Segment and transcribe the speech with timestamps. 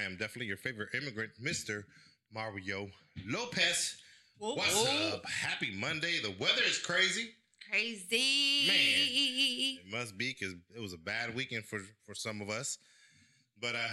[0.00, 1.84] I am definitely your favorite immigrant, Mr.
[2.32, 2.88] Mario
[3.26, 3.96] Lopez.
[4.38, 5.16] Whoa, What's whoa.
[5.16, 5.28] up?
[5.28, 6.20] Happy Monday.
[6.22, 7.30] The weather is crazy.
[7.70, 8.66] Crazy.
[8.66, 12.78] Man, It must be because it was a bad weekend for for some of us.
[13.60, 13.88] But uh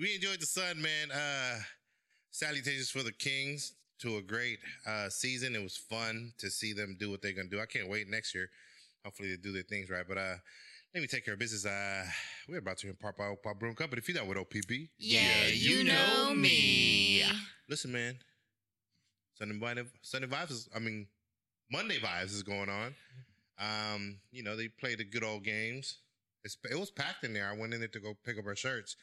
[0.00, 1.10] we enjoyed the sun, man.
[1.12, 1.60] Uh
[2.32, 5.54] salutations for the Kings to a great uh season.
[5.54, 7.60] It was fun to see them do what they're gonna do.
[7.60, 8.50] I can't wait next year.
[9.04, 10.04] Hopefully they do their things right.
[10.06, 10.34] But uh
[10.96, 11.66] let me take care of business.
[11.66, 12.06] Uh
[12.48, 13.98] we're about to impart by Pop Broom Company.
[14.00, 17.22] If you're not with OPP, Yeah, you know me.
[17.68, 18.16] listen, man.
[19.34, 20.50] Sunday Vibe, Sunday vibes.
[20.52, 21.06] Is, I mean,
[21.70, 22.94] Monday vibes is going on.
[23.58, 25.98] Um, you know, they play the good old games.
[26.44, 27.46] It's, it was packed in there.
[27.46, 28.96] I went in there to go pick up our shirts,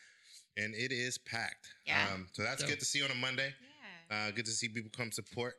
[0.58, 1.68] and it is packed.
[1.86, 2.08] Yeah.
[2.12, 3.54] Um, so that's So- good to see on a Monday.
[4.10, 4.30] Yeah.
[4.30, 5.54] Uh, good to see people come support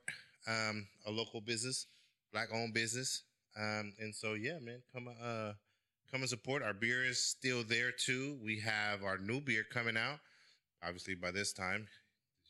[0.48, 1.86] um, a local business,
[2.32, 3.22] black owned business.
[3.56, 5.52] Um, and so yeah, man, come uh,
[6.14, 6.62] come and support.
[6.62, 8.38] Our beer is still there too.
[8.40, 10.20] We have our new beer coming out.
[10.80, 11.88] Obviously, by this time,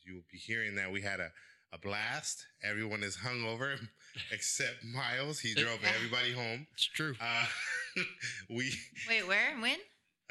[0.05, 1.31] you will be hearing that we had a,
[1.73, 2.45] a blast.
[2.63, 3.79] Everyone is hungover
[4.31, 5.39] except Miles.
[5.39, 6.67] He drove everybody home.
[6.75, 7.15] It's true.
[7.19, 7.45] Uh,
[8.51, 8.71] we
[9.09, 9.79] Wait, where and when?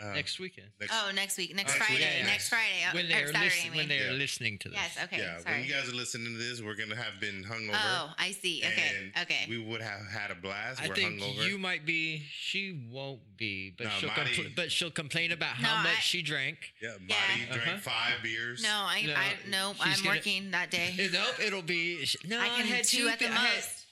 [0.02, 0.68] Uh, Next weekend.
[0.80, 1.54] next- Oh, next week.
[1.54, 2.16] Next Next Friday.
[2.18, 2.26] week.
[2.26, 2.82] Next Friday.
[2.84, 3.44] uh, when they're Saturday.
[3.44, 3.76] listen- I mean.
[3.78, 4.18] when they're Yeah.
[4.18, 4.78] listening to this.
[4.78, 4.98] yes.
[5.04, 5.18] Okay.
[5.18, 5.54] yeah, sorry.
[5.60, 7.78] when you guys are listening to this, we're gonna have been hungover.
[7.80, 8.62] oh, I see.
[8.64, 9.12] Okay.
[9.22, 9.46] Okay.
[9.48, 10.80] We would have had a blast.
[10.82, 11.46] I we're think hungover.
[11.48, 12.22] you might be.
[12.32, 15.98] She won't be, but No, she'll Marty- compl- but she'll complain about No, how much
[15.98, 16.72] I- she drank.
[16.82, 17.16] Yeah, Yeah.
[17.16, 17.78] Marty drank Uh-huh.
[17.78, 18.62] five beers.
[18.62, 21.08] no, I no, I, no I'm gonna- working that day.
[21.12, 22.04] Nope, it'll be.
[22.04, 23.83] sh- No, I can had two at the be- I had- most.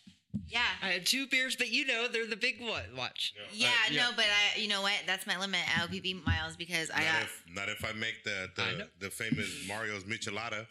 [0.49, 0.61] Yeah.
[0.83, 2.83] I had two beers, but you know they're the big one.
[2.97, 3.35] Watch.
[3.53, 4.03] Yeah, Uh, yeah.
[4.03, 4.95] no, but I, you know what?
[5.07, 7.23] That's my limit at OPP miles because I Not got.
[7.23, 10.67] if, not if I make the I the, the famous Mario's Michelada.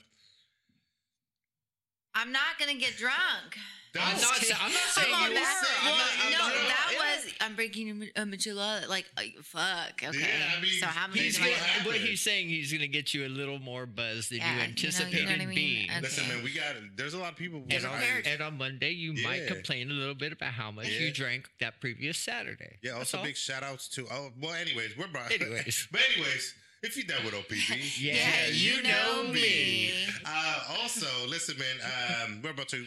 [2.14, 3.55] I'm not gonna get drunk.
[3.99, 4.35] I'm not.
[4.37, 5.75] sa- I'm not saying Come on, you that's, are.
[5.81, 6.97] I'm well, not- I'm no, not- that yeah.
[7.25, 8.87] was I'm breaking a mi- a Michelada.
[8.87, 10.02] Like, uh, fuck.
[10.03, 10.17] Okay.
[10.19, 11.19] Yeah, I mean, so how many?
[11.21, 14.29] He's what gonna, what he's saying, he's going to get you a little more buzz
[14.29, 15.55] than Yeah, you you know- you know anticipated I mean?
[15.55, 15.89] being.
[15.89, 16.02] Okay.
[16.02, 16.75] Listen, man, we got.
[16.95, 17.63] There's a lot of people.
[17.69, 20.87] And I- on, and on Monday, you might complain a little bit about how much
[20.89, 20.99] Yeah.
[21.08, 22.77] you drank that previous Saturday.
[22.81, 22.91] yeah.
[22.91, 23.23] That's Also, all.
[23.25, 24.08] big shout outs to.
[24.11, 24.53] Oh, well.
[24.53, 25.31] Anyways, we're brought.
[25.31, 25.87] Anyways.
[25.91, 26.53] but anyways,
[26.83, 27.52] if you're done with OPP,
[27.99, 29.91] Yeah, you know me.
[30.25, 32.23] Uh, also, listen, man.
[32.25, 32.85] Um, we're about to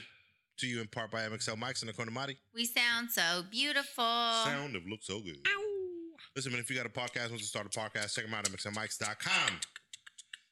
[0.59, 2.37] to you in part by MXL Mics and the Conamati.
[2.55, 4.05] We sound so beautiful.
[4.05, 5.39] Sound of look so good.
[6.37, 8.49] Listen, man, if you got a podcast, wants to start a podcast, check them out
[8.49, 9.53] at mxlmics.com.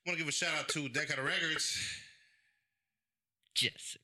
[0.07, 1.77] Want to give a shout out to Decada Records.
[3.55, 3.99] Jessica.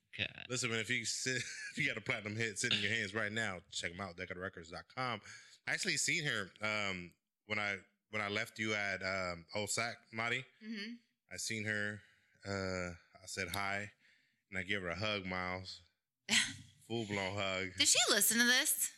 [0.48, 3.14] Listen, man, if you sit, if you got a platinum hit sitting in your hands
[3.14, 5.20] right now, check them out, decadarecords.com.
[5.66, 7.10] I actually seen her um,
[7.46, 7.76] when I
[8.10, 10.44] when I left you at um, Old Sac, Marty.
[10.64, 10.94] hmm
[11.32, 12.00] I seen her.
[12.48, 13.90] Uh, I said hi,
[14.50, 15.82] and I gave her a hug, Miles.
[16.88, 17.68] Full blown hug.
[17.78, 18.90] Did she listen to this?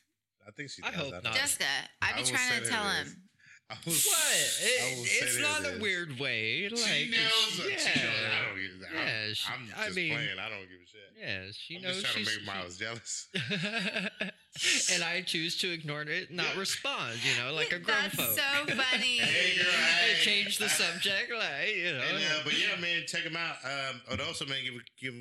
[0.47, 0.83] I think she.
[0.83, 1.01] I does.
[1.01, 1.65] hope don't Jessica,
[2.03, 3.13] I I be will trying send to her tell this.
[3.13, 3.23] him.
[3.71, 4.17] I was- What?
[4.17, 5.77] I It, will it's say not this.
[5.77, 6.69] a weird way.
[6.69, 7.69] Like, She knows.
[7.71, 7.77] yeah.
[7.79, 8.15] She knows.
[8.27, 10.39] I don't give a Yeah, I'm, she- I'm just I mean- playing.
[10.41, 11.01] I don't give a shit.
[11.21, 12.35] Yeah, she I'm knows just trying she's.
[12.35, 13.29] to make Miles jealous.
[14.93, 17.19] and I choose to ignore it, not respond.
[17.23, 18.39] You know, like a grown That's folk.
[18.39, 19.19] so funny.
[19.21, 20.25] Hey, girl, I hey.
[20.25, 22.01] change the subject, like you know.
[22.01, 23.57] And, uh, but yeah, man, check them out.
[23.65, 25.15] Um, and also, man, give give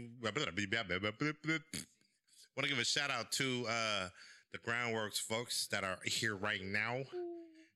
[2.59, 4.09] want to give a shout out to uh,
[4.52, 7.03] the Groundworks folks that are here right now.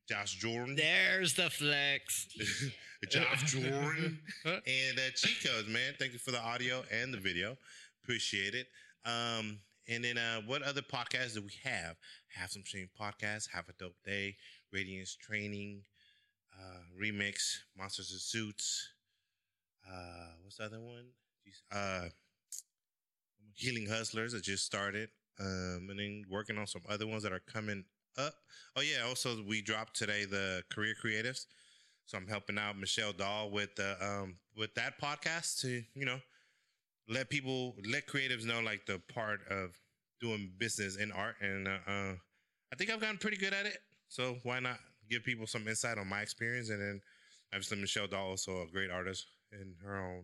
[0.09, 2.27] Josh Jordan, There's the flex.
[3.09, 5.94] Josh Jordan, and uh, Chicos, man.
[5.97, 7.55] Thank you for the audio and the video.
[8.03, 8.67] Appreciate it.
[9.05, 11.95] Um, and then uh, what other podcasts do we have?
[12.35, 13.47] Have some shame podcasts.
[13.53, 14.35] Have a dope day.
[14.73, 15.83] Radiance training.
[16.59, 17.59] Uh, remix.
[17.77, 18.89] Monsters and Suits.
[19.89, 21.05] Uh, what's the other one?
[21.71, 22.09] Uh,
[23.55, 24.33] Healing Hustlers.
[24.33, 25.09] that just started.
[25.39, 27.85] Um, and then working on some other ones that are coming
[28.17, 28.33] up.
[28.75, 29.03] Oh yeah.
[29.07, 31.45] Also, we dropped today the Career Creatives.
[32.05, 36.19] So I'm helping out Michelle Dahl with the um with that podcast to you know
[37.07, 39.77] let people let creatives know like the part of
[40.19, 42.13] doing business in art and uh, uh
[42.71, 43.77] I think I've gotten pretty good at it.
[44.07, 44.79] So why not
[45.09, 47.01] give people some insight on my experience and then
[47.53, 50.23] obviously Michelle Dahl also a great artist in her own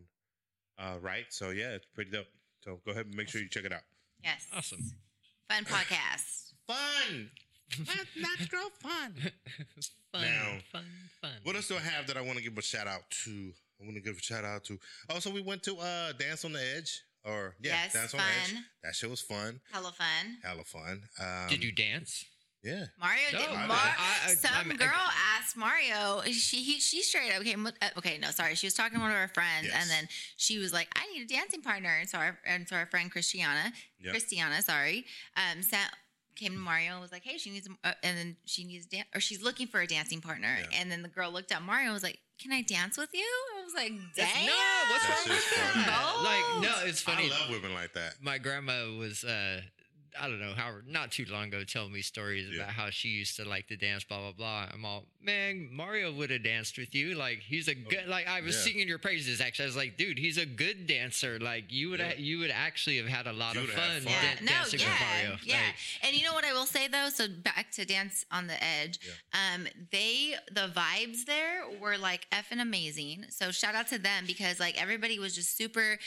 [0.78, 1.26] uh right.
[1.30, 2.28] So yeah, it's pretty dope.
[2.64, 3.82] So go ahead and make sure you check it out.
[4.24, 4.48] Yes.
[4.56, 4.80] Awesome.
[5.50, 6.54] Fun podcast.
[6.68, 7.30] Fun.
[8.18, 9.14] Natural fun.
[10.12, 10.84] fun, Now, fun,
[11.22, 11.32] fun.
[11.44, 13.52] What else do I have that I want to give a shout out to?
[13.82, 14.80] I want to give a shout out to.
[15.10, 18.24] Also, we went to uh Dance on the Edge, or yeah, Yes, Dance on the
[18.44, 18.54] Edge.
[18.54, 18.66] fun.
[18.84, 20.38] That shit was fun, Hella fun.
[20.44, 21.04] hella fun.
[21.20, 22.26] Um, Did you dance?
[22.64, 22.86] Yeah.
[23.00, 23.50] Mario No, did.
[23.52, 25.08] Mar- I- I- some I'm- I- girl
[25.38, 26.22] asked Mario.
[26.32, 27.66] She he, she straight up came.
[27.66, 28.56] Uh, okay, no, sorry.
[28.56, 29.76] She was talking to one of her friends, Yes.
[29.82, 32.76] and then she was like, "I need a dancing partner." And so our and so
[32.76, 33.72] our friend Christiana,
[34.02, 34.12] Yep.
[34.12, 35.06] Christiana, sorry,
[35.38, 35.90] um, sent
[36.36, 39.08] came to Mario and was like, "Hey, she needs," uh, and then she needs dance,
[39.16, 40.58] or she's looking for a dancing partner.
[40.60, 40.80] Yeah.
[40.80, 43.28] And then the girl looked at Mario and was like, "Can I dance with you?"
[43.58, 45.86] I was like, That's- "Damn, no, what's That's wrong with just funny.
[45.86, 46.18] that?
[46.24, 47.26] Like, no, it's funny.
[47.26, 48.22] I love women like that.
[48.22, 49.62] my grandma was uh
[50.22, 52.64] I don't know how not too long ago telling me stories Yeah.
[52.64, 54.68] about how she used to like to dance, blah blah blah.
[54.74, 57.16] I'm all man, Mario would have danced with you.
[57.16, 58.64] Like he's a good like I was Oh, Yeah.
[58.66, 59.66] singing your praises actually.
[59.66, 61.40] I was like, dude, he's a good dancer.
[61.40, 62.14] Like you would Yeah.
[62.16, 64.12] you would actually have had a lot You of fun, fun.
[64.12, 65.38] Yeah, dan- no, dancing yeah, with Mario.
[65.44, 65.56] yeah.
[65.56, 67.10] Like, And you know what I will say though?
[67.10, 69.00] So back to Dance on the Edge.
[69.34, 73.26] Um, they the vibes there were like effing amazing.
[73.30, 76.00] So shout out to them because like everybody was just super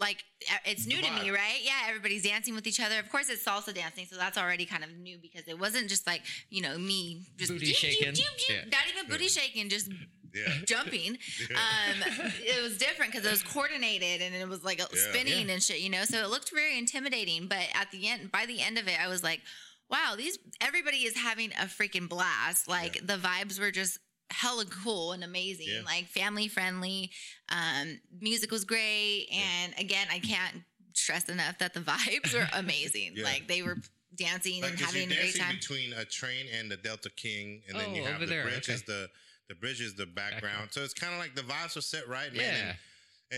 [0.00, 0.24] like
[0.66, 1.58] it's new to me, right?
[1.62, 2.98] Yeah, everybody's dancing with each other.
[2.98, 6.06] Of course, it's salsa dancing, so that's already kind of new because it wasn't just
[6.06, 8.12] like you know me just Booty doop, shaking.
[8.12, 8.64] doop, doop, Yeah.
[8.70, 9.90] not even booty shaking, just
[10.34, 10.52] Yeah.
[10.66, 11.10] jumping.
[11.50, 12.02] Um,
[12.44, 14.86] it was different because it was coordinated and it was like Yeah.
[15.10, 16.04] spinning and shit, you know.
[16.04, 17.46] So it looked very intimidating.
[17.46, 19.42] But at the end, by the end of it, I was like,
[19.88, 22.66] wow, these everybody is having a freaking blast.
[22.66, 23.98] Like the vibes were just
[24.30, 25.80] hella cool and amazing, Yeah.
[25.84, 27.10] like family friendly.
[27.48, 30.62] Um, music was great, and again, I can't
[30.94, 33.12] stress enough that the vibes were amazing.
[33.16, 33.24] Yeah.
[33.24, 33.78] Like they were
[34.14, 35.56] dancing Like, and 'cause having you're a great time.
[35.56, 38.42] between a train and the Delta King, and then Oh, you have over the there,
[38.44, 38.74] bridge okay.
[38.74, 39.08] is the
[39.48, 40.42] the bridge is the background.
[40.42, 40.72] Background.
[40.72, 42.40] So it's kind of like the vibes were set right, man.
[42.40, 42.74] yeah.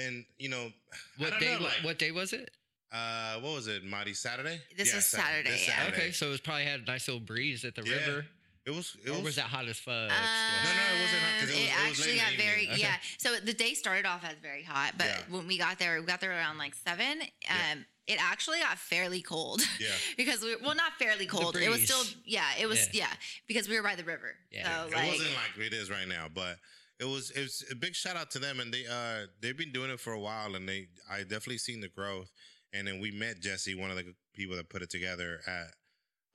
[0.01, 0.73] And, and you know,
[1.19, 1.55] What day?
[1.57, 2.51] know, like, what day was it?
[2.93, 3.83] Uh, what was it?
[3.85, 4.61] Marty Saturday.
[4.77, 5.89] This was Sat- Saturday, this yeah.
[5.89, 7.95] Okay, so it was probably had a nice little breeze at the Yeah.
[7.97, 8.27] river.
[8.67, 8.97] It was.
[9.05, 9.23] It or was.
[9.23, 9.95] was that hot as fuck?
[9.95, 10.09] Um.
[10.11, 12.73] No, no, it wasn't hot 'cause it was- it it actually late got very evening.
[12.73, 12.81] Okay.
[12.83, 12.97] yeah.
[13.19, 15.23] So the day started off as very hot, but Yeah.
[15.29, 17.23] when we got there, we got there around like seven.
[17.23, 17.75] Um, Yeah.
[18.09, 19.63] it actually got fairly cold.
[19.81, 19.95] Yeah.
[20.17, 21.57] because we well not fairly cold.
[21.57, 22.55] It was still yeah.
[22.59, 23.07] It was Yeah.
[23.09, 23.17] yeah.
[23.47, 24.37] because we were by the river.
[24.51, 24.65] Yeah.
[24.83, 26.59] So it like wasn't like it is right now, but
[26.99, 27.31] it was.
[27.31, 30.01] It was a big shout out to them, and they uh they've been doing it
[30.01, 32.33] for a while, and they I definitely seen the growth.
[32.73, 35.73] And then we met Jesse, one of the people that put it together at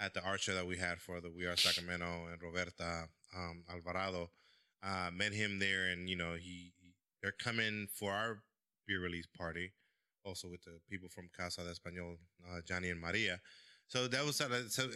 [0.02, 3.08] at the art show that we had for the We Are Sacramento and Roberta
[3.38, 4.32] um, Alvarado.
[4.84, 6.74] Uh, met him there, and you know he
[7.22, 8.40] they're coming for our
[8.88, 9.74] beer release party,
[10.26, 12.18] also with the people from Casa de Español,
[12.52, 13.40] uh, Johnny and Maria.
[13.88, 14.48] So that was so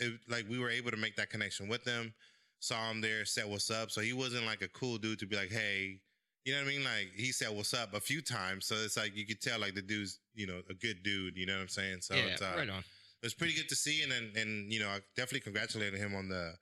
[0.01, 2.15] it, like we were able to make that connection with them.
[2.59, 3.91] Saw him there, said what's up.
[3.91, 5.99] So he wasn't like a cool dude to be like, hey,
[6.45, 6.83] you know what I mean?
[6.83, 8.65] Like he said what's up a few times.
[8.65, 11.37] So it's like you could tell like the dude's you know a good dude.
[11.37, 11.97] You know what I'm saying?
[12.01, 12.83] So yeah, it's uh, right on.
[13.21, 16.15] It was pretty good to see, and and, and you know, I definitely congratulated him
[16.15, 16.53] on the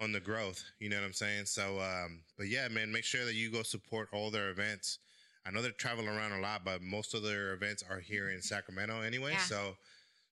[0.00, 0.62] on the growth.
[0.78, 1.46] You know what I'm saying?
[1.46, 4.98] So, um, but yeah, man, make sure that you go support all their events.
[5.46, 8.42] I know they're traveling around a lot, but most of their events are here in
[8.42, 9.32] Sacramento anyway.
[9.32, 9.38] Yeah.
[9.38, 9.76] So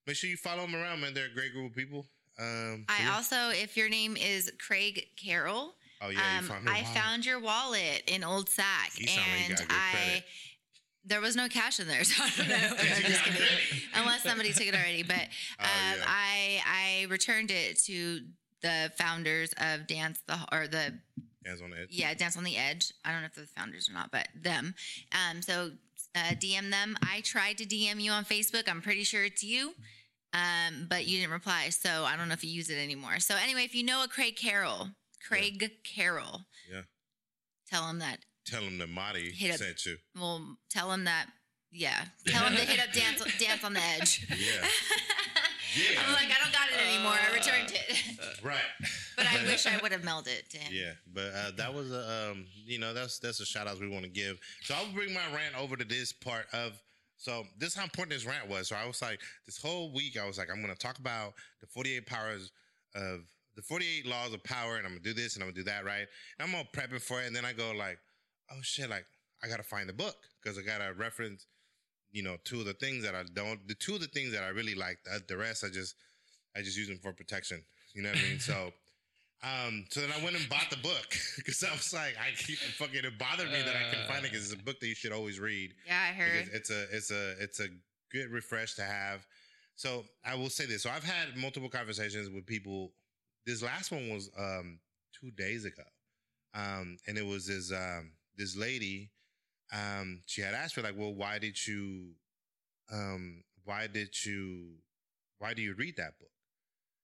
[0.07, 1.15] make sure you follow them around, man.
[1.15, 2.07] They're a great group of people.
[2.39, 3.15] Um, I yeah.
[3.15, 6.87] also, if your name is Craig Carroll, oh yeah, um, found I wallet.
[6.89, 10.25] found your wallet in Old Sac, You sound like you and good I credit.
[11.05, 12.55] There was no cash in there, so I don't know.
[12.79, 13.43] I'm just kidding.
[13.95, 15.17] Unless somebody took it already, but
[15.61, 16.05] Oh, um, yeah.
[16.07, 18.21] I I returned it to
[18.63, 20.95] the founders of Dance the or the
[21.47, 21.89] Hands on the edge.
[21.91, 22.93] yeah Dance on the Edge.
[23.05, 24.75] I don't know if they're the founders or not, but them.
[25.13, 25.73] Um, so
[26.17, 26.97] uh, DM them.
[27.03, 28.67] I tried to DM you on Facebook.
[28.69, 29.75] I'm pretty sure it's you.
[30.33, 33.21] Um, but you didn't reply, so I don't know if you use it anymore.
[33.21, 34.89] So anyway, if you know a Craig Carroll,
[35.29, 36.83] Craig Carroll, Yeah.
[37.71, 38.19] tell him that.
[38.47, 39.97] Tell them that Marty Hit up- sent you.
[40.19, 41.27] Well, tell him that.
[41.77, 44.27] Yeah, tell him to hit up dance dance on the edge.
[44.31, 44.67] Yeah.
[45.77, 46.01] Yeah.
[46.07, 47.15] I'm like, I don't got it anymore.
[47.15, 48.61] I returned it, Right.
[49.17, 50.73] but I wish I would have mailed it to him.
[50.73, 53.89] Yeah, but uh, that was a um, you know that's that's a shout out we
[53.89, 54.39] want to give.
[54.63, 56.81] So I'll bring my rant over to this part of.
[57.17, 58.69] So this is how important this rant was.
[58.69, 61.35] So I was like, this whole week I was like, I'm going to talk about
[61.61, 62.53] the 48 powers
[62.95, 63.23] of
[63.57, 65.85] the 48 laws of power, and I'm gonna do this and I'm gonna do that,
[65.85, 66.07] right?
[66.39, 67.99] And I'm all prepping for it, and then I go like,
[68.51, 69.07] oh shit, like
[69.43, 71.47] I gotta find the book because I gotta reference,
[72.13, 74.43] you know, two of the things that I don't, the two of the things that
[74.45, 74.99] I really like.
[75.05, 75.95] The, the rest I just,
[76.57, 77.63] I just use them for protection.
[77.95, 78.41] You know what I mean?
[78.41, 78.73] So.
[79.43, 82.57] Um, so then I went and bought the book because I was like, I keep
[82.57, 84.95] fucking it bothered me that I couldn't find it because it's a book that you
[84.95, 86.47] should always read Yeah, I heard.
[86.47, 87.67] because it's a it's a it's a
[88.11, 89.27] good refresh to have.
[89.77, 90.83] So I will say this.
[90.83, 92.93] So I've had multiple conversations with people.
[93.45, 94.79] This last one was um
[95.21, 95.83] two days ago.
[96.55, 99.11] Um and it was this um this lady
[99.73, 102.13] um she had asked me like, "Well, why did you
[102.93, 104.77] um why did you
[105.39, 106.31] why do you read that book?"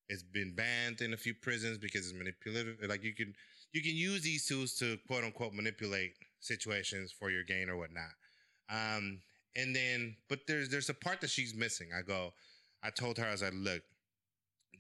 [0.09, 2.77] It's been banned in a few prisons because it's manipulative.
[2.89, 3.35] Like you can
[3.73, 8.11] you can use these tools to quote unquote manipulate situations for your gain or whatnot.
[8.69, 9.21] Um,
[9.57, 11.89] and then, but there's there's a part that she's missing.
[11.97, 12.33] I go,
[12.83, 13.83] I told her, I was like, look,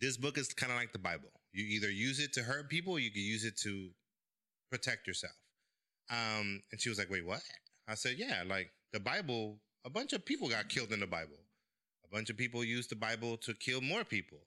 [0.01, 1.31] this book is kind of like the Bible.
[1.53, 3.91] You either use it to hurt people, or you can use it to
[4.71, 5.35] protect yourself.
[6.11, 7.43] Um, and she was like, wait, what?
[7.89, 9.61] I said, yeah, like the Bible.
[9.85, 11.39] A bunch of people got killed in the Bible.
[12.05, 14.39] A bunch of people used the Bible to kill more people.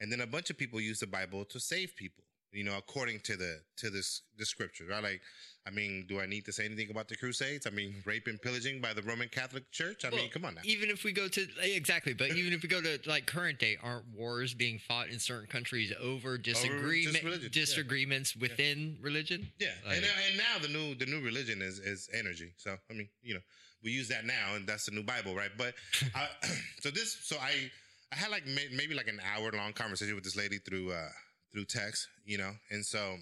[0.00, 2.24] and then a bunch of people used the Bible to save people.
[2.52, 5.02] You know, according to the to this the scriptures, right?
[5.02, 5.22] Like,
[5.66, 7.66] I mean, do I need to say anything about the Crusades?
[7.66, 10.04] I mean, rape and pillaging by the Roman Catholic Church.
[10.04, 10.60] I Well, mean, come on now.
[10.64, 13.78] Even if we go to exactly, but even if we go to like current day,
[13.82, 17.48] aren't wars being fought in certain countries over disagreement yeah.
[17.50, 19.50] disagreements within religion?
[19.58, 22.52] Yeah, Like- and, and now the new the new religion is is energy.
[22.58, 23.40] So I mean, you know,
[23.82, 25.50] we use that now, and that's the new Bible, right?
[25.56, 25.72] But
[26.14, 26.28] I,
[26.80, 27.70] so this, so I
[28.12, 31.08] I had like maybe like an hour long conversation with this lady through uh
[31.52, 33.16] through text, you know, and so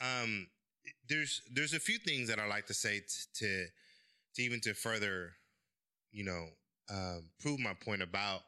[0.00, 0.46] um
[1.08, 3.66] there's there's a few things that I like to say t- to
[4.36, 5.32] to even to further,
[6.12, 6.46] you know,
[6.90, 8.42] um, prove my point about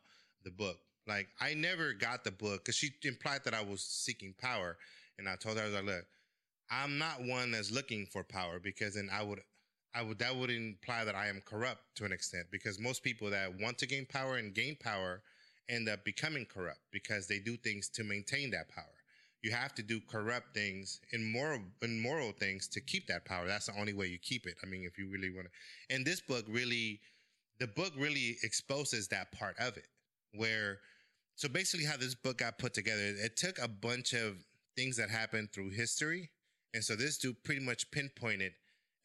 [0.45, 0.79] the book.
[1.07, 4.77] Like I never got the book because she implied that I was seeking power,
[5.19, 6.05] and I told her I was like, look,
[6.71, 9.41] I'm not one that's looking for power because then I would.
[9.95, 13.31] I would that would imply that I am corrupt to an extent because most people
[13.31, 15.23] that want to gain power and gain power
[15.69, 18.85] end up becoming corrupt because they do things to maintain that power.
[19.43, 23.47] You have to do corrupt things and moral and moral things to keep that power.
[23.47, 24.55] That's the only way you keep it.
[24.63, 25.95] I mean, if you really want to.
[25.95, 27.01] And this book really,
[27.61, 29.87] the book really exposes that part of it.
[30.35, 30.79] Where,
[31.37, 34.45] so basically, how this book got put together, it took a bunch of
[34.77, 36.31] things that happened through history,
[36.75, 38.53] and so this dude pretty much pinpointed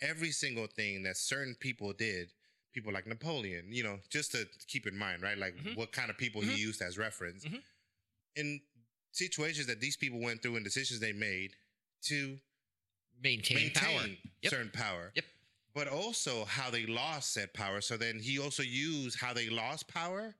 [0.02, 2.30] every single thing that certain people did.
[2.74, 5.38] People like Napoleon, you know, just to keep in mind, right?
[5.38, 5.76] Like Mhm.
[5.76, 6.56] what kind of people Mhm.
[6.56, 7.46] he used as reference.
[7.46, 7.64] Mhm.
[8.36, 8.62] In
[9.12, 11.56] situations that these people went through and decisions they made
[12.04, 12.40] to
[13.22, 14.08] Maintain, maintain power.
[14.42, 14.50] Yep.
[14.50, 15.12] certain power.
[15.16, 15.26] Yep.
[15.76, 17.80] But also how they lost said power.
[17.82, 20.36] So then he also used how they lost power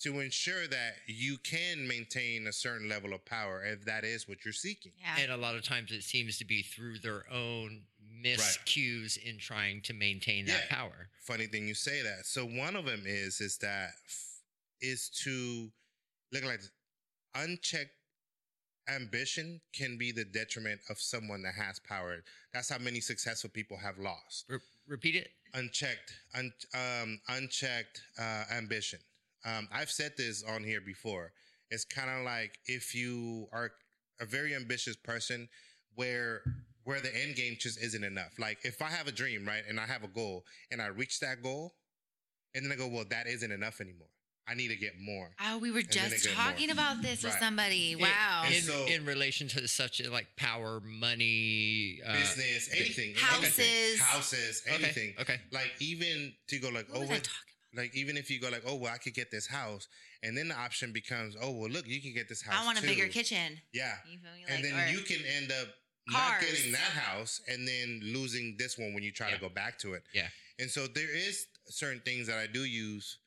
[0.00, 4.44] to ensure that you can maintain a certain level of power if that is what
[4.44, 4.92] you're seeking.
[4.98, 5.16] Yeah.
[5.18, 7.86] And a lot of times it seems to be through their own
[8.24, 10.76] miscues in trying to maintain that Yeah.
[10.76, 11.10] power.
[11.22, 12.26] Funny thing you say that.
[12.26, 14.42] So one of them is is that f-
[14.80, 15.72] is to
[16.32, 16.60] look like
[17.34, 17.94] unchecked
[18.88, 22.24] ambition can be the detriment of someone that has power.
[22.54, 24.46] That's how many successful people have lost.
[24.48, 25.30] Re- repeat it.
[25.54, 28.98] unchecked, un, um, unchecked uh, ambition.
[29.44, 31.32] Um, I've said this on here before.
[31.70, 33.72] It's kind of like if you are
[34.20, 35.48] a very ambitious person,
[35.94, 36.42] where
[36.88, 38.32] where the end game just isn't enough.
[38.38, 41.20] Like if I have a dream, right, and I have a goal, and I reach
[41.20, 41.74] that goal,
[42.54, 44.08] and then I go, well, that isn't enough anymore.
[44.48, 45.28] I need to get more.
[45.44, 46.44] Oh, we were then they just get more.
[46.46, 47.94] talking about this with somebody.
[47.94, 48.44] Wow.
[48.46, 53.58] And In, so- in relation to such a, like power, money, uh, Business, anything, Houses.
[53.58, 53.98] anything.
[54.06, 55.14] houses, okay, anything.
[55.20, 55.36] Okay.
[55.52, 57.32] Like even to go like, what oh, was I talking
[57.76, 59.88] like even if you go like, oh well, I could get this house,
[60.22, 62.54] and then the option becomes, oh well, look, you can get this house.
[62.58, 63.60] I want a bigger kitchen.
[63.74, 64.44] Yeah, You feel me?
[64.48, 65.68] and then or- you can end up
[66.10, 69.34] not getting that house, and then losing this one when you try Yeah.
[69.36, 70.02] to go back to it.
[70.12, 70.28] Yeah.
[70.60, 73.18] and so there is certain things that I do use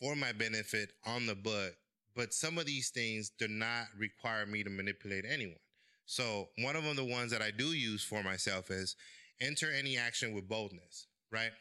[0.00, 1.74] for my benefit on the book,
[2.14, 5.58] but some of these things do not require me to manipulate anyone.
[6.06, 8.96] So one of them, the ones that I do use for myself is
[9.40, 11.52] enter any action with boldness, right?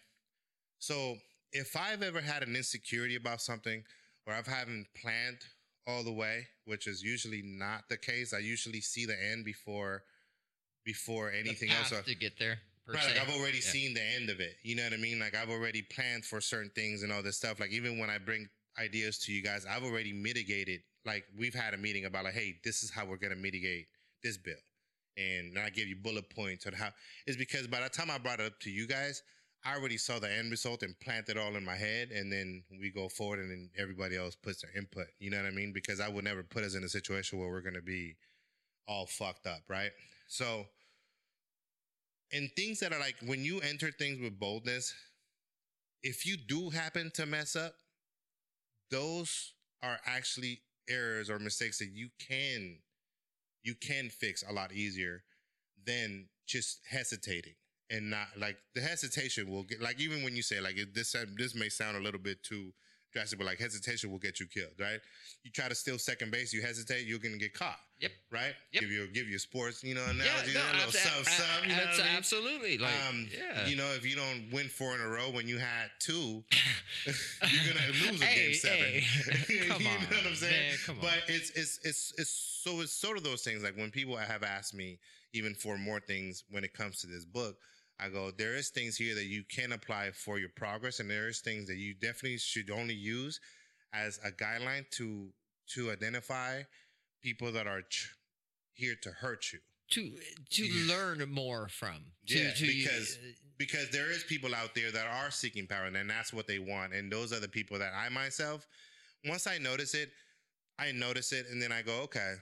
[0.79, 1.17] So
[1.53, 3.85] if I've ever had an insecurity about something
[4.25, 5.39] or I've haven't planned
[5.87, 10.03] all the way, which is usually not the case, I usually see the end before
[10.83, 11.89] before anything else.
[12.05, 12.59] to get there.
[12.85, 13.13] Right, se.
[13.17, 13.63] like I've already Yeah.
[13.71, 14.57] seen the end of it.
[14.63, 15.19] You know what I mean?
[15.19, 17.59] Like I've already planned for certain things and all this stuff.
[17.59, 20.81] Like even when I bring ideas to you guys, I've already mitigated.
[21.05, 23.87] Like we've had a meeting about like, hey, this is how we're gonna mitigate
[24.21, 24.59] this bill,
[25.17, 26.89] and I give you bullet points on how.
[27.25, 29.21] It's because by the time I brought it up to you guys,
[29.65, 32.63] I already saw the end result and planned it all in my head, and then
[32.79, 35.07] we go forward, and then everybody else puts their input.
[35.19, 35.71] You know what I mean?
[35.73, 38.15] Because I would never put us in a situation where we're gonna be
[38.87, 39.91] all fucked up, right?
[40.33, 40.65] So
[42.31, 44.91] and things that are like when you enter things with boldness,
[46.01, 47.75] if you do happen to mess up,
[48.89, 52.79] those are actually errors or mistakes that you can
[53.63, 55.21] you can fix a lot easier
[55.85, 57.53] than just hesitating
[57.91, 61.53] and not like the hesitation will get like even when you say like this this
[61.53, 62.73] may sound a little bit too
[63.13, 64.99] drastic, but like hesitation will get you killed, right?
[65.43, 67.79] You try to steal second base, you hesitate, you're gonna get caught.
[67.99, 68.11] Yep.
[68.31, 68.53] Right?
[68.73, 68.81] Yep.
[68.81, 71.83] Give you give you sports, you know, analogy, Yeah, no, abso- something, something, you know
[71.83, 72.15] abso- I mean?
[72.17, 72.77] absolutely.
[72.79, 73.65] Like, um, yeah.
[73.67, 76.43] you know, if you don't win four in a row when you had two,
[77.05, 78.77] you're gonna lose a Hey, game seven.
[78.77, 79.57] hey.
[79.69, 80.51] Come you on, know what I'm saying?
[80.69, 81.19] man, come but on.
[81.27, 82.29] it's it's it's it's
[82.63, 83.63] so it's sort of those things.
[83.63, 84.99] Like when people have asked me
[85.33, 87.55] even for more things when it comes to this book,
[87.99, 91.27] I go, there is things here that you can apply for your progress, and there
[91.27, 93.39] is things that you definitely should only use
[93.93, 95.29] as a guideline to
[95.75, 96.63] to identify
[97.21, 98.15] people that are ch-
[98.73, 99.59] here to hurt you.
[99.91, 100.19] to
[100.49, 100.87] to Yeah.
[100.95, 102.11] learn more from.
[102.27, 105.85] To, Yeah, to, because- uh, because there is people out there that are seeking power
[105.85, 108.65] and that's what they want and those are the people that i myself
[109.25, 110.11] once i notice it
[110.79, 112.33] I notice it and then I go, okay,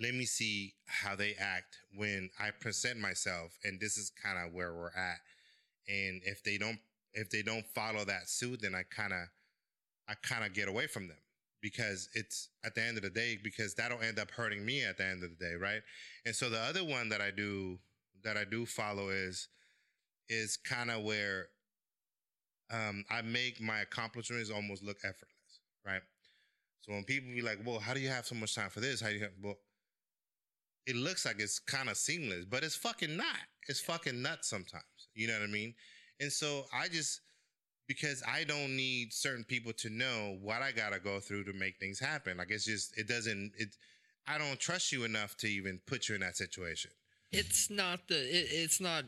[0.00, 4.52] let me see how they act when I present myself, and this is kind of
[4.52, 5.18] where we're at.
[5.88, 6.78] And if they don't,
[7.12, 9.28] if they don't follow that suit, then I kind of,
[10.08, 11.18] I kind of get away from them
[11.62, 14.98] because it's at the end of the day because that'll end up hurting me at
[14.98, 15.80] the end of the day, right?
[16.26, 17.78] And so the other one that I do
[18.24, 19.48] that I do follow is
[20.28, 21.46] is kind of where
[22.72, 26.02] um, I make my accomplishments almost look effortless, right?
[26.80, 29.00] So when people be like, "Well, how do you have so much time for this?"
[29.00, 29.56] How do you have, well,
[30.86, 33.26] it looks like it's kind of seamless, but it's fucking not.
[33.68, 34.84] It's fucking nuts sometimes.
[35.14, 35.74] You know what I mean?
[36.20, 37.20] And so I just
[37.86, 41.78] because I don't need certain people to know what I gotta go through to make
[41.78, 42.36] things happen.
[42.36, 43.76] Like it's just it doesn't it.
[44.26, 46.90] I don't trust you enough to even put you in that situation.
[47.32, 49.04] It's not the it, it's not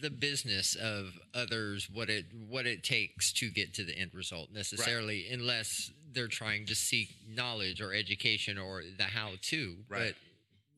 [0.00, 4.50] the business of others what it what it takes to get to the end result
[4.52, 10.14] necessarily unless they're trying to seek knowledge or education or the how to Right.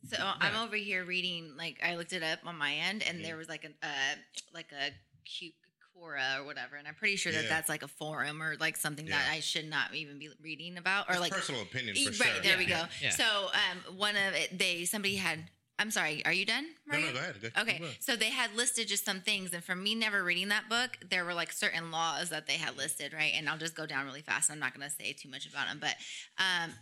[0.07, 3.23] So I'm over here reading, like I looked it up on my end, and Mhm.
[3.23, 4.15] there was like a uh,
[4.55, 4.91] like a
[5.25, 5.55] cute
[5.97, 7.49] Quora or whatever, and I'm pretty sure that Yeah.
[7.49, 11.09] that's like a forum or like something that I should not even be reading about,
[11.09, 12.43] or It's like personal opinion for right sure.
[12.43, 12.85] there we go.
[13.01, 13.11] yeah.
[13.11, 15.51] So um, one of it, they somebody had.
[15.81, 16.25] I'm sorry.
[16.27, 16.67] Are you done?
[16.89, 17.41] No, no, go ahead.
[17.41, 20.69] Go- Okay, so they had listed just some things, and for me never reading that
[20.69, 23.33] book, there were like certain laws that they had listed, right?
[23.33, 24.51] And I'll just go down really fast.
[24.51, 25.95] I'm not going to say too much about them, but
[26.39, 26.73] um,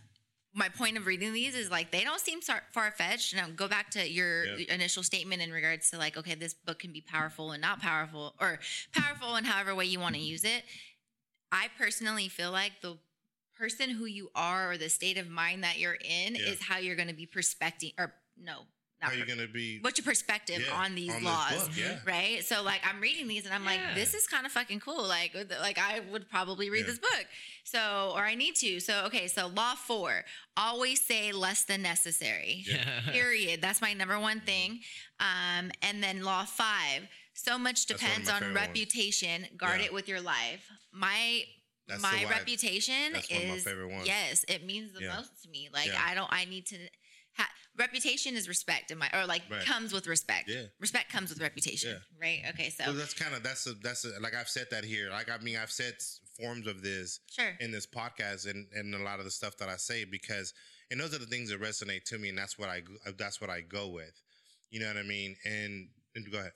[0.57, 3.35] my point of reading these is like they don't seem far fetched.
[3.35, 6.91] Now go back to your initial statement in regards to like, okay, this book can
[6.91, 8.59] be powerful and not powerful, or
[8.93, 10.63] powerful in however way you want to use it.
[11.51, 12.97] I personally feel like the
[13.55, 16.41] person who you are or the state of mind that you're in Yeah.
[16.41, 18.65] is how you're going to be perspecting or no
[19.01, 19.79] not are you gonna be?
[19.81, 21.99] what's your perspective Yeah, on these on laws book, yeah.
[22.05, 25.03] right so like i'm reading these and i'm like this is kind of fucking cool
[25.07, 26.85] like like i would probably read Yeah.
[26.87, 27.25] this book
[27.63, 30.23] so or i need to so okay so law four
[30.55, 32.65] always say less than necessary
[33.11, 34.79] period that's my number one thing
[35.19, 38.67] um and then law five so much That's one of depends on favorite ones.
[38.67, 39.85] reputation guard Yeah.
[39.87, 41.43] it with your life my
[41.87, 44.07] That's my why- reputation that's one of my is favorite ones.
[44.07, 45.15] yes it means the Yeah.
[45.17, 46.01] most to me like Yeah.
[46.03, 46.77] i don't i need to
[47.37, 49.63] ha- reputation is respect in my or like Right.
[49.65, 50.63] comes with respect Yeah.
[50.79, 52.19] respect comes with reputation Yeah.
[52.21, 54.83] right okay so Well, that's kind of that's a, that's a, like I've said that
[54.83, 55.09] here.
[55.09, 55.95] Like I mean, I've said
[56.39, 59.69] forms of this sure in this podcast and and a lot of the stuff that
[59.69, 60.53] I say because
[60.89, 63.39] and those are the things that resonate to me, and that's what I uh, that's
[63.41, 64.21] what I go with.
[64.69, 65.35] You know what I mean?
[65.45, 66.51] And, and go ahead.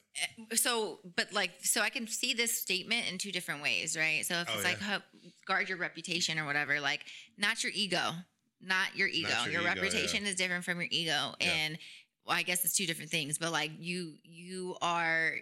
[0.51, 4.25] Eh, so but like so i can see this statement in two different ways right
[4.25, 4.97] so if Oh, it's like yeah.
[4.99, 7.01] ho- guard your reputation or whatever like
[7.37, 8.11] not your ego
[8.63, 9.29] not your ego.
[9.29, 11.33] Not your your, ego, reputation is different from your ego.
[11.39, 11.47] Yeah.
[11.65, 11.77] and
[12.25, 15.33] well, i guess it's two different things but like you you are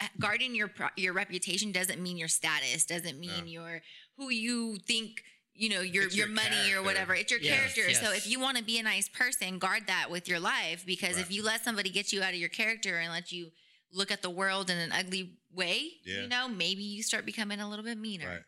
[0.00, 3.80] uh, guarding your your reputation doesn't mean your status doesn't mean your
[4.16, 5.22] who you think
[5.54, 6.78] you know your It's your, your money character.
[6.78, 7.14] or whatever.
[7.14, 7.94] It's your Yes, character.
[7.94, 11.18] So if you want to be a nice person guard that with your life because
[11.18, 13.50] if you let somebody get you out of your character and let you
[13.92, 16.22] look at the world in an ugly way Yeah.
[16.22, 18.26] you know maybe you start becoming a little bit meaner.
[18.26, 18.40] Right.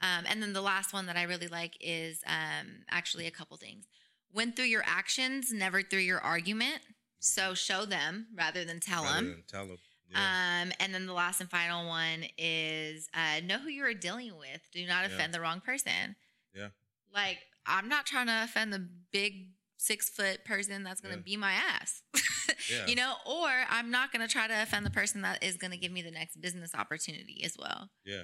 [0.00, 3.56] Um, and then the last one that i really like is um, actually a couple
[3.56, 3.86] things
[4.32, 6.80] win through your actions never through your argument
[7.20, 9.78] so show them rather than tell Rather them than Tell them.
[10.10, 10.62] Yeah.
[10.62, 14.38] um, and then the last and final one is uh, know who you are dealing
[14.38, 14.60] with.
[14.72, 15.14] Do not Yeah.
[15.16, 16.14] offend the wrong person.
[16.54, 16.68] Yeah.
[17.12, 21.24] Like I'm not trying to offend the big six foot person that's going to Yeah.
[21.24, 22.02] be my ass.
[22.70, 22.86] Yeah.
[22.86, 25.70] You know, or I'm not going to try to offend the person that is going
[25.70, 27.90] to give me the next business opportunity as well.
[28.04, 28.22] yeah.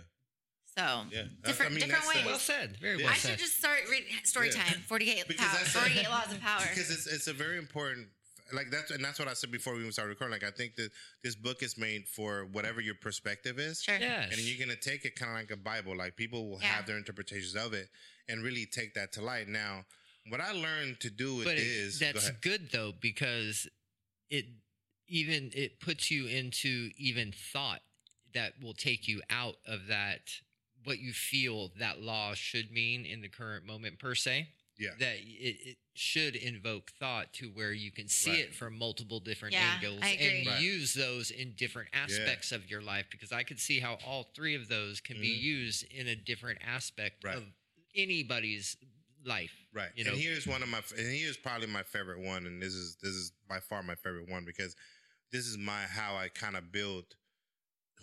[0.76, 1.22] So Yeah.
[1.44, 2.24] Different- different that's the- ways.
[2.26, 3.04] well said very Yeah.
[3.04, 4.64] well I said should just start reading story Yeah.
[4.64, 4.82] time.
[4.82, 6.66] 48 Because power, 48 laws of power.
[6.68, 8.08] because it's it's a very important
[8.52, 10.32] like that's and that's what I said before we even started recording.
[10.32, 10.90] Like I think that
[11.22, 13.82] this book is made for whatever your perspective is.
[13.82, 13.96] Sure.
[13.98, 15.96] yes And you're gonna take it kind of like a Bible.
[15.96, 16.74] Like people will Yeah.
[16.74, 17.88] have their interpretations of it
[18.28, 19.48] and really take that to light.
[19.48, 19.87] Now,
[20.28, 22.40] what I learned to do with but it- is that's ahead.
[22.40, 23.68] good though because
[24.28, 24.46] it
[25.06, 27.82] even it puts you into even thought
[28.32, 30.40] that will take you out of that
[30.85, 34.90] what you feel that law should mean in the current moment per se Yeah.
[34.99, 38.40] that it, it should invoke thought to where you can see Right.
[38.40, 40.61] it from multiple different Yeah, angles and Right.
[40.61, 44.55] use those in different aspects of your life because i could see how all three
[44.57, 45.42] of those can be Mhm.
[45.42, 47.37] used in a different aspect Right.
[47.37, 47.44] of
[47.94, 48.77] anybody's
[49.25, 49.90] life Right.
[49.94, 50.12] you know?
[50.12, 53.12] and here's one of my and here's probably my favorite one, and this is this
[53.14, 54.77] is by far my favorite one because
[55.33, 57.16] this is my how I kind of build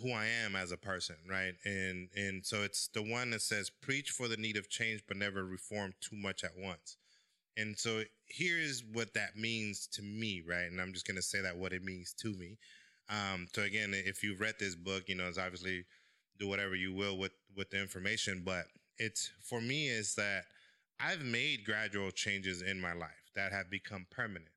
[0.02, 1.54] who I am as a person, right?
[1.66, 5.18] And and so it's the one that says preach for the need of change but
[5.18, 6.98] never reform too much at once.
[7.58, 10.72] And so here's what that means to me, right?
[10.72, 12.58] And I'm just gonna say that what it means to me.
[13.10, 15.86] Um, so again, if you've read this book, you know, it's obviously
[16.40, 18.66] do whatever you will with with the information, but
[18.98, 20.44] it's for me is that
[21.00, 24.52] I've made gradual changes in my life that have become permanent.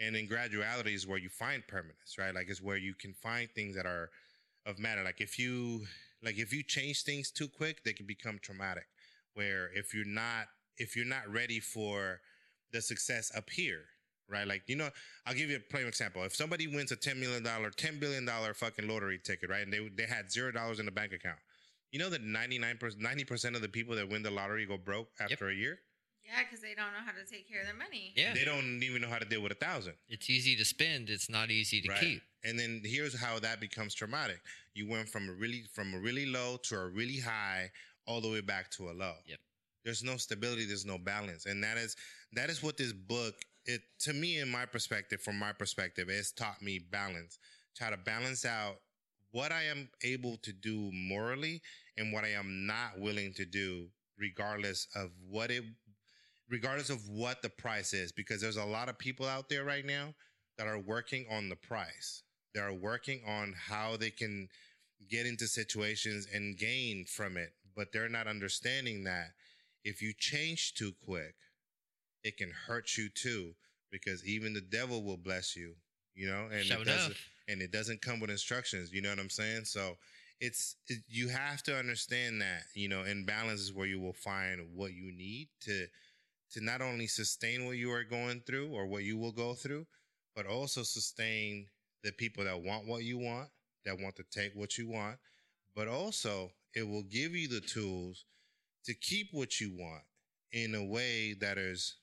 [0.00, 2.34] And in graduality is where you find permanence, right?
[2.34, 4.10] Like it's where you can find things that are
[4.68, 5.02] of matter.
[5.02, 5.86] Like if you
[6.22, 8.86] like if you change things too quick, they can become traumatic.
[9.34, 12.20] Where if you're not if you're not ready for
[12.72, 13.84] the success up here,
[14.28, 14.46] right?
[14.46, 14.90] Like, you know,
[15.26, 16.22] I'll give you a plain example.
[16.22, 19.62] If somebody wins a $10 million, $10 billion fucking lottery ticket, right?
[19.62, 21.38] And they, they had $0 in the bank account.
[21.90, 25.48] You know that 99%, 90% of the people that win the lottery go broke after
[25.48, 25.78] a year?
[26.28, 28.12] Yeah, because they don't know how to take care of their money.
[28.14, 28.34] Yeah.
[28.34, 29.94] They don't even know how to deal with a thousand.
[30.08, 31.08] It's easy to spend.
[31.08, 32.00] It's not easy to Right.
[32.00, 32.22] keep.
[32.44, 34.40] And then here's how that becomes traumatic.
[34.74, 37.70] You went from a really from a really low to a really high,
[38.06, 39.16] all the way back to a low.
[39.26, 39.40] Yep.
[39.84, 40.66] There's no stability.
[40.66, 41.96] There's no balance, and that is
[42.32, 43.34] that is what this book.
[43.64, 47.38] It to me, in my perspective, from my perspective, it's taught me balance.
[47.76, 48.80] Try to balance out
[49.30, 51.60] what I am able to do morally
[51.96, 53.88] and what I am not willing to do,
[54.18, 55.64] regardless of what it,
[56.50, 58.12] regardless of what the price is.
[58.12, 60.14] Because there's a lot of people out there right now
[60.56, 62.22] that are working on the price.
[62.54, 64.48] They are working on how they can
[65.08, 69.28] get into situations and gain from it, but they're not understanding that
[69.84, 71.34] if you change too quick,
[72.24, 73.54] it can hurt you too,
[73.90, 75.74] because even the devil will bless you,
[76.14, 77.28] you know, and it doesn't, enough.
[77.48, 78.92] and it doesn't come with instructions.
[78.92, 79.64] You know what I'm saying?
[79.64, 79.96] So
[80.40, 84.12] it's it, you have to understand that you know, in balance is where you will
[84.12, 85.86] find what you need to
[86.52, 89.86] to not only sustain what you are going through or what you will go through,
[90.34, 91.66] but also sustain
[92.04, 93.48] the people that want what you want,
[93.84, 95.16] that want to take what you want,
[95.74, 98.24] but also it will give you the tools
[98.84, 100.02] to keep what you want
[100.52, 101.96] in a way that is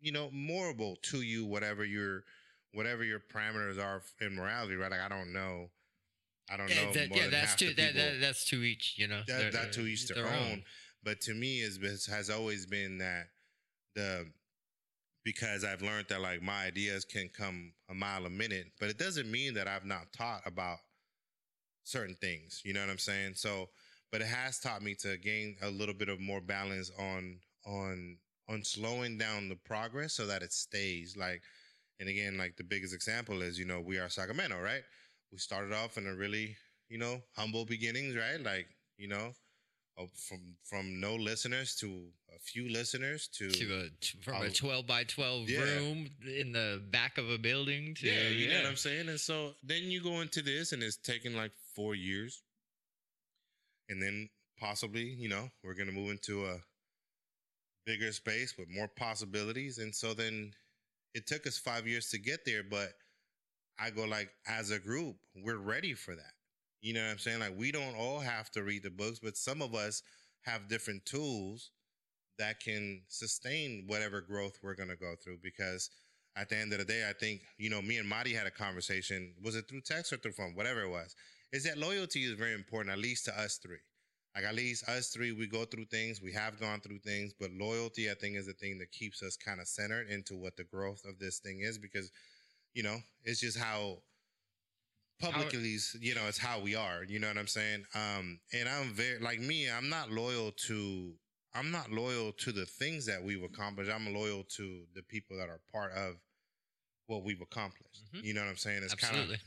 [0.00, 2.24] you know morable to you whatever your
[2.72, 4.90] whatever your parameters are in morality right?
[4.90, 5.68] Like i don't know.
[6.52, 8.94] I don't Yeah, know that- yeah, that's to that, that, that's to each.
[8.98, 10.64] You know, that, that to each their, own.
[11.02, 13.28] But to me, is has always been that
[13.94, 14.26] the
[15.24, 18.98] because I've learned that like my ideas can come a mile a minute, but it
[18.98, 20.78] doesn't mean that I've not taught about
[21.84, 22.62] certain things.
[22.64, 23.34] You know what I'm saying?
[23.34, 23.68] So,
[24.12, 28.18] but it has taught me to gain a little bit of more balance on on
[28.48, 31.42] on slowing down the progress so that it stays like.
[31.98, 34.80] And again, like the biggest example is, you know, we are Sacramento, right?
[35.30, 36.56] We started off in a really,
[36.88, 38.42] you know, humble beginnings, right?
[38.42, 39.32] Like, you know,
[39.98, 44.50] Uh, from from no listeners to a few listeners to, to a from I'll- a
[44.50, 45.60] twelve by twelve Yeah.
[45.60, 49.08] room in the back of a building to yeah, you know what I'm saying.
[49.08, 52.42] And so then you go into this, and it's taken like four years,
[53.88, 56.58] and then possibly, you know, we're gonna move into a
[57.84, 60.54] bigger space with more possibilities, and so then
[61.14, 62.92] it took us five years to get there, but
[63.78, 66.34] I go like, as a group, we're ready for that.
[66.80, 67.40] You know what I'm saying?
[67.40, 70.02] Like we don't all have to read the books, but some of us
[70.42, 71.70] have different tools
[72.38, 75.90] that can sustain whatever growth we're going to go through because
[76.36, 78.50] at the end of the day, I think, you know, me and Marty had a
[78.50, 79.34] conversation.
[79.42, 80.54] Was it through text or through phone?
[80.54, 81.14] Whatever it was.
[81.52, 83.80] Is that loyalty is very important, at least to us three.
[84.34, 87.50] Like at least us three, we go through things, we have gone through things, but
[87.50, 90.62] loyalty, I think, is the thing that keeps us kind of centered into what the
[90.64, 92.12] growth of this thing is because,
[92.72, 93.98] you know, it's just how
[95.20, 97.04] publicly, you know, it's how we are.
[97.06, 97.84] You know what I'm saying?
[97.94, 99.70] Um, and I'm very like me.
[99.70, 101.12] I'm not loyal to.
[101.54, 103.90] I'm not loyal to the things that we've accomplished.
[103.90, 106.14] I'm loyal to the people that are part of
[107.06, 108.04] what we've accomplished.
[108.14, 108.22] Mhm.
[108.24, 108.82] You know what I'm saying?
[108.84, 109.44] It's kind of absolutely.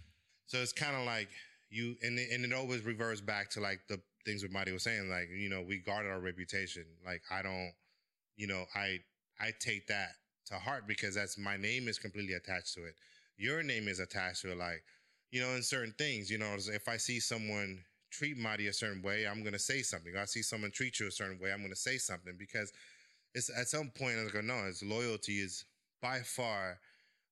[0.48, 1.30] so it's kind of like
[1.70, 4.84] you, and it, and it always reverts back to like the things what Marty was
[4.84, 5.10] saying.
[5.10, 6.86] Like you know, we guarded our reputation.
[7.06, 7.72] Like I don't,
[8.36, 9.00] you know, I
[9.40, 10.10] I take that
[10.48, 12.96] to heart because that's my name is completely attached to it.
[13.38, 14.58] Your name is attached to it.
[14.58, 14.84] Like
[15.34, 17.80] you know, in certain things, you know, if I see someone
[18.12, 20.14] treat Marty a certain way, I'm gonna say something.
[20.16, 22.72] I see someone treat you a certain way, I'm gonna say something because
[23.34, 25.66] it's at some point I was going, no, it's loyalty is
[26.04, 26.78] by far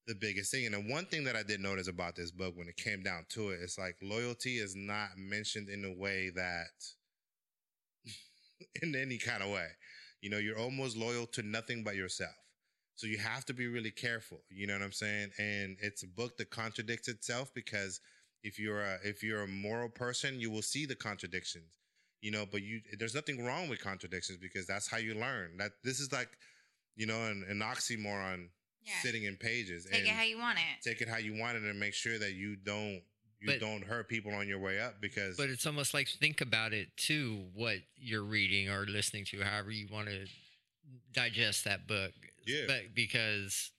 [0.08, 0.66] the biggest thing.
[0.66, 3.26] And the one thing that I did notice about this book when it came down
[3.30, 6.72] to it, it's like loyalty is not mentioned in a way that
[8.82, 9.68] in any kind of way.
[10.22, 12.41] You know, you're almost loyal to nothing but yourself.
[13.02, 14.42] So you have to be really careful.
[14.52, 15.32] You know what I'm saying?
[15.40, 18.00] And it's a book that contradicts itself because
[18.44, 21.66] if you're a if you're a moral person, you will see the contradictions.
[22.22, 25.58] You know, but you there's nothing wrong with contradictions because that's how you learn.
[25.58, 26.30] That this is like,
[26.96, 28.50] you know, an, an oxymoron
[28.86, 28.94] Yeah.
[29.02, 29.86] sitting in pages.
[29.86, 30.84] Take and it how you want it.
[30.88, 33.02] take it how you want it and make sure that you don't
[33.40, 36.40] you But- don't hurt people on your way up because But it's almost like think
[36.42, 40.28] about it too, what you're reading or listening to, however you want to
[41.14, 42.14] digest that book.
[42.46, 42.64] Yeah.
[42.68, 43.72] But because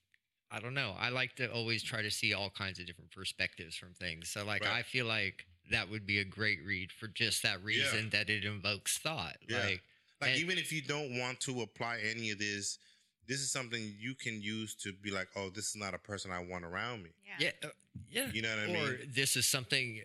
[0.51, 3.75] I don't know, I like to always try to see all kinds of different perspectives
[3.77, 4.29] from things.
[4.31, 4.73] So like Right.
[4.79, 8.45] I feel like that would be a great read for just that reason that it
[8.45, 9.37] invokes thought.
[9.49, 9.59] Yeah.
[9.65, 9.83] Like
[10.21, 12.79] Like And- even if you don't want to apply any of this,
[13.27, 16.31] this is something you can use to be like, oh, this is not a person
[16.31, 17.11] I want around me.
[17.41, 17.69] Yeah, uh,
[18.11, 18.31] yeah.
[18.33, 18.77] You know what I or mean?
[19.03, 20.03] Or this is something.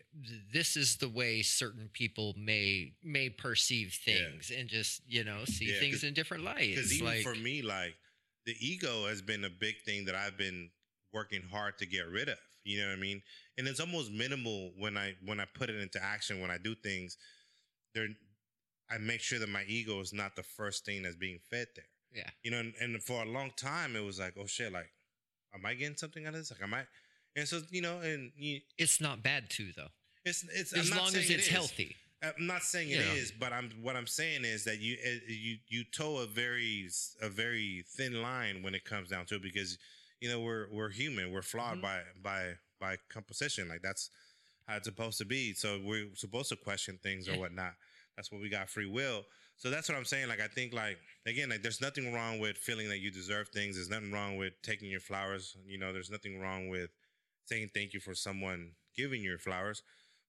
[0.52, 4.14] This is the way certain people may may perceive Yeah.
[4.32, 6.76] things and just you know see Yeah, things 'cause- in different lights.
[6.76, 7.96] Because even Like for me, like
[8.48, 10.72] the ego has been a big thing that I've been
[11.14, 12.38] working hard to get rid of.
[12.64, 13.22] You know what I mean?
[13.58, 16.42] And it's almost minimal when I when I put it into action.
[16.42, 17.18] When I do things,
[17.94, 18.08] there,
[18.90, 21.86] I make sure that my ego is not the first thing that's being fed there.
[22.14, 24.90] yeah, You know, and, and for a long time, it was like, oh shit, like,
[25.54, 26.52] am I getting something out of this?
[26.52, 26.84] Like, am I?
[27.36, 29.90] And so you know, and you, it's not bad too though,
[30.26, 31.50] it's it's as I'm long as it it's is.
[31.50, 31.96] healthy.
[32.24, 35.20] I'm not saying it You is, but I'm what I'm saying is that you eh,
[35.28, 36.90] you you toe a very
[37.22, 39.78] a very thin line when it comes down to it because
[40.20, 41.82] you know we're we're human, we're flawed Mhm.
[41.82, 44.10] by by by composition, like that's
[44.68, 45.54] how it's supposed to be.
[45.54, 47.76] So we're supposed to question things or whatnot.
[48.16, 49.26] That's what we got free will.
[49.58, 50.28] So that's what I'm saying.
[50.28, 53.76] Like I think like again, like there's nothing wrong with feeling that you deserve things.
[53.76, 55.56] There's nothing wrong with taking your flowers.
[55.68, 56.90] You know, there's nothing wrong with
[57.46, 59.84] saying thank you for someone giving you your flowers,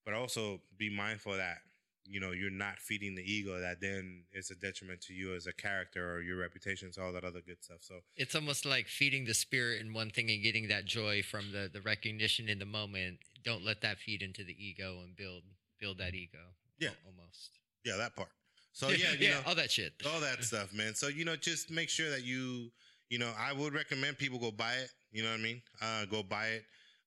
[0.05, 1.59] but also be mindful that
[2.09, 5.47] you know you're not feeding the ego that then it's a detriment to you as
[5.47, 7.79] a character or your reputation, so all that other good stuff.
[7.81, 11.53] So It's almost like feeding the spirit in one thing and getting that joy from
[11.53, 13.19] the the recognition in the moment.
[13.45, 15.43] Don't let that feed into the ego and build
[15.81, 16.39] build that ego.
[16.79, 16.91] Yeah.
[17.07, 17.51] almost.
[17.85, 18.29] yeah, that part.
[18.73, 19.93] So yeah, you know, all that shit.
[20.13, 20.95] all that stuff, man.
[20.95, 22.71] So you know, just make sure that you,
[23.11, 24.91] you know, I would recommend people go buy it.
[25.11, 25.63] You know what I mean?
[25.81, 26.65] Uh, go buy it,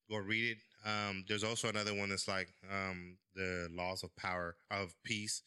[0.10, 0.58] go read it.
[0.84, 5.42] Um, there's also another one that's like um, the laws of power of peace.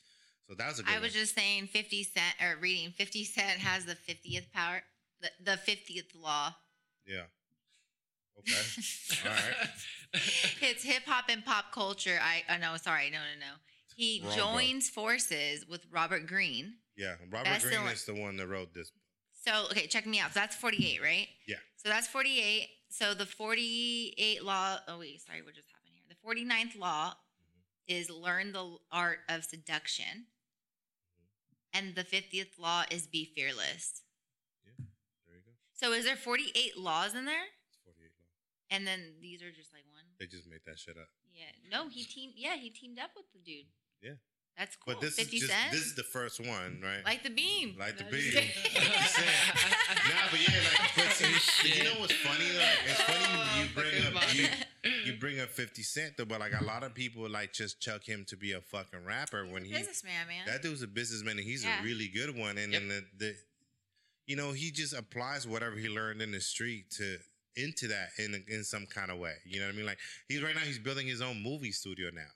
[0.48, 1.20] So that was a good I was one.
[1.20, 4.82] just saying 50 Cent or reading 50 Cent has the 50th power,
[5.20, 6.54] the, the 50th law.
[7.06, 7.22] yeah.
[8.36, 8.52] Okay.
[9.26, 9.68] All right.
[10.60, 12.18] it's hip hop and pop culture.
[12.20, 13.52] I oh no, sorry, no, no, no.
[13.96, 16.74] He Wrong, joins forces with Robert Greene.
[16.96, 17.14] Yeah.
[17.30, 18.90] Robert Best Greene seller- is the one that wrote this.
[18.90, 19.00] Book.
[19.46, 20.34] So okay, check me out.
[20.34, 21.28] So that's 48, right?
[21.46, 21.56] Yeah.
[21.76, 22.66] So that's 48.
[22.90, 24.78] So the 48 law.
[24.88, 26.02] Oh wait, sorry, what just happened here?
[26.08, 27.14] The 49th law.
[27.88, 30.26] Is learn the art of seduction,
[31.74, 31.86] Mm-hmm.
[31.86, 34.02] and the 50th law is be fearless.
[34.64, 34.72] Yeah,
[35.26, 35.52] there you go.
[35.74, 37.44] So is there 48 laws in there?
[37.68, 38.76] It's 48 law.
[38.76, 40.02] And then these are just like one.
[40.18, 41.08] They just made that shit up.
[41.32, 41.50] Yeah.
[41.70, 42.34] No, he teamed.
[42.36, 43.66] Yeah, he teamed up with the dude.
[44.02, 44.12] Yeah.
[44.56, 44.94] That's cool.
[44.94, 45.72] But this is 50 just Cent.
[45.72, 47.04] this is the first one, right?
[47.04, 47.74] like the beam.
[47.76, 48.20] Like the beam.
[48.30, 52.46] just nah, but yeah, like, but see, you know what's funny?
[52.56, 54.54] Like, it's funny Oh, you bring up you, money.
[55.14, 58.02] You bring up Fifty Cent though, but like a lot of people like just chuck
[58.04, 60.46] him to be a fucking rapper when He's when a he businessman, man.
[60.46, 61.80] that dude's a businessman and he's Yeah.
[61.80, 62.82] a really good one, and Yep.
[62.82, 63.36] then the, the
[64.26, 67.18] you know he just applies whatever he learned in the street to
[67.56, 69.34] into that in in some kind of way.
[69.46, 69.86] You know what I mean?
[69.86, 69.98] Like
[70.28, 72.30] he's right now he's building his own movie studio now.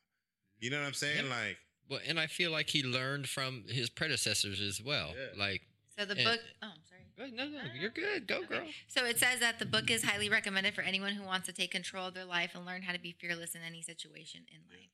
[0.61, 1.25] You know what I'm saying?
[1.25, 1.31] Yep.
[1.31, 1.57] Like
[1.89, 5.15] Well, and I feel like he learned from his predecessors as well.
[5.19, 5.39] Yeah.
[5.39, 5.63] Like,
[5.99, 6.41] so the and- book.
[6.41, 6.53] Eh.
[6.63, 7.33] Oh, I'm sorry.
[7.33, 8.27] no, no, you're good.
[8.29, 8.67] Go, girl.
[8.87, 11.71] So it says that the book is highly recommended for anyone who wants to take
[11.73, 14.91] control of their life and learn how to be fearless in any situation in life.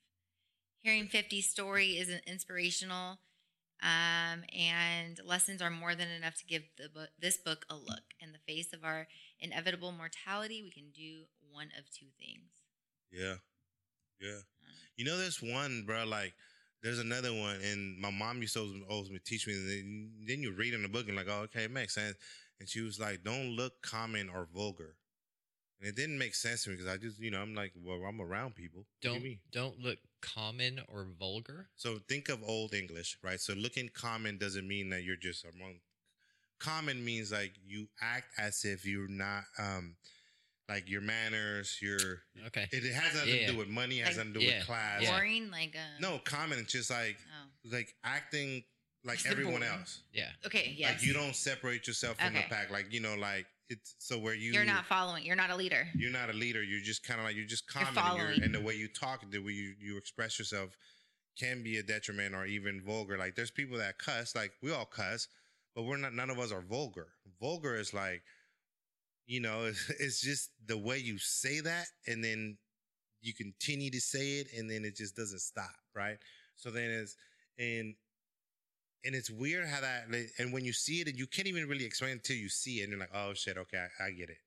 [0.81, 3.19] Hearing 50's story is an inspirational,
[3.83, 8.15] um, and lessons are more than enough to give the book, this book a look.
[8.21, 9.07] In the face of our
[9.41, 12.51] inevitable mortality, we can do one of two things.
[13.11, 13.37] Yeah.
[14.21, 14.39] Yeah.
[14.63, 16.35] Um, you know, there's one, bro, like,
[16.85, 20.53] there's another one, and my mom used to always, teach me, and then- then you
[20.53, 22.17] read in the book and like, oh, okay, it makes sense.
[22.61, 24.95] And she was like, don't look common or vulgar.
[25.81, 27.99] And it didn't make sense to me because I just, you know, I'm like, well,
[28.07, 28.81] I'm around people.
[28.81, 29.39] What do you Don't mean?
[29.51, 31.69] don't look common or vulgar.
[31.75, 33.41] So think of old English, right?
[33.41, 35.81] So looking common doesn't mean that you're just among.
[36.59, 39.97] Common means like you act as if you're not, um,
[40.69, 41.99] like your manners, your.
[42.47, 42.67] Okay.
[42.73, 43.47] It, it has nothing Yeah.
[43.47, 44.01] to do with money.
[44.01, 44.59] It has Like- nothing to do Yeah.
[44.59, 45.03] with class.
[45.03, 45.11] Yeah.
[45.17, 46.59] Boring, like a No, common.
[46.59, 48.65] It's just like Oh, like acting
[49.05, 50.03] like Just everyone else.
[50.13, 50.31] Yeah.
[50.47, 50.75] okay.
[50.79, 50.95] Yes.
[50.95, 52.43] Like you don't separate yourself from Okay.
[52.49, 52.71] the pack.
[52.71, 55.25] Like you know, like it's so where you You're not following.
[55.25, 55.89] You're not a leader.
[55.95, 56.63] you're not a leader.
[56.63, 57.99] You're just kind of like you're just You're common.
[57.99, 58.43] and, you're- following.
[58.45, 60.77] and the way you talk, the way you you express yourself,
[61.39, 63.19] can be a detriment or even vulgar.
[63.19, 64.35] Like there's people that cuss.
[64.35, 65.29] Like we all cuss,
[65.75, 66.15] but we're not.
[66.15, 67.09] None of us are vulgar.
[67.41, 68.23] Vulgar is like,
[69.27, 72.59] you know, it's, it's just the way you say that, and then
[73.23, 76.19] you continue to say it, and then it just doesn't stop, right?
[76.57, 77.17] So then it's
[77.59, 77.95] and
[79.05, 80.05] and it's weird how that
[80.39, 82.81] and when you see it and you can't even really explain it until you see
[82.81, 84.39] it and you're like oh shit okay I, I get it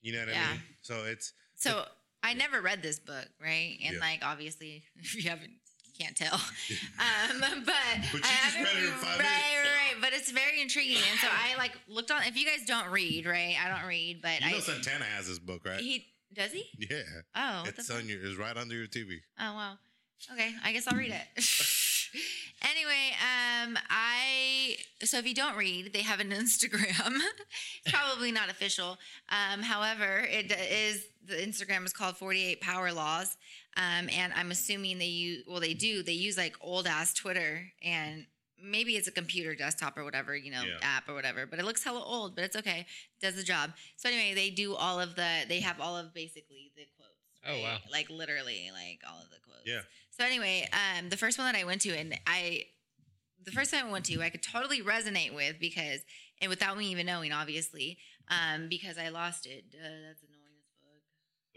[0.00, 0.46] you know what Yeah.
[0.46, 1.84] I mean so it's So
[2.22, 3.76] I never read this book, right?
[3.84, 4.00] And Yeah.
[4.00, 5.52] like obviously, if you haven't,
[5.98, 6.40] can't tell.
[6.98, 7.74] Um, but But
[8.14, 10.00] you I just read it in five right, right.
[10.00, 12.22] But it's very intriguing, and so I like looked on.
[12.24, 13.56] If you guys don't read, right?
[13.62, 16.64] I don't read, but you know Santana has this book right he does he?
[16.78, 17.02] yeah
[17.34, 19.72] Oh, it's on your it's right under your TV Oh wow.
[20.32, 21.42] Okay, I guess I'll read it.
[22.62, 27.18] Anyway, um, I so if you don't read, they have an Instagram.
[27.90, 28.98] probably not official.
[29.28, 33.36] Um, however, it is the Instagram is called Forty Eight Power Laws,
[33.76, 37.72] um, and I'm assuming they use well they do they use like old ass Twitter
[37.82, 38.26] and
[38.62, 40.76] maybe it's a computer desktop or whatever you know Yeah.
[40.82, 42.86] app or whatever, but it looks hella old, but it's okay,
[43.22, 43.70] does the job.
[43.96, 47.10] So anyway, they do all of the they have all of basically the quotes.
[47.46, 47.62] Oh, right?
[47.62, 47.78] wow.
[47.90, 49.66] Like literally, like all of the quotes.
[49.66, 49.80] Yeah.
[50.10, 52.64] So anyway, um, the first one that I went to, and I,
[53.44, 56.00] the first time I went to, I could totally resonate with because,
[56.40, 57.98] and without me even knowing, obviously,
[58.28, 59.70] um, because I lost it.
[59.70, 60.39] Duh, that's annoying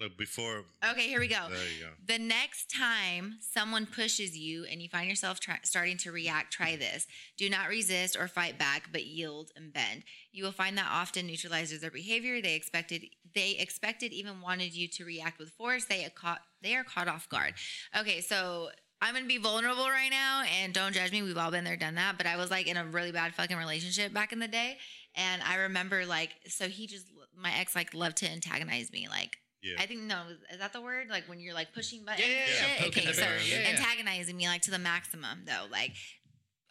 [0.01, 0.65] Uh, before.
[0.91, 1.47] Okay, here we go.
[1.49, 1.89] there you go.
[2.05, 6.75] The next time someone pushes you and you find yourself try- starting to react, try
[6.75, 7.05] this.
[7.37, 10.03] Do not resist or fight back, but yield and bend.
[10.31, 12.41] You will find that often neutralizes their behavior.
[12.41, 15.85] They expected, they expected, even wanted you to react with force.
[15.85, 17.53] They are caught, they are caught off guard.
[17.97, 21.21] Okay, so I'm gonna be vulnerable right now, and don't judge me.
[21.21, 22.17] We've all been there, done that.
[22.17, 24.77] But I was like in a really bad fucking relationship back in the day,
[25.13, 27.05] and I remember like, so he just,
[27.37, 29.37] my ex like loved to antagonize me, like.
[29.63, 29.75] Yeah.
[29.79, 30.21] I think no,
[30.51, 31.07] is that the word?
[31.09, 32.87] Like when you're like pushing buttons Yeah, and yeah, shit.
[32.97, 33.69] okay, so bear, yeah, yeah.
[33.77, 35.65] antagonizing me like to the maximum though.
[35.71, 35.93] Like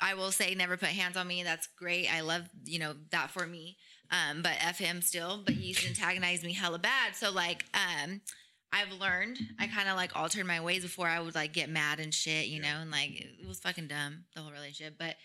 [0.00, 1.42] I will say never put hands on me.
[1.42, 2.06] That's great.
[2.12, 3.76] I love, you know, that for me.
[4.10, 7.16] Um, but F him still, but he's antagonized me hella bad.
[7.16, 8.20] So like um
[8.74, 11.98] I've learned I kind of like altered my ways before I would like get mad
[11.98, 12.74] and shit, you Yeah.
[12.74, 14.96] know, and like it was fucking dumb, the whole relationship.
[14.98, 15.16] But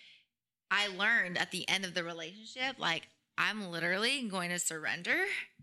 [0.72, 5.18] I learned at the end of the relationship, like I'm literally going to surrender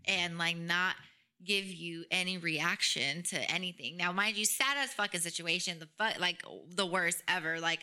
[0.05, 0.95] and like not
[1.43, 3.97] give you any reaction to anything.
[3.97, 7.79] Now, mind you, sad as fucking situation, the fuck like the worst ever, like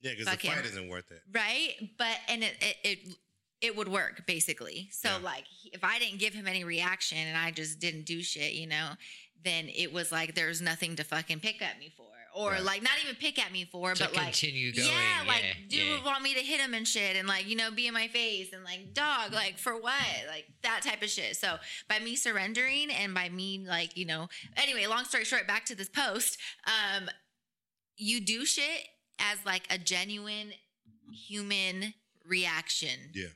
[0.00, 0.54] Yeah, because the him.
[0.56, 1.22] fight isn't worth it.
[1.32, 1.74] right?
[1.98, 2.98] But and it it it,
[3.60, 4.88] it would work basically.
[4.92, 5.16] So Yeah.
[5.18, 8.66] like if I didn't give him any reaction and I just didn't do shit, you
[8.66, 8.90] know,
[9.42, 12.06] then it was like there's nothing to fucking pick at me for.
[12.34, 12.62] Or Right.
[12.62, 14.88] like not even pick at me for, To but like continue going.
[14.88, 15.92] yeah, like yeah, dude yeah.
[15.96, 18.08] would want me to hit him and shit, and like you know be in my
[18.08, 19.94] face and like dog, like for what,
[20.28, 21.36] like that type of shit.
[21.36, 21.56] So
[21.88, 25.74] by me surrendering and by me like you know, anyway, long story short, back to
[25.74, 27.08] this post, um,
[27.96, 28.86] you do shit
[29.18, 30.52] as like a genuine
[31.26, 33.10] human reaction.
[33.14, 33.26] Yeah.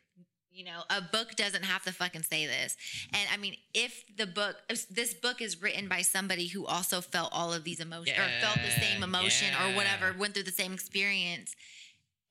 [0.55, 2.77] You know, a book doesn't have to fucking say this.
[3.13, 7.01] And I mean, if the book, if this book is written by somebody who also
[7.01, 10.45] felt all of these emotions or felt the same Yeah, emotion or whatever, went through
[10.45, 11.57] the same experience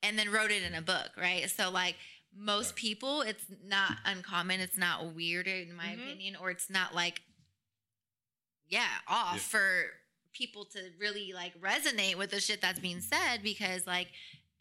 [0.02, 1.50] and then wrote it in a book, right?
[1.50, 1.96] So, like,
[2.34, 4.60] most people, it's not uncommon.
[4.60, 5.98] It's not weird, in my Mhm.
[5.98, 7.20] opinion, or it's not like,
[8.68, 9.40] yeah, off Yeah.
[9.42, 10.00] for
[10.32, 14.08] people to really like resonate with the shit that's being said because, like,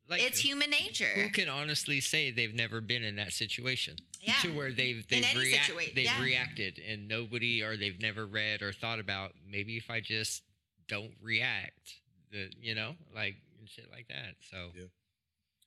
[0.10, 1.06] Like, it's human nature.
[1.16, 3.96] Who can honestly say they've never been in that situation?
[4.22, 4.34] Yeah.
[4.42, 6.22] To where they've they've, any react, situa- they've yeah.
[6.22, 10.44] reacted and nobody or they've never read or thought about maybe if I just
[10.88, 11.96] don't react,
[12.32, 14.36] the you know, like and shit like that.
[14.52, 14.84] So Yeah.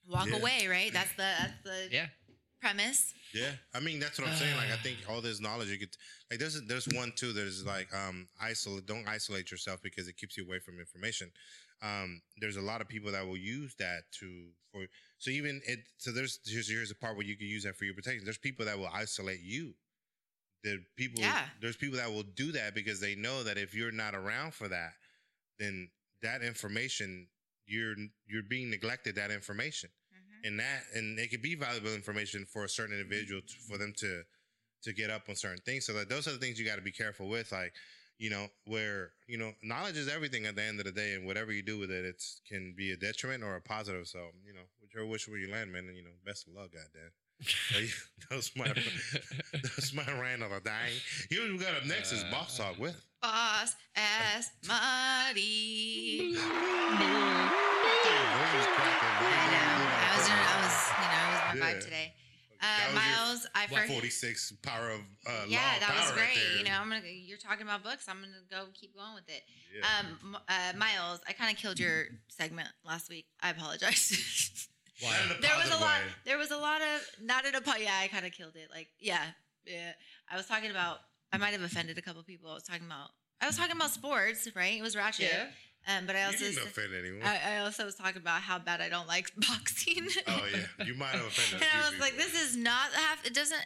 [0.09, 0.37] Walk Yeah.
[0.37, 0.93] away, right?
[0.93, 2.07] That's the that's the yeah.
[2.61, 3.13] Premise.
[3.33, 4.55] Yeah, I mean that's what I'm saying.
[4.57, 5.95] Like I think all this knowledge you could
[6.29, 10.17] like there's there's one too that is like um isolate don't isolate yourself because it
[10.17, 11.31] keeps you away from information.
[11.83, 14.81] Um, there's a lot of people that will use that to for
[15.19, 17.85] so even it so there's here's here's a part where you can use that for
[17.85, 18.23] your protection.
[18.23, 19.73] There's people that will isolate you.
[20.63, 21.45] There people Yeah.
[21.61, 24.67] there's people that will do that because they know that if you're not around for
[24.67, 24.93] that,
[25.59, 25.89] then
[26.23, 27.27] that information
[27.67, 29.89] you're you're being neglected that information
[30.47, 33.93] and that and it could be valuable information for a certain individual to, for them
[33.97, 34.23] to
[34.83, 35.85] to get up on certain things.
[35.85, 37.73] So that those are the things you got to be careful with like
[38.17, 41.25] you know where you know knowledge is everything at the end of the day and
[41.27, 44.07] whatever you do with it it's can be a detriment or a positive.
[44.07, 46.71] So you know whichever wish where you land man and you know best of luck
[46.71, 47.11] goddamn.
[47.71, 47.87] So, yeah,
[48.31, 48.65] that was my
[49.53, 50.71] that was my rant of the day
[51.29, 52.99] here we got up next is boss talk with.
[53.21, 56.35] Boss ass Marty.
[58.17, 59.87] I know.
[59.97, 61.73] I was doing, I was, you know, I was my Yeah.
[61.73, 62.13] vibe today.
[62.59, 63.93] Uh, was your Miles, I first.
[63.93, 66.57] 46 power of uh, Yeah, that was power right great.
[66.57, 67.05] you know, I'm gonna.
[67.05, 68.07] You're talking about books.
[68.09, 69.43] I'm gonna go keep going with it.
[69.77, 69.85] Yeah.
[69.99, 73.27] Um, uh, Miles, I kind of killed your segment last week.
[73.41, 74.67] I apologize.
[75.01, 75.11] Why?
[75.27, 75.81] Not in a there was a lot.
[76.01, 76.11] way.
[76.25, 78.69] There was a lot of not in a Yeah, I kind of killed it.
[78.73, 79.21] Like, yeah,
[79.65, 79.91] yeah.
[80.31, 80.97] I was talking about.
[81.31, 82.49] I might have offended a couple people.
[82.49, 83.09] I was talking about.
[83.39, 84.79] I was talking about sports, right?
[84.79, 85.29] It was ratchet.
[85.31, 85.45] Yeah.
[85.87, 86.37] Um, but I You also.
[86.39, 87.23] didn't s- offend anyone.
[87.23, 90.07] I, I also was talking about how bad I don't like boxing.
[90.27, 91.65] oh yeah, you might have offended.
[91.65, 93.25] and I was like, this is not half.
[93.25, 93.63] It doesn't.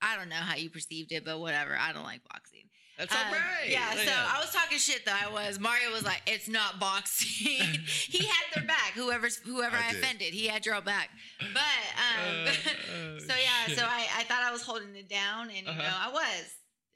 [0.00, 1.76] I don't know how you perceived it, but whatever.
[1.80, 2.68] I don't like boxing.
[2.98, 3.68] That's Um, all right.
[3.68, 5.10] Yeah, so I was talking shit though.
[5.12, 5.58] I was.
[5.58, 7.26] Mario was like, "It's not boxing."
[8.06, 8.92] he had their back.
[8.94, 11.10] Whoever's whoever I I, offended, he had your back.
[11.40, 12.52] But um, Uh, uh,
[13.18, 13.78] so yeah, shit.
[13.78, 15.82] so I, I thought I was holding it down, and you Uh-huh.
[15.82, 16.44] know I was.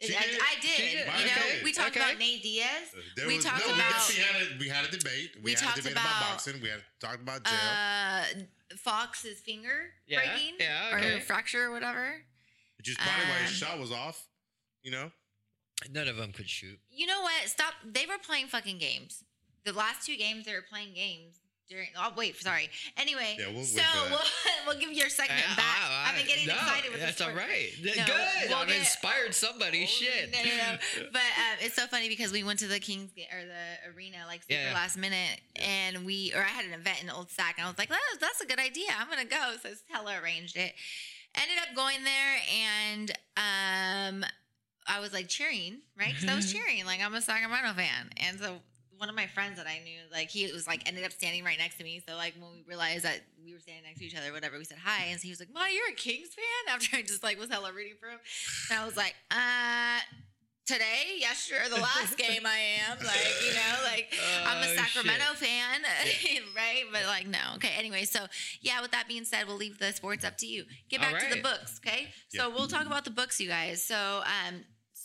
[0.00, 0.40] She I, did?
[0.40, 0.76] I did.
[0.78, 0.92] Did.
[0.92, 1.60] You know, Okay.
[1.64, 2.00] we talked Okay.
[2.00, 2.94] about Nate Diaz.
[3.16, 5.30] There we was, talked no, about we, had a, we had a debate.
[5.36, 6.62] We, We had talked a debate about, about, boxing.
[6.62, 7.54] We had talked about jail.
[7.54, 8.24] uh,
[8.76, 11.20] Fox's finger Yeah, breaking yeah, or okay.
[11.20, 12.22] fracture or whatever.
[12.76, 14.24] which is probably why his um, shot was off.
[14.82, 15.10] You know?
[15.90, 16.78] None of them could shoot.
[16.90, 17.48] You know what?
[17.48, 17.74] Stop.
[17.84, 19.24] They were playing fucking games.
[19.64, 21.37] The last two games they were playing games
[21.68, 21.88] during.
[21.98, 22.70] Oh wait, sorry.
[22.96, 24.18] Anyway, Yeah, we'll so we'll,
[24.66, 25.64] we'll give your segment Ah, back.
[25.82, 27.70] ah, I've been getting no, excited with That's this That's all right.
[27.82, 28.48] No, Good.
[28.48, 29.86] we'll I've get- inspired somebody.
[29.86, 30.32] Shit.
[30.32, 30.78] No, no, no.
[31.12, 34.42] But um, it's so funny because we went to the Kings or the arena like
[34.42, 34.74] super Yeah, yeah.
[34.74, 37.78] last minute, and we or I had an event in Old Sac, and I was
[37.78, 38.88] like, "That's that's a good idea.
[38.98, 40.72] I'm gonna go." So Stella arranged it.
[41.34, 44.24] Ended up going there, and um,
[44.86, 46.14] I was like cheering, right?
[46.14, 48.56] Because I was cheering, like I'm a Sacramento fan, and so
[48.98, 51.58] one of my friends that I knew, like he was like ended up standing right
[51.58, 52.02] next to me.
[52.06, 54.64] So like when we realized that we were standing next to each other, whatever, we
[54.64, 57.22] said hi, and so he was like, "Ma, you're a Kings fan?" After I just
[57.22, 58.18] like was hella rooting for him,
[58.70, 60.00] and I was like, "Uh."
[60.66, 62.58] Today, yesterday, or the last game, I
[62.90, 64.12] am like, you know, like
[64.44, 64.78] I'm Oh, a shit.
[64.78, 65.80] Sacramento fan,
[66.54, 66.82] right?
[66.92, 67.70] But like, no, okay.
[67.78, 68.26] Anyway, so
[68.60, 68.82] yeah.
[68.82, 70.64] With that being said, we'll leave the sports up to you.
[70.90, 72.08] Get back to the books, okay?
[72.28, 73.82] So we'll talk about the books, you guys.
[73.82, 73.96] So,
[74.46, 74.56] um,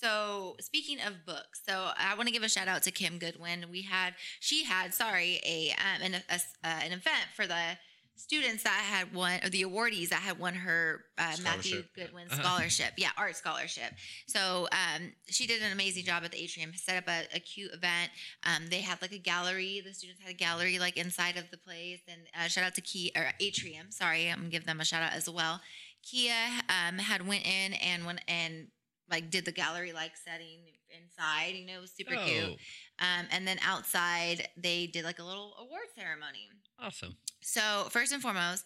[0.03, 3.65] so speaking of books, so I want to give a shout out to Kim Goodwin.
[3.71, 7.77] We had, she had, sorry, a um, an a, uh, an event for the
[8.15, 12.93] students that had won, or the awardees that had won her uh, Matthew Goodwin scholarship,
[12.97, 13.91] yeah, art scholarship.
[14.27, 16.71] So um, she did an amazing job at the atrium.
[16.75, 18.11] Set up a, a cute event.
[18.45, 19.81] Um, they had like a gallery.
[19.85, 22.01] The students had a gallery like inside of the place.
[22.07, 23.89] And uh, shout out to Key or Atrium.
[23.89, 25.61] Sorry, I'm gonna give them a shout out as well.
[26.03, 26.33] Kia
[26.67, 28.67] um, had went in and went and
[29.09, 31.55] like did the gallery like setting inside.
[31.55, 32.43] You know, it was super cute.
[32.45, 36.49] Oh, Um, and then outside they did like a little award ceremony.
[36.79, 37.17] awesome.
[37.41, 38.63] So first and foremost,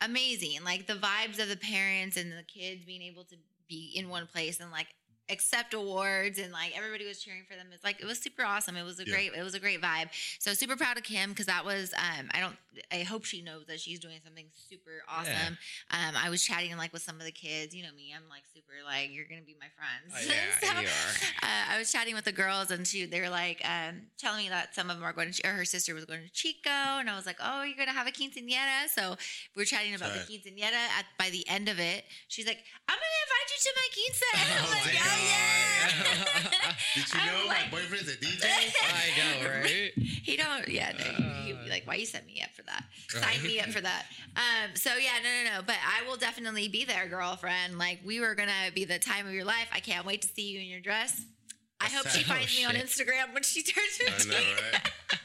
[0.00, 0.58] amazing.
[0.64, 3.36] Like the vibes of the parents and the kids being able to
[3.68, 4.88] be in one place and like
[5.30, 7.68] accept awards and like everybody was cheering for them.
[7.72, 8.76] It's like it was super awesome.
[8.76, 9.12] It was a Yeah.
[9.14, 10.08] great it was a great vibe.
[10.38, 12.56] So super proud of Kim because that was um I don't
[12.92, 15.56] I hope she knows that she's doing something super awesome.
[15.90, 17.74] Um I was chatting like with some of the kids.
[17.74, 20.12] You know me, I'm like super like you're gonna be my friends.
[20.14, 21.48] Oh, yeah, So, you are.
[21.48, 24.48] uh, I was chatting with the girls, and she they were like um, telling me
[24.50, 27.08] that some of them are going to, or her sister was going to Chico, and
[27.08, 29.16] I was like, "Oh, you're gonna have a quinceanera." So
[29.56, 30.26] we are chatting about Right.
[30.26, 30.72] the quinceanera.
[30.98, 32.58] At by the end of it, she's like,
[32.88, 37.20] "I'm gonna invite you to my quince." And I'm like, my "Oh yeah." Did you
[37.20, 38.44] I'm know like- my boyfriend's a DJ?
[38.44, 39.92] I know, right?
[39.96, 40.68] he don't.
[40.68, 41.04] Yeah, no,
[41.44, 42.84] he'd be like, "Why you set me up for that?
[43.08, 44.06] Sign me up for that."
[44.36, 44.74] Um.
[44.74, 45.62] So yeah, no, no, no.
[45.66, 47.78] But I will definitely be there, girlfriend.
[47.78, 49.68] Like we were gonna be the time of your life.
[49.72, 51.20] I can't wait to see you in your dress.
[51.80, 52.74] I hope she Oh, finds me on.
[52.74, 54.36] Instagram when she turns I know,
[54.72, 54.90] right?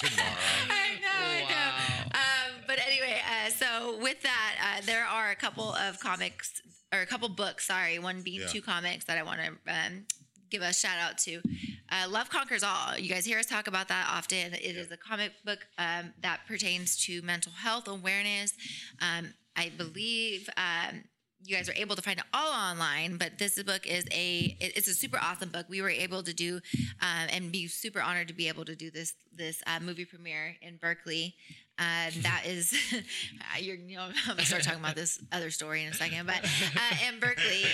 [0.00, 0.28] Tomorrow.
[0.68, 1.46] I know, I know.
[1.48, 2.04] Wow.
[2.12, 3.50] Um, but anyway, uh,
[3.86, 6.60] so with that, uh, there are a couple of comics
[6.92, 7.66] or a couple books.
[7.66, 8.46] Sorry, one being Yeah.
[8.48, 10.06] two comics that I want to um,
[10.50, 11.40] give a shout out to.
[11.88, 12.98] Uh, Love conquers all.
[12.98, 14.54] You guys hear us talk about that often.
[14.54, 18.52] It is a comic book um, that pertains to mental health awareness.
[19.00, 20.48] Um, I believe.
[20.56, 21.04] Um,
[21.44, 24.88] you guys are able to find it all online, but this book is a it's
[24.88, 25.66] a super awesome book.
[25.68, 26.60] We were able to do
[27.00, 30.56] um, and be super honored to be able to do this this uh, movie premiere
[30.62, 31.34] in Berkeley.
[31.78, 32.72] Uh, that is,
[33.60, 36.42] you're, you know, I'm gonna start talking about this other story in a second, but
[36.42, 37.64] uh, in Berkeley,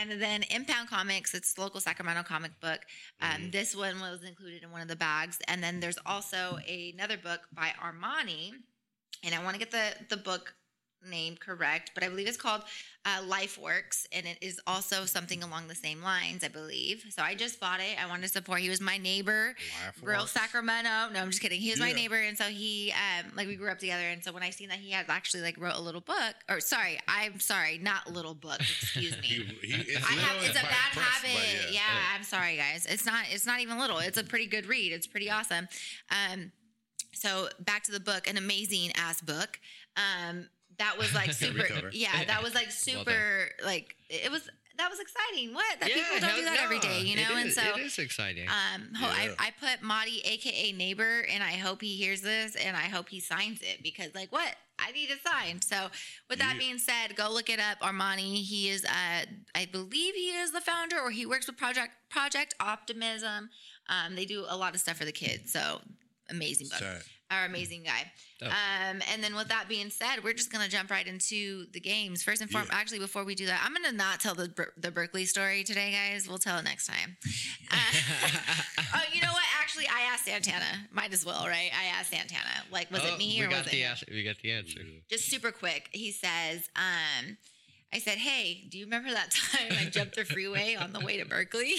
[0.00, 2.80] and then Impound Comics, it's a local Sacramento comic book.
[3.20, 7.18] Um, This one was included in one of the bags, and then there's also another
[7.18, 8.52] book by Armani,
[9.22, 10.54] and I want to get the the book
[11.08, 12.62] name correct, but I believe it's called
[13.04, 17.04] uh, Life Works, and it is also something along the same lines, I believe.
[17.10, 18.02] So I just bought it.
[18.02, 18.60] I wanted to support.
[18.60, 19.54] He was my neighbor,
[20.02, 20.26] real.
[20.26, 21.08] Sacramento.
[21.12, 21.60] No, I'm just kidding.
[21.60, 24.04] He was my neighbor, and so he, um, like, we grew up together.
[24.04, 26.60] And so when I seen that he had actually like wrote a little book, or
[26.60, 28.60] sorry, I'm sorry, not little book.
[28.60, 29.28] Excuse me.
[29.60, 31.30] He, he, it's, I have it's a bad habit.
[31.34, 31.80] but yeah.
[32.14, 32.86] I'm sorry, guys.
[32.88, 33.98] It's not it's not even little.
[33.98, 34.92] It's a pretty good read.
[34.92, 35.68] It's pretty awesome.
[36.10, 36.52] Um,
[37.12, 39.60] so back to the book, an amazing ass book.
[39.96, 40.48] Um,
[40.80, 41.90] that was like super.
[41.92, 43.48] Yeah, that was like Well super.
[43.64, 45.52] like it was that was exciting.
[45.54, 46.82] What that people don't do that every no.
[46.82, 47.36] day, you know.
[47.36, 48.48] It and so it is exciting.
[48.48, 49.34] um, ho- Yeah.
[49.38, 53.10] I, I put Marty, aka neighbor, and I hope he hears this, and I hope
[53.10, 55.60] he signs it because, like, what I need it sign.
[55.60, 55.88] So,
[56.30, 56.58] with that Yeah.
[56.58, 57.80] being said, go look it up.
[57.80, 61.90] Armani, he is, uh, I believe he is the founder, or he works with Project
[62.08, 63.50] Project Optimism.
[63.90, 65.52] Um, they do a lot of stuff for the kids.
[65.52, 65.82] So,
[66.30, 66.78] amazing book.
[66.78, 67.00] Sorry.
[67.30, 68.10] Our amazing guy.
[68.40, 68.48] Dope.
[68.48, 72.22] Um, and then with that being said, we're just gonna jump right into the games.
[72.22, 72.78] First and foremost, Yeah.
[72.78, 76.26] actually, before we do that, I'm gonna not tell the the Berkeley story today, guys.
[76.28, 77.16] We'll tell it next time.
[77.72, 77.76] Uh,
[78.96, 79.44] oh, you know what?
[79.62, 80.88] Actually, I asked Santana.
[80.90, 81.70] Might as well, right?
[81.72, 82.64] I asked Santana.
[82.72, 84.06] Like, was Oh, it me or was it the answer.
[84.10, 84.80] We got the answer.
[85.08, 85.88] Just super quick.
[85.92, 87.36] He says, um,
[87.92, 91.18] I said, "Hey, do you remember that time I jumped the freeway on the way
[91.18, 91.74] to Berkeley?"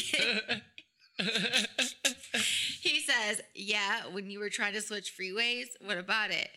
[2.81, 5.67] he says, "Yeah, when you were trying to switch freeways.
[5.81, 6.49] What about it?"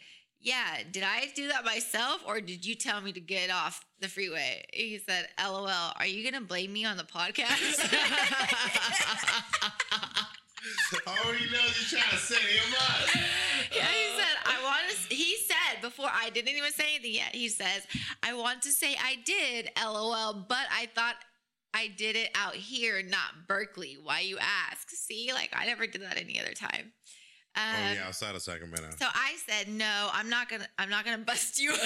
[0.44, 4.08] Yeah, did I do that myself or did you tell me to get off the
[4.08, 4.62] freeway?
[4.74, 7.80] He said, LOL, are you going to blame me on the podcast?
[11.06, 13.08] oh, he knows you're trying to set him up.
[13.74, 17.34] yeah, he said, I want to, he said before I didn't even say anything yet,
[17.34, 17.86] he says,
[18.22, 21.14] I want to say I did, LOL, but I thought
[21.74, 23.98] I did it out here, not Berkeley.
[24.00, 24.88] Why you ask?
[24.90, 26.92] See, like I never did that any other time.
[27.56, 28.90] oh Um, yeah, outside of Sacramento.
[28.96, 31.72] So I said, no, I'm not gonna, I'm not gonna bust you.
[31.74, 31.78] oh,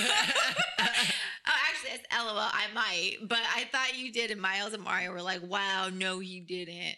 [0.78, 2.36] actually, it's LOL.
[2.38, 4.30] I might, but I thought you did.
[4.30, 6.96] And Miles and Mario were like, wow, no, he didn't.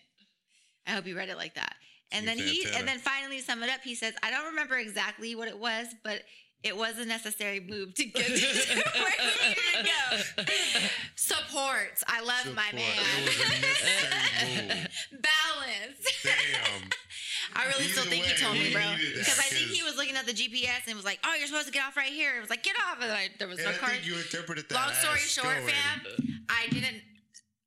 [0.87, 1.75] I hope you read it like that.
[2.13, 4.77] And You then he, and then finally sum it up, he says, I don't remember
[4.77, 6.23] exactly what it was, but
[6.63, 10.87] it was a necessary move to get to where we needed to go.
[11.17, 12.05] Supports.
[12.07, 12.85] I love my Support.
[12.85, 13.61] It was a man.
[13.61, 14.89] necessary move.
[15.23, 16.23] Balance.
[16.23, 16.91] Damn.
[17.57, 18.83] I really Either still think he way, told me, bro.
[19.15, 21.67] Because I think he was looking at the GPS and was like, "Oh, you're supposed
[21.67, 23.67] to get off right here." It was like, "Get off!" And I, there was And
[23.67, 23.89] no I car.
[23.91, 24.75] think you interpreted that.
[24.75, 25.67] Long story short, going.
[25.69, 27.03] fam, I didn't.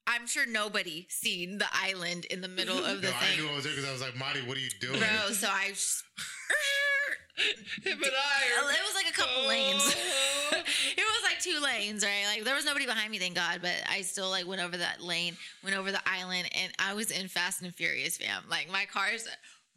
[0.07, 3.55] I'm sure nobody seen the island in the middle of the No, I knew I
[3.55, 4.99] was there because I was like, Marty, what are you doing?
[4.99, 5.31] bro.
[5.33, 5.69] So I.
[5.69, 6.03] Just,
[7.83, 8.73] Him and I.
[8.73, 9.47] it was like a couple oh.
[9.47, 9.95] lanes.
[10.51, 12.25] it was like two lanes, right?
[12.27, 13.59] Like there was nobody behind me, thank God.
[13.61, 17.11] But I still like went over that lane, went over the island, and I was
[17.11, 18.43] in Fast and Furious, fam.
[18.49, 19.27] Like my car's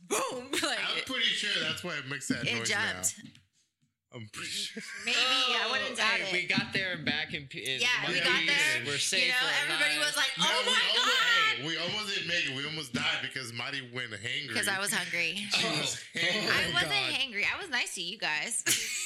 [0.06, 3.14] boom, like I'm pretty sure that's why it makes that it noise jumped.
[3.24, 3.30] now.
[4.16, 4.82] I'm pretty sure.
[5.04, 6.42] Maybe I wouldn't oh, doubt Oh, hey, it.
[6.42, 7.46] We got there and back in.
[7.52, 8.48] in Yeah, we got piece.
[8.48, 8.82] there.
[8.86, 9.26] We're safe.
[9.26, 10.06] you know, everybody night.
[10.06, 12.56] was like, No, "Oh we my almost, god," hey, we almost didn't make it.
[12.56, 14.48] We almost died because Marty went hangry.
[14.48, 15.44] because I was hungry.
[15.52, 16.18] She was Oh.
[16.18, 16.48] hangry.
[16.48, 17.12] I wasn't God.
[17.20, 17.44] hangry.
[17.44, 18.64] I was nice to you guys.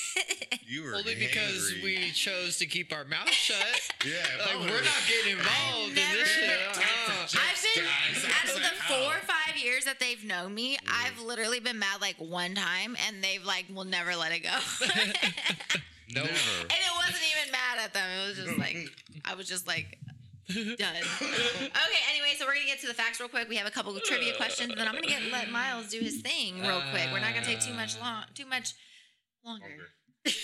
[0.66, 1.82] You were Only because hangry.
[1.82, 3.56] we chose to keep our mouth shut.
[4.04, 4.12] Yeah,
[4.44, 6.50] like we're not getting involved in this shit.
[6.50, 7.26] Uh-uh.
[7.26, 11.20] I've been Guys, out of the four or five years that they've known me, I've
[11.20, 14.58] literally been mad like one time, and they've like will never let it go.
[16.14, 16.22] No.
[16.22, 18.04] And it wasn't even mad at them.
[18.11, 18.76] It was just like
[19.24, 19.98] I was just like
[20.48, 20.96] done.
[21.22, 23.48] okay, anyway, so we're gonna get to the facts real quick.
[23.48, 26.00] We have a couple of trivia questions, and then I'm gonna get let Miles do
[26.00, 27.08] his thing real quick.
[27.12, 28.74] We're not gonna take too much long, too much
[29.44, 29.66] longer.
[29.66, 29.88] Longer.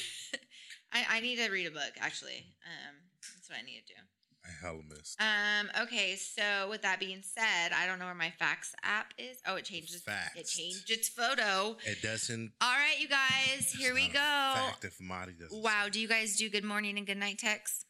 [0.92, 2.54] I, I need to read a book actually.
[2.64, 2.94] Um,
[3.34, 4.00] that's what I need to do.
[4.47, 5.20] I hella missed.
[5.20, 9.38] Um, okay, so with that being said, I don't know where my facts app is.
[9.47, 10.05] Oh, it changed its,
[10.36, 11.76] it changed its photo.
[11.84, 12.53] It doesn't.
[12.61, 14.18] All right, you guys, here we go.
[14.18, 15.62] a Fact if Marty doesn't.
[15.62, 17.84] Wow, do you guys do good morning and good night texts?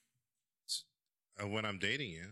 [1.43, 2.27] Uh, when I'm dating you.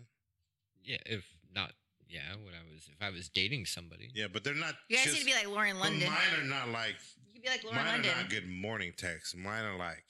[0.82, 1.72] Yeah, if not,
[2.08, 4.10] yeah, when I was, if I was dating somebody.
[4.14, 4.74] Yeah, but they're not.
[4.88, 6.08] You guys just, need to be like Lauren but London.
[6.08, 6.96] mine are not like.
[7.26, 8.10] You could be like Lauren Mine London.
[8.12, 9.34] are not good morning texts.
[9.34, 10.04] Mine are like.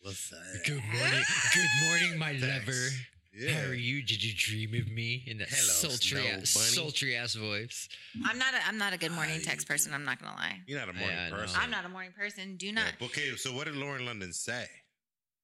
[0.00, 0.62] What's that?
[0.64, 1.24] Good morning,
[1.54, 2.66] good morning, my Thanks.
[2.68, 2.88] lover.
[3.34, 3.52] Yeah.
[3.52, 4.02] How are you?
[4.02, 6.66] Did you dream of me in that Hello, sultry, Snow ass, Bunny.
[6.66, 7.88] sultry ass voice?
[8.24, 8.54] I'm not.
[8.54, 9.92] A, I'm not a good morning text person.
[9.94, 10.60] I'm not gonna lie.
[10.66, 11.36] You're not a morning Yeah, I know.
[11.36, 11.60] person.
[11.62, 12.56] I'm not a morning person.
[12.56, 12.94] Do not.
[12.98, 14.66] but okay, so what did Lauren London say?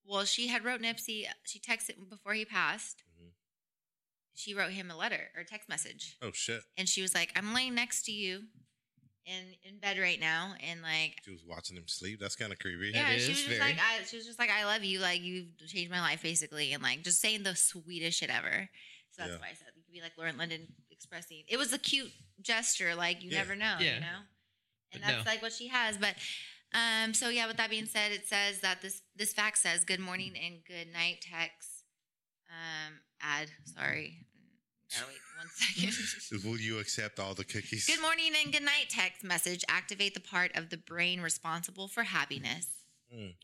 [0.06, 1.24] Well, she had wrote Nipsey.
[1.44, 3.02] She texted before he passed.
[3.22, 3.30] Mhm.
[4.34, 6.16] She wrote him a letter or text message.
[6.22, 6.62] Oh shit.
[6.76, 8.44] and she was like, "I'm laying next to you,
[9.26, 12.20] in in bed right now," and like, She was watching him sleep.
[12.20, 12.90] That's kind of creepy.
[12.94, 13.08] Yeah.
[13.08, 13.60] yeah, It she is was just very.
[13.72, 16.72] like, I, she was just like, "I love you, like you've changed my life, basically,"
[16.72, 18.68] and like just saying the sweetest shit ever.
[19.12, 19.38] So that's Yeah.
[19.38, 21.44] why I said you could be like Lauren London expressing.
[21.48, 22.10] It was a cute
[22.42, 23.38] gesture, like you Yeah.
[23.38, 23.94] never know, Yeah.
[23.94, 24.18] you know,
[24.92, 25.30] and But that's no.
[25.30, 25.96] like what she has.
[25.98, 26.14] But
[26.72, 30.00] um, so yeah, with that being said, it says that this this fact says good
[30.00, 31.84] morning and good night text.
[32.50, 34.26] Um, add sorry,
[34.94, 35.48] gotta wait one
[36.40, 36.50] second.
[36.50, 37.86] Will you accept all the cookies?
[37.86, 42.02] Good morning and good night text message activate the part of the brain responsible for
[42.04, 42.68] happiness.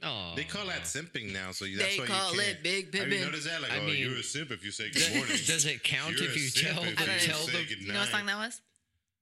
[0.03, 2.51] Oh, They call that simping now, so you- that's they why call you can't.
[2.57, 3.25] it big Have you pimpin'.
[3.25, 3.63] noticed that?
[3.63, 5.37] Like, I oh, mean- you're a simp if you say good morning.
[5.47, 7.81] Does it count You're if a you simp tell if you tell say the good
[7.83, 8.61] You know what song that was?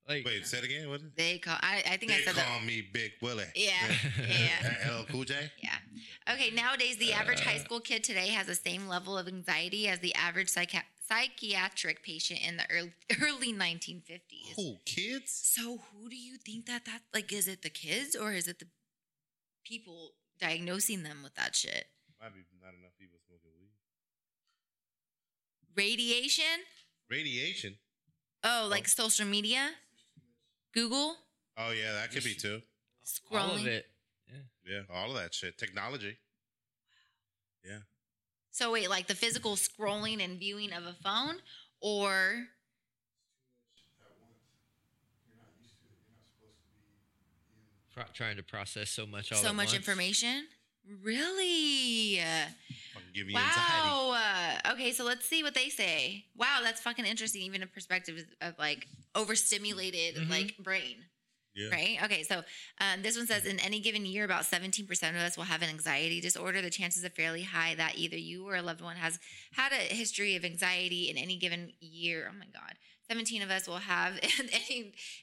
[0.08, 0.24] like?
[0.24, 0.88] Wait, say it again.
[0.88, 1.02] What?
[1.18, 1.58] They call.
[1.60, 2.46] I, I think I They said that.
[2.46, 3.44] call me Big Willie.
[3.54, 3.72] Yeah,
[4.26, 5.34] yeah, LL Cool J.
[5.62, 6.32] yeah.
[6.32, 7.58] Okay, nowadays the average high uh.
[7.58, 12.40] school kid today has the same level of anxiety as the average psychi- psychiatric patient
[12.46, 12.92] in the early,
[13.22, 14.54] early 1950s.
[14.56, 15.30] Who kids?
[15.32, 18.58] So who do you think that that like is it the kids or is it
[18.58, 18.66] the
[19.64, 21.86] people diagnosing them with that shit?
[22.20, 23.70] Might be not enough people smoking weed.
[25.76, 26.44] Radiation?
[27.10, 27.76] Radiation.
[28.44, 29.02] Oh, like oh.
[29.04, 29.70] social media?
[30.74, 31.16] Google?
[31.56, 32.60] Oh yeah, that could be too.
[33.04, 33.48] Scrolling?
[33.48, 33.86] all of it.
[34.66, 35.56] Yeah, all of that shit.
[35.56, 36.18] Technology.
[37.64, 37.78] Yeah.
[38.58, 41.36] So wait, like the physical scrolling and viewing of a phone
[41.80, 42.48] or
[47.94, 49.76] Pro- trying to process so much all so at much once.
[49.76, 50.46] information?
[51.02, 52.20] Really?
[52.94, 53.88] Fucking give you anxiety.
[53.88, 54.16] Wow.
[54.64, 56.24] Uh, okay, so let's see what they say.
[56.36, 57.42] Wow, that's fucking interesting.
[57.42, 60.30] Even a perspective of like overstimulated Mhm.
[60.30, 61.04] like brain.
[61.54, 61.70] Yeah.
[61.70, 61.98] Right.
[62.04, 62.22] Okay.
[62.22, 62.42] So
[62.80, 65.68] um, this one says in any given year, about 17% of us will have an
[65.68, 66.62] anxiety disorder.
[66.62, 69.18] The chances are fairly high that either you or a loved one has
[69.52, 72.30] had a history of anxiety in any given year.
[72.30, 72.74] Oh my God.
[73.08, 74.14] 17 of us will have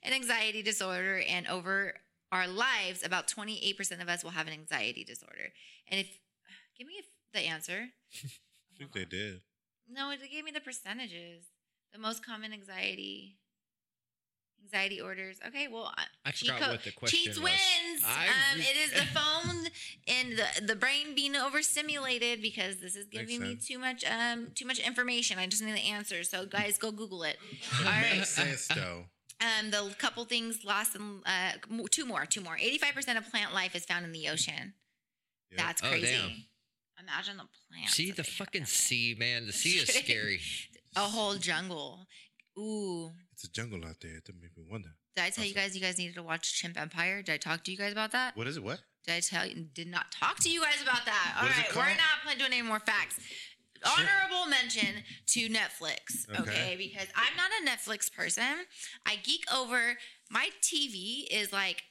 [0.03, 1.21] an anxiety disorder.
[1.27, 1.93] And over
[2.31, 5.53] our lives, about 28% of us will have an anxiety disorder.
[5.89, 6.07] And if,
[6.77, 7.01] give me
[7.33, 7.89] the answer.
[8.23, 9.41] I think they did.
[9.87, 11.45] No, it gave me the percentages.
[11.93, 13.37] The most common anxiety,
[14.65, 15.37] anxiety orders.
[15.47, 17.51] Okay, well, I- I forgot code- what the question Cheats was.
[17.51, 18.03] wins.
[18.03, 19.67] Um, it is the phone
[20.07, 23.67] and the, the brain being overstimulated because this is giving me sense.
[23.67, 25.37] too much um too much information.
[25.39, 26.23] I just need the answer.
[26.23, 27.37] So guys, go Google it.
[27.79, 28.15] All right.
[28.15, 29.05] Makes sense though.
[29.41, 31.51] Um, the couple things lost and uh,
[31.91, 32.57] two more, two more.
[32.57, 34.73] Eighty-five percent of plant life is found in the ocean.
[35.51, 35.57] Yeah.
[35.57, 36.07] That's Oh, crazy.
[36.07, 36.45] damn.
[37.03, 37.93] Imagine the plants.
[37.93, 39.45] See the fucking sea, man.
[39.45, 40.39] The sea is scary.
[40.95, 42.07] a whole jungle.
[42.57, 43.11] Ooh.
[43.35, 44.21] It's a jungle out there.
[44.25, 44.91] That make me wonder.
[45.17, 47.21] Did I tell you guys you guys needed to watch Chimp Empire?
[47.21, 48.37] Did I talk to you guys about that?
[48.37, 48.63] What is it?
[48.63, 48.79] What?
[49.05, 49.65] Did I tell you?
[49.73, 51.35] Did not talk to you guys about that.
[51.37, 53.19] All it right, we're not doing any more facts.
[53.83, 56.41] Honorable mention to Netflix, okay.
[56.41, 56.75] Okay.
[56.77, 58.65] Because I'm not a Netflix person.
[59.05, 59.97] I geek over
[60.31, 61.83] my TV is like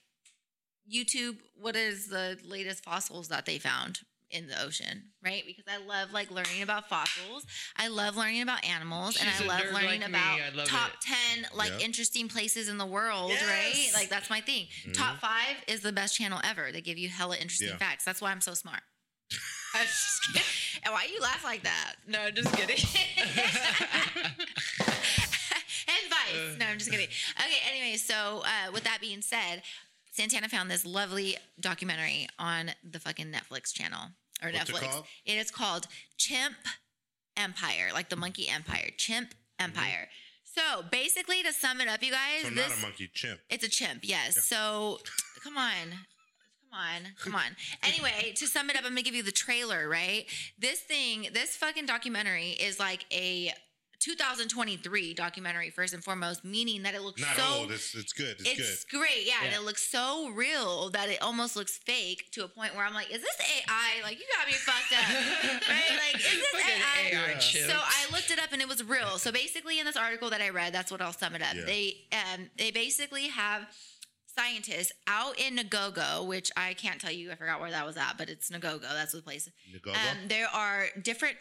[0.90, 1.36] YouTube.
[1.60, 4.00] What is the latest fossils that they found
[4.34, 5.04] in the ocean?
[5.24, 5.42] Right?
[5.46, 7.46] Because I love like learning about fossils.
[7.78, 11.00] I love learning about animals, and I love learning like about love top it.
[11.00, 11.80] ten like Yep.
[11.80, 13.30] interesting places in the world.
[13.32, 13.90] Right?
[13.94, 14.66] Like that's my thing.
[14.92, 16.70] Top five is the best channel ever.
[16.72, 17.76] They give you hella interesting Yeah.
[17.78, 18.04] facts.
[18.04, 18.80] That's why I'm so smart.
[19.74, 20.42] I was just kidding.
[20.84, 21.94] And why you laugh like that?
[22.06, 22.76] No, just kidding.
[25.86, 26.56] Advice.
[26.58, 27.08] No, I'm just kidding.
[27.38, 29.62] Okay, anyway, so uh, with that being said,
[30.12, 34.08] Santana found this lovely documentary on the fucking Netflix channel
[34.42, 34.90] or What's it Netflix.
[34.90, 35.04] called?
[35.24, 35.86] It is called
[36.18, 36.56] Chimp
[37.36, 38.90] Empire, like the monkey empire.
[38.96, 39.64] Chimp mm-hmm.
[39.64, 40.08] Empire.
[40.44, 43.40] So basically, to sum it up, you guys, So this not a monkey chimp.
[43.50, 44.36] it's a chimp, yes.
[44.36, 44.42] Yeah.
[44.42, 44.98] So
[45.42, 45.90] come on.
[46.70, 47.12] Come on.
[47.22, 47.56] Come on.
[47.82, 50.26] Anyway, to sum it up, I'm gonna give you the trailer, right?
[50.58, 53.52] This thing, this fucking documentary is like a
[54.04, 57.70] 2023 documentary, first and foremost, meaning that it looks Not so old.
[57.70, 58.36] It's it's good.
[58.40, 58.98] It's, it's good.
[58.98, 62.74] great, yeah, and it looks so real that it almost looks fake to a point
[62.74, 64.02] where I'm like, is this AI?
[64.02, 65.08] Like, you got me fucked up,
[65.70, 65.98] right?
[66.12, 67.08] Like, is this AI?
[67.12, 67.66] AI Yeah.
[67.66, 69.16] So I looked it up and it was real.
[69.16, 71.54] So basically, in this article that I read, that's what I'll sum it up.
[71.54, 71.64] Yeah.
[71.64, 73.66] They um they basically have
[74.36, 77.30] scientists out in Nagogo, which I can't tell you.
[77.30, 78.82] I forgot where that was at, but it's Nagogo.
[78.82, 79.48] That's the place.
[79.72, 79.92] Nagogo?
[79.94, 81.36] Um, there are different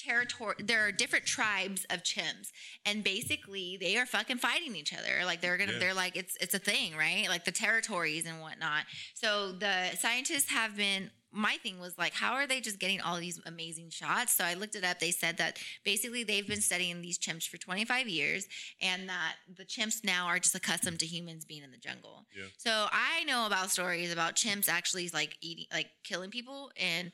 [0.00, 0.56] territory.
[0.58, 2.50] There are different tribes of chimps,
[2.84, 5.24] and basically they are fucking fighting each other.
[5.24, 5.72] Like they're gonna.
[5.72, 5.78] Yeah.
[5.78, 7.26] They're like it's it's a thing, right?
[7.28, 8.84] Like the territories and whatnot.
[9.14, 11.10] So the scientists have been.
[11.32, 14.34] My thing was like, how are they just getting all these amazing shots?
[14.34, 14.98] So I looked it up.
[14.98, 18.48] They said that basically they've been studying these chimps for 25 years,
[18.82, 22.26] and that the chimps now are just accustomed to humans being in the jungle.
[22.36, 22.46] Yeah.
[22.58, 27.12] So I know about stories about chimps actually like eating, like killing people, and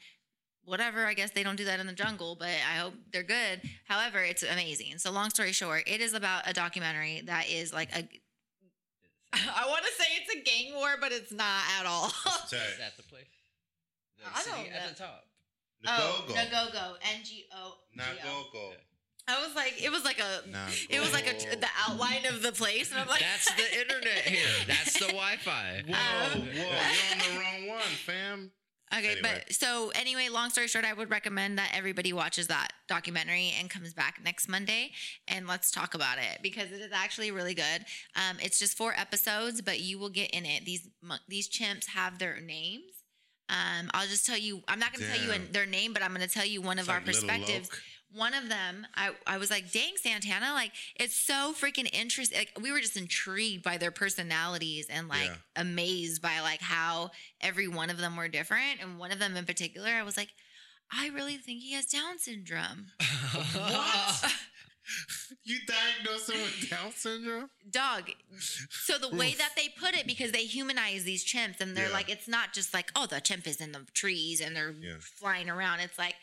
[0.66, 1.06] whatever.
[1.06, 3.62] I guess they don't do that in the jungle, but I hope they're good.
[3.88, 4.98] However, it's amazing.
[4.98, 8.06] So long story short, it is about a documentary that is like a.
[9.32, 12.06] I want to say it's a gang war, but it's not at all.
[12.44, 13.24] It's Is that the place?
[14.18, 14.76] The I city don't know.
[14.78, 15.22] at the top.
[15.86, 16.34] Oh, Nagogo.
[16.36, 17.74] Nagogo, N G O.
[17.98, 18.72] Nagogo.
[19.28, 20.86] I was like, it was like a, Nagogo.
[20.88, 24.18] it was like a the outline of the place, and I'm like, That's the internet
[24.24, 24.46] here.
[24.66, 25.82] That's the Wi-Fi.
[25.86, 28.50] Whoa, Um, whoa, you're on the wrong one, fam.
[28.94, 29.42] Okay, Anyway.
[29.46, 33.68] but so anyway, long story short, I would recommend that everybody watches that documentary and
[33.68, 34.92] comes back next Monday
[35.26, 37.84] and let's talk about it because it is actually really good.
[38.14, 40.64] Um, it's just four episodes, but you will get in it.
[40.64, 40.88] These
[41.28, 42.92] these chimps have their names.
[43.48, 44.62] Um, I'll just tell you.
[44.68, 46.78] I'm not going to tell you their name, but I'm going to tell you one
[46.78, 47.68] of It's our like Little perspectives.
[47.70, 47.80] Loke.
[48.12, 52.38] One of them, I, I was like, dang, Santana, like it's so freaking interesting.
[52.38, 55.36] Like we were just intrigued by their personalities and like Yeah.
[55.56, 58.80] amazed by like how every one of them were different.
[58.80, 60.28] And one of them in particular, I was like,
[60.90, 62.86] I really think he has Down syndrome.
[63.54, 64.32] What?
[65.42, 67.50] You diagnosed him with Down syndrome?
[67.68, 68.10] Dog.
[68.70, 71.92] So the way that they put it, because they humanize these chimps, and they're Yeah.
[71.92, 74.98] like, it's not just like, oh, the chimp is in the trees and they're Yeah.
[75.00, 75.80] flying around.
[75.80, 76.14] It's like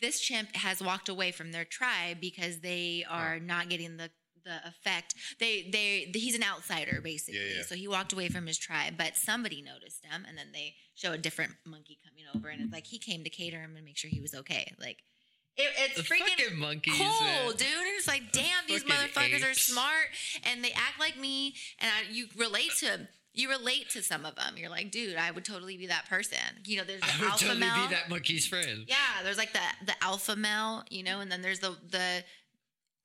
[0.00, 4.10] this chimp has walked away from their tribe because they are not getting the
[4.44, 5.14] the effect.
[5.38, 7.40] They they he's an outsider basically.
[7.40, 7.62] Yeah, yeah.
[7.64, 11.12] So he walked away from his tribe, but somebody noticed him, and then they show
[11.12, 13.96] a different monkey coming over, and it's like he came to cater him and make
[13.96, 14.72] sure he was okay.
[14.80, 14.98] Like
[15.56, 16.94] it, it's the freaking fucking monkeys.
[16.96, 17.50] cool, man.
[17.50, 17.66] dude.
[17.68, 20.06] And it's like, damn, these fucking motherfuckers are smart
[20.44, 24.34] and they act like me, and I, you relate to you relate to some of
[24.34, 24.54] them.
[24.56, 26.38] You're like, dude, I would totally be that person.
[26.64, 27.88] You know, there's the I would alpha totally male.
[27.88, 28.84] be that monkey's friend.
[28.86, 32.24] Yeah, there's like the the alpha male, you know, and then there's the the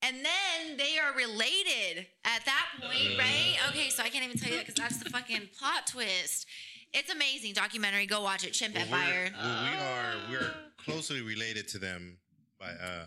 [0.02, 3.18] and then they are related at that point, Uh.
[3.18, 3.56] right?
[3.70, 6.46] Okay, so I can't even tell you that because that's the fucking plot twist.
[6.92, 8.06] It's amazing documentary.
[8.06, 8.52] Go watch it.
[8.52, 9.34] Chimp Well, we're- Empire.
[9.36, 10.54] well, we are we're
[10.84, 12.18] closely related to them
[12.58, 13.06] by uh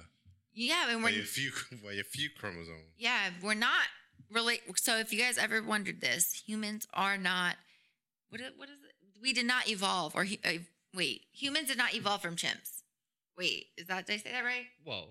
[0.53, 1.51] Yeah, and by we're a few
[1.83, 2.93] by a few chromosomes.
[2.97, 3.85] yeah, we're not
[4.31, 4.61] relate.
[4.75, 7.55] So if you guys ever wondered this, humans are not.
[8.29, 9.21] What is, what is it?
[9.21, 10.51] We did not evolve, or uh,
[10.93, 12.83] wait, humans did not evolve from chimps.
[13.37, 14.65] Wait, is that did I say that right?
[14.85, 15.07] Well,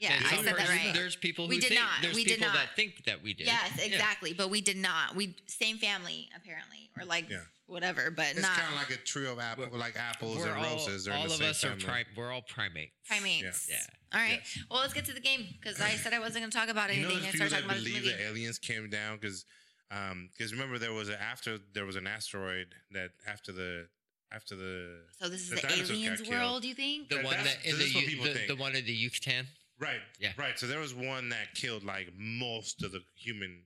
[0.00, 0.90] Yeah, depends I said that right.
[0.94, 1.90] There's people who We did think not.
[2.02, 2.54] there's We did not.
[2.54, 3.46] that think that we did.
[3.46, 3.84] Yes, Yeah.
[3.84, 4.32] exactly.
[4.32, 5.14] But we did not.
[5.16, 7.44] We same family apparently, or like Yeah.
[7.66, 10.64] whatever, but It's not kind of like a trio of apple, like apples We're and
[10.64, 11.04] all, roses.
[11.04, 11.84] They're all the of same us are family.
[11.84, 12.92] pri- we're all primates.
[13.06, 13.68] primates.
[13.70, 13.76] Yeah.
[14.12, 14.40] All right.
[14.70, 16.88] Well, let's get to the game because I said I wasn't going to talk about
[16.94, 17.20] You anything.
[17.22, 18.10] know, I people started talking that about believe movie.
[18.16, 19.44] that aliens came down because,
[19.90, 23.88] because um, remember there was a after there was an asteroid that after the
[24.32, 26.34] after the so this is the the, dinosaurs got aliens killed.
[26.34, 26.64] world.
[26.64, 27.08] You think?
[27.10, 29.46] The That- one that in this the, what the, the one in the Yucatan
[29.80, 30.32] right, Yeah.
[30.36, 30.58] right.
[30.58, 33.62] So there was one that killed like most of the human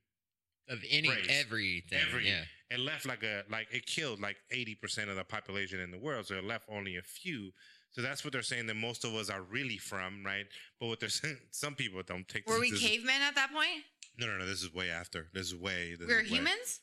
[0.69, 1.27] of any Race.
[1.29, 1.99] everything.
[2.09, 2.45] Every- yeah.
[2.71, 6.27] it left like a like it killed like 80% of the population in the world
[6.27, 7.51] so it left only a few
[7.91, 10.47] so that's what they're saying that most of us are really from right
[10.81, 13.53] but what they're saying some people don't take Were this, we this- cavemen at that
[13.53, 13.83] point?
[14.19, 16.37] no no no this is way after this is way this we were is way-
[16.39, 16.81] humans.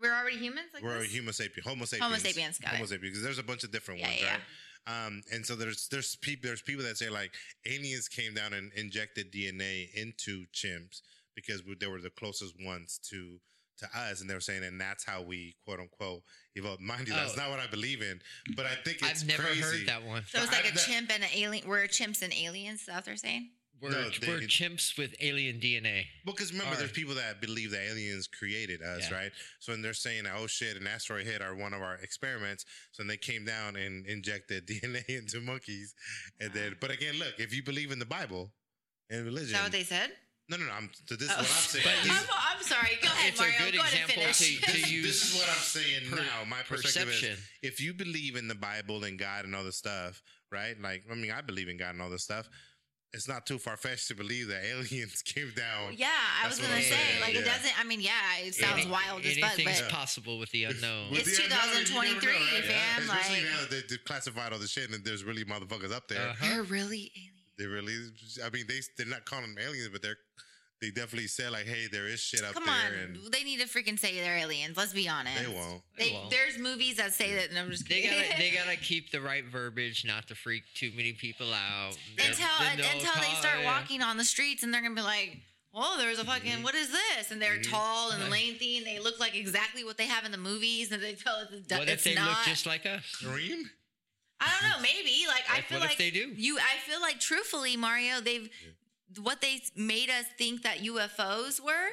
[0.00, 0.66] We are already humans.
[0.74, 1.12] Like we're a this?
[1.12, 2.88] human sapien homo sapiens Homo sapiens, got homo it.
[2.88, 4.40] sapiens because there's a bunch of different Yeah, ones yeah, right
[4.86, 7.32] um and so there's there's people there's people that say like
[7.66, 11.02] aliens came down and injected dna into chimps
[11.36, 13.38] because we- they were the closest ones to
[13.78, 16.22] to us and they were saying and that's how we quote unquote
[16.56, 17.40] evolved mind you that's Oh.
[17.42, 18.20] not what i believe in
[18.56, 19.60] but i think it's I've never crazy.
[19.60, 20.24] heard that one.
[20.28, 21.66] So it's like I've a chimp and an alien.
[21.68, 22.80] We're chimps and aliens.
[22.80, 23.50] Is that what they're saying?
[23.82, 26.06] We're, No, they- we're chimps with alien DNA.
[26.24, 29.16] Well, because remember Or- there's people that believe that aliens created us Yeah.
[29.16, 32.64] right so when they're saying oh shit an asteroid hit our one of our experiments
[32.92, 35.94] so then they came down and injected dna into monkeys
[36.40, 36.78] and then ah.
[36.80, 38.52] but again look if you believe in the bible
[39.10, 40.12] and religion Is that what they said?
[40.48, 40.72] No, no, no.
[40.72, 41.38] I'm, so this is Oh.
[41.38, 41.84] what I'm saying.
[41.84, 42.98] But I'm, I'm sorry.
[43.00, 43.58] Go ahead, It's a Mario.
[43.58, 44.60] good Go ahead and example finish.
[44.66, 46.44] to- this, use this is what I'm saying per- now.
[46.48, 47.32] My perspective Perception.
[47.34, 50.20] is if you believe in the Bible and God and all this stuff,
[50.50, 50.78] right?
[50.80, 52.48] Like, I mean, I believe in God and all this stuff.
[53.14, 55.94] It's not too far fetched to believe that aliens came down.
[55.96, 57.78] yeah, I That's was gonna say saying, like it doesn't.
[57.78, 58.10] I mean, yeah,
[58.40, 61.10] it sounds Any- wild as fuck, Anything's but possible with the unknown.
[61.10, 62.64] With It's the unknown, 2023, know, right?
[62.64, 65.92] fam, Especially like- now that they, they classified all the shit and there's really motherfuckers
[65.92, 66.26] up there.
[66.30, 66.46] Uh-huh.
[66.48, 67.28] they're really aliens.
[67.58, 67.94] They really,
[68.44, 70.16] I mean, they they're not calling them aliens, but they're
[70.82, 73.60] they definitely said like, hey, there is shit up Come there, on, and they need
[73.60, 74.76] to freaking say they're aliens.
[74.76, 75.40] Let's be honest.
[75.40, 75.82] they won't.
[75.96, 76.30] They They, won't.
[76.30, 78.18] there's movies that say that, and I'm just They kidding.
[78.28, 81.96] gotta they gotta keep the right verbiage, not to freak too many people out.
[82.18, 84.94] until Then they'll until they call start it- walking on the streets, and they're gonna
[84.94, 85.38] be like,
[85.72, 86.62] "Oh, there's a fucking Mhm.
[86.64, 87.70] what is this?" And they're Mhm.
[87.70, 91.00] tall and lengthy, and they look like exactly what they have in the movies, and
[91.02, 92.28] they tell us it's, What it's if they not.
[92.38, 93.04] look just like us?
[93.20, 93.70] Dream.
[94.40, 94.80] I don't know.
[94.82, 96.32] Maybe like I What- feel what if like they do?
[96.36, 98.50] You, I feel like truthfully, Mario, they've
[99.20, 101.88] what they made us think that UFOs were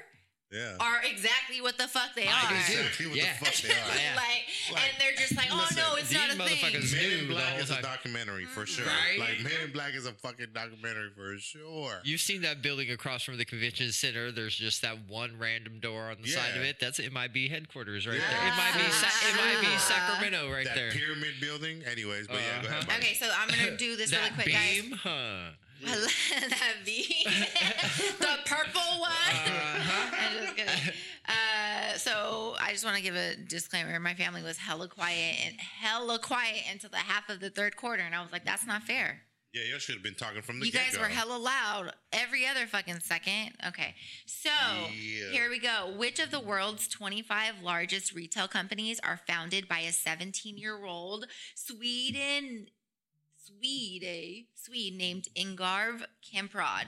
[0.51, 0.77] Yeah.
[0.79, 2.55] are exactly what the fuck they I are.
[2.55, 3.37] Exactly what Yeah.
[3.39, 3.95] the fuck they are.
[3.95, 4.15] Yeah.
[4.15, 6.57] like, Like, and they're just like, oh listen, no, it's not a thing.
[6.57, 8.85] motherfuckers Men in Black whole is a documentary for sure.
[8.85, 9.19] Right?
[9.19, 12.01] Like Men in Black is a fucking documentary for sure.
[12.03, 14.31] You've seen that building across from the convention center.
[14.31, 16.79] There's just that one random door on the side of it.
[16.79, 17.11] That's it.
[17.13, 18.27] Might be headquarters right Yeah.
[18.29, 18.47] there.
[18.47, 18.91] It might be.
[18.91, 19.77] Sa- it might be.
[19.77, 20.91] Sacramento right that there.
[20.91, 21.83] pyramid building.
[21.85, 22.83] Anyways, but yeah, go ahead.
[22.89, 22.97] Uh-huh.
[22.97, 24.99] Okay, so I'm gonna do this really quick, beam, guys.
[25.03, 25.49] huh?
[26.49, 27.05] that beam,
[28.19, 29.09] the purple one.
[29.11, 30.15] Uh-huh.
[30.19, 30.93] I'm just kidding.
[31.27, 33.99] Uh, so I just want to give a disclaimer.
[33.99, 38.03] My family was hella quiet and hella quiet until the half of the third quarter,
[38.03, 39.21] and I was like, "That's not fair."
[39.51, 41.01] Yeah, you should have been talking from the You guys get-go.
[41.01, 43.53] were hella loud every other fucking second.
[43.67, 43.95] Okay,
[44.27, 44.49] so
[44.91, 45.31] Yeah.
[45.31, 45.91] here we go.
[45.97, 51.25] Which of the world's 25 largest retail companies are founded by a 17 year old
[51.55, 52.67] Sweden,
[53.49, 54.41] Swede, eh?
[54.55, 56.87] Swede named Ingvar Kamprad?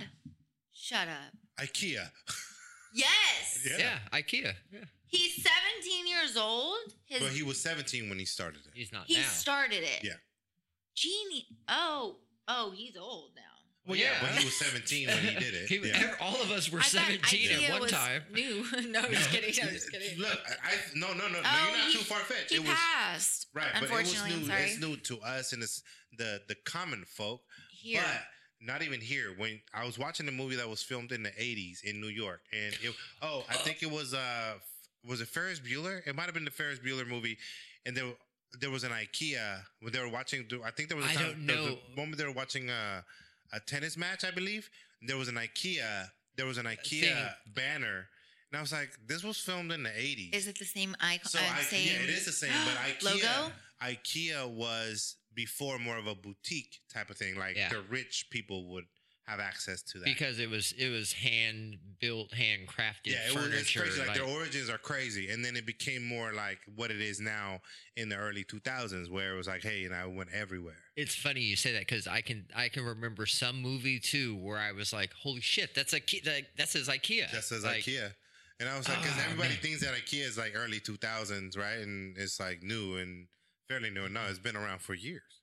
[0.73, 1.33] Shut up.
[1.59, 2.09] IKEA.
[2.93, 3.07] Yes.
[3.69, 3.77] Yeah.
[3.77, 4.53] Yeah, IKEA.
[4.71, 4.79] Yeah.
[5.07, 6.77] He's 17 years old.
[7.05, 8.71] His, But he was 17 when he started it.
[8.73, 9.23] He's not he now.
[9.23, 10.03] started it.
[10.03, 10.13] Yeah.
[10.95, 11.45] Genie.
[11.67, 12.15] Oh,
[12.47, 13.41] oh, he's old now.
[13.87, 15.67] Well, yeah, but he was 17 when he did it.
[15.69, 16.13] He- yeah.
[16.21, 17.19] All of us were I 17
[17.49, 18.21] IKEA at one was time.
[18.31, 18.63] New.
[18.89, 19.49] no, I'm just kidding.
[19.63, 20.19] I'm just kidding.
[20.19, 21.39] Look, I, I no, no, no, no.
[21.43, 22.51] Oh, you're not he- too far fetched.
[22.51, 23.47] He It was passed.
[23.55, 24.53] right, but it was new.
[24.53, 25.81] It's new to us and it's
[26.17, 27.41] the the common folk.
[27.71, 28.01] Here.
[28.03, 28.21] But
[28.67, 29.33] not even here.
[29.37, 32.41] When I was watching a movie that was filmed in the '80s in New York,
[32.53, 34.53] and it, oh, I think it was uh,
[35.03, 36.05] was it Ferris Bueller?
[36.05, 37.39] It might have been the Ferris Bueller movie,
[37.87, 38.05] and there
[38.59, 40.45] there was an IKEA when they were watching.
[40.63, 41.77] I think there was a I time, I don't there was know.
[41.93, 43.03] a moment they were watching a,
[43.53, 44.69] a tennis match, I believe.
[45.01, 46.09] There was an IKEA.
[46.37, 47.15] There was an IKEA Thing.
[47.53, 48.07] banner
[48.51, 50.33] And I was like, this was filmed in the 80s.
[50.35, 51.25] Is it the same icon?
[51.25, 52.75] so uh, I, same yeah, it is the same, but
[53.09, 53.51] IKEA, logo?
[53.81, 57.35] IKEA was before more of a boutique type of thing.
[57.37, 57.69] Like Yeah.
[57.69, 58.85] the rich people would
[59.31, 60.05] have access to that.
[60.05, 63.59] because it was it was hand built, handcrafted yeah, it was, furniture.
[63.59, 63.99] it's crazy.
[63.99, 67.19] Like, like- their origins are crazy, and then it became more like what it is
[67.19, 67.61] now
[67.97, 70.75] in the early 2000s, where it was like, hey, you know, it went everywhere.
[70.95, 74.57] It's funny you say that because I can I can remember some movie too where
[74.57, 76.23] I was like, "Holy shit, that's IKEA!
[76.25, 78.11] That, that says IKEA." That says Like, IKEA.
[78.59, 79.57] And I was like, because Ah, everybody man.
[79.63, 81.79] thinks that IKEA is like early 2000s, right?
[81.79, 83.25] And it's like new and
[83.67, 84.07] fairly new.
[84.07, 85.40] No, it's been around for years.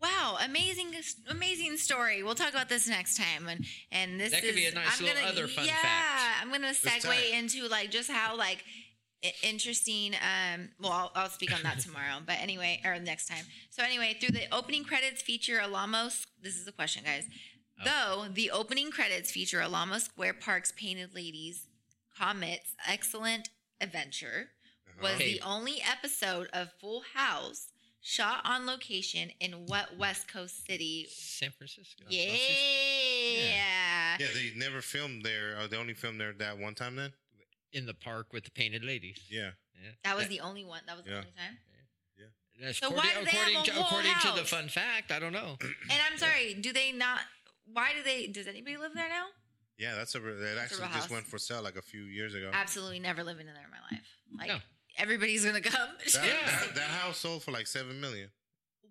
[0.00, 0.94] Wow, amazing,
[1.28, 2.22] amazing story.
[2.22, 4.98] We'll talk about this next time, and and this That could is be a nice
[5.00, 6.42] I'm little gonna, other fun yeah, fact.
[6.42, 8.62] I'm gonna segue into like just how like
[9.42, 10.14] interesting.
[10.14, 13.44] Um, well, I'll, I'll speak on that tomorrow, but anyway, or next time.
[13.70, 16.10] So anyway, through the opening credits feature Alamo.
[16.42, 17.24] This is a question, guys.
[17.80, 17.84] Oh.
[17.84, 21.66] Though the opening credits feature Alamo Square Park's painted ladies,
[22.20, 23.48] Comet's excellent
[23.80, 24.48] adventure
[25.00, 25.18] was Uh-huh.
[25.18, 25.32] Hey.
[25.34, 27.68] the only episode of Full House
[28.06, 31.06] shot on location in what West Coast city?
[31.10, 32.04] San Francisco.
[32.08, 32.32] Yeah.
[32.32, 35.58] Yeah, Yeah, they never filmed there.
[35.60, 37.12] Or they only filmed there that one time then?
[37.72, 39.18] in the park with the painted ladies.
[39.28, 39.50] Yeah.
[39.74, 39.90] Yeah.
[40.04, 40.80] That was the only one.
[40.86, 41.58] That was the only time.
[42.58, 42.72] Yeah.
[42.72, 45.12] So according, why do they have according a to whole according to the fun fact,
[45.12, 45.58] I don't know.
[45.90, 47.20] And I'm sorry, do they not?
[47.70, 48.28] Why do they?
[48.28, 49.26] Does anybody live there now?
[49.78, 50.18] Yeah, that's a.
[50.26, 51.10] It a actually real just house.
[51.10, 52.50] went for sale like a few years ago.
[52.54, 54.08] Absolutely never living in there in my life.
[54.38, 54.58] Like No.
[54.98, 55.88] Everybody's gonna come.
[56.14, 56.32] That, Yeah.
[56.60, 58.30] that, that house sold for like seven million.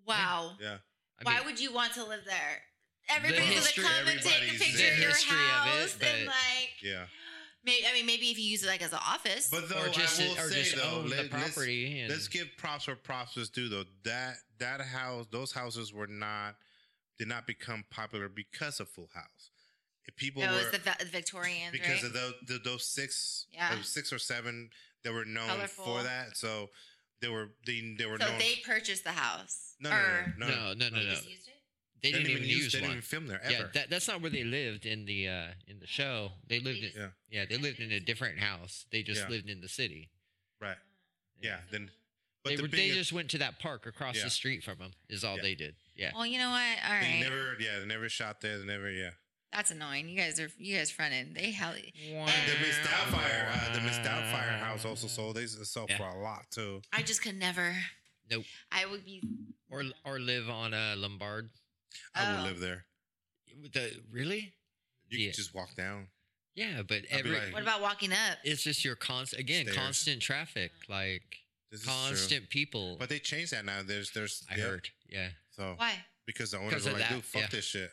[0.07, 0.51] wow.
[0.61, 0.77] Yeah.
[1.19, 2.61] I Why mean, would you want to live there?
[3.09, 6.25] Everybody's history- gonna come and take a picture of your history of it, house and
[6.27, 6.81] like.
[6.83, 7.05] Yeah.
[7.65, 9.49] Maybe, I mean, maybe if you use it like as an office.
[9.49, 11.99] But though or just I will or say just though, own let, the us property
[11.99, 13.85] and let's give props where props is due though.
[14.03, 16.57] That that house, those houses were not
[17.17, 19.49] did not become popular because of Full House.
[20.07, 22.03] If people oh, it were was the Vi- Victorians, because right?
[22.03, 23.73] of those the, those six, Yeah.
[23.75, 24.69] those six or seven
[25.05, 25.85] that were known Colorful.
[25.85, 26.35] for that.
[26.35, 26.69] So
[27.21, 28.37] they were they they were so known.
[28.39, 29.75] they purchased the house.
[29.79, 31.11] no, no, or no, no, no, no, no, they no.
[31.11, 31.53] just used it?
[32.03, 32.73] They didn't even use it.
[32.73, 33.53] They didn't even film there ever.
[33.53, 36.31] Yeah, that, that's not where they lived in the uh in the show.
[36.47, 37.07] They lived in Yeah.
[37.29, 38.85] yeah, they lived in a different house.
[38.91, 39.29] They just Yeah.
[39.29, 40.11] lived in the city.
[40.59, 40.77] right.
[41.41, 41.59] Yeah.
[41.71, 41.89] Then,
[42.43, 44.23] but they the were, thing they just went to that park across Yeah.
[44.25, 44.91] the street from them.
[45.09, 45.41] Is all Yeah.
[45.43, 45.75] they did.
[45.95, 46.11] Yeah.
[46.15, 46.77] Well, you know what?
[46.87, 48.57] All they never, yeah, they never shot there.
[48.59, 49.11] They never, yeah.
[49.55, 50.09] That's annoying.
[50.09, 51.35] You guys are you guys fronted.
[51.35, 51.73] They hell.
[51.73, 51.81] The
[52.61, 55.35] Miss Doubtfire, uh, the Miss Doubtfire house also sold.
[55.37, 55.97] They sold Yeah.
[55.97, 56.81] for a lot too.
[56.93, 57.75] I just could never.
[58.29, 58.45] Nope.
[58.71, 59.21] I would be.
[59.69, 61.49] Or or live on a Lombard.
[62.13, 62.43] I would Oh.
[62.43, 62.85] live there.
[63.73, 64.53] The really?
[65.09, 65.27] You Yeah.
[65.29, 66.09] could just walk down.
[66.55, 68.37] Yeah, but I'd be every like- What about walking up?
[68.43, 69.77] it's just your constant again Stairs.
[69.77, 71.93] constant traffic like This is true.
[71.93, 72.95] constant people.
[72.97, 73.83] But they changed that now.
[73.83, 74.43] There's, there's.
[74.49, 74.63] I yeah.
[74.63, 74.89] heard.
[75.09, 75.29] Yeah.
[75.51, 76.05] So Why?
[76.25, 77.47] because the owners Because were like, that, dude, fuck yeah.
[77.49, 77.91] this shit.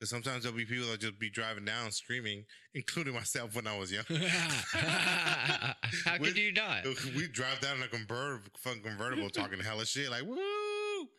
[0.00, 3.76] Because sometimes there'll be people that just be driving down screaming, including myself when I
[3.78, 4.04] was young.
[4.08, 5.74] How
[6.18, 6.84] We- could you not?
[7.16, 10.36] we drive down in a convertible, fucking convertible, talking hella shit, like woo.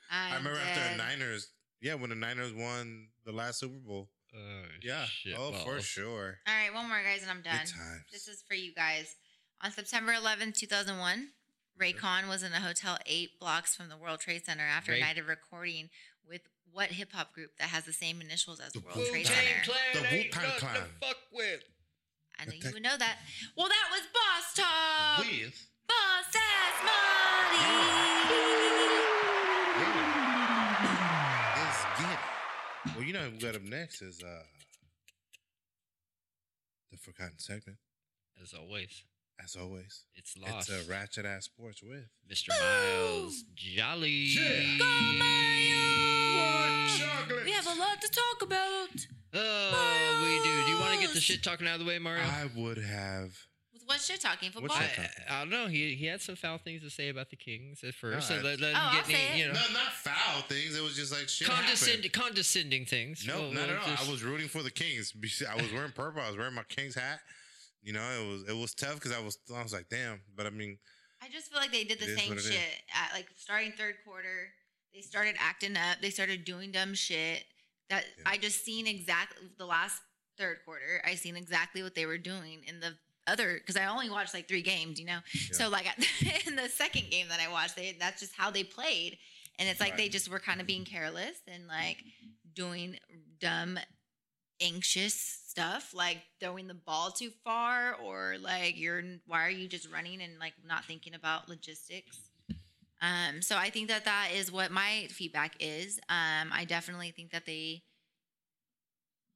[0.10, 4.10] I'm I remember after the Niners, yeah, when the Niners won the last Super Bowl.
[4.36, 6.40] Oh, Yeah, shit oh for sure.
[6.48, 7.66] All right, one more, guys, and I'm done.
[8.12, 9.16] This is for you guys.
[9.64, 11.28] On September 11th, 2001,
[11.78, 15.02] Ray Raekwon was in a hotel eight blocks from the World Trade Center after Ray-
[15.02, 15.90] a night of recording
[16.28, 16.42] with
[16.74, 19.36] what hip hop group that has the same initials as The World Wu-Tang Trade Wu-Tang
[19.36, 19.64] Center?
[19.66, 20.90] Clan The ain't Wu-Tang nothing to Clan.
[21.02, 21.64] fuck with.
[22.40, 23.18] I knew you would know that.
[23.56, 25.20] Well, that was Boss Talk.
[25.26, 28.72] With Boss Ass Molly.
[31.56, 32.96] let's get it.
[32.96, 34.44] Well, you know, what we got up next is uh
[36.92, 37.78] the forgotten segment.
[38.42, 39.04] As always,
[39.44, 40.70] As always, it's lost.
[40.70, 42.50] it's a ratchet ass sports with Mr.
[42.50, 44.10] Miles Jolly.
[44.10, 44.78] Yeah.
[44.78, 44.86] Go
[45.18, 46.88] Mario.
[46.88, 47.46] chocolate.
[47.46, 49.08] We have a lot to talk about.
[49.34, 50.66] Oh, we do.
[50.66, 52.24] Do you want to get the shit talking out of the way, Mario?
[52.24, 53.32] I would have.
[53.74, 54.78] With what shit talking football?
[54.78, 55.68] What's I, that I don't know.
[55.68, 58.28] He he had some foul things to say about the Kings at first.
[58.28, 58.46] So Alright.
[58.46, 59.46] let, let Oh, him I'll get say any, it.
[59.48, 60.78] you know, No, not foul things.
[60.78, 61.48] It was just like shit.
[61.48, 63.26] condescend, condescending things.
[63.26, 63.88] No, We'll- not we'll at all.
[63.88, 65.14] just- I was rooting for the Kings.
[65.50, 66.22] I was wearing purple.
[66.22, 67.22] I was wearing my Kings hat.
[67.82, 70.22] You know, it was it was tough because I was I was like, damn.
[70.36, 70.78] But I mean,
[71.22, 72.52] I just feel like they did the same what it is.
[72.52, 74.50] shit at like starting third quarter.
[74.94, 75.98] They started acting up.
[76.02, 77.44] They started doing dumb shit.
[77.90, 78.24] That Yeah.
[78.26, 80.02] I just seen exactly the last
[80.38, 81.02] third quarter.
[81.06, 82.96] I seen exactly what they were doing in the
[83.28, 85.20] other because I only watched like three games, you know.
[85.52, 85.86] So like
[86.48, 89.18] in the second game that I watched, they that's just how they played,
[89.60, 91.98] and it's like they just were kind of being careless and like
[92.54, 92.98] doing
[93.40, 93.80] dumb,
[94.62, 99.92] anxious stuff, like throwing the ball too far, or like you're why are you just
[99.92, 102.18] running and like not thinking about logistics.
[103.02, 106.00] Um, so I think that that is what my feedback is.
[106.08, 107.84] Um, I definitely think that they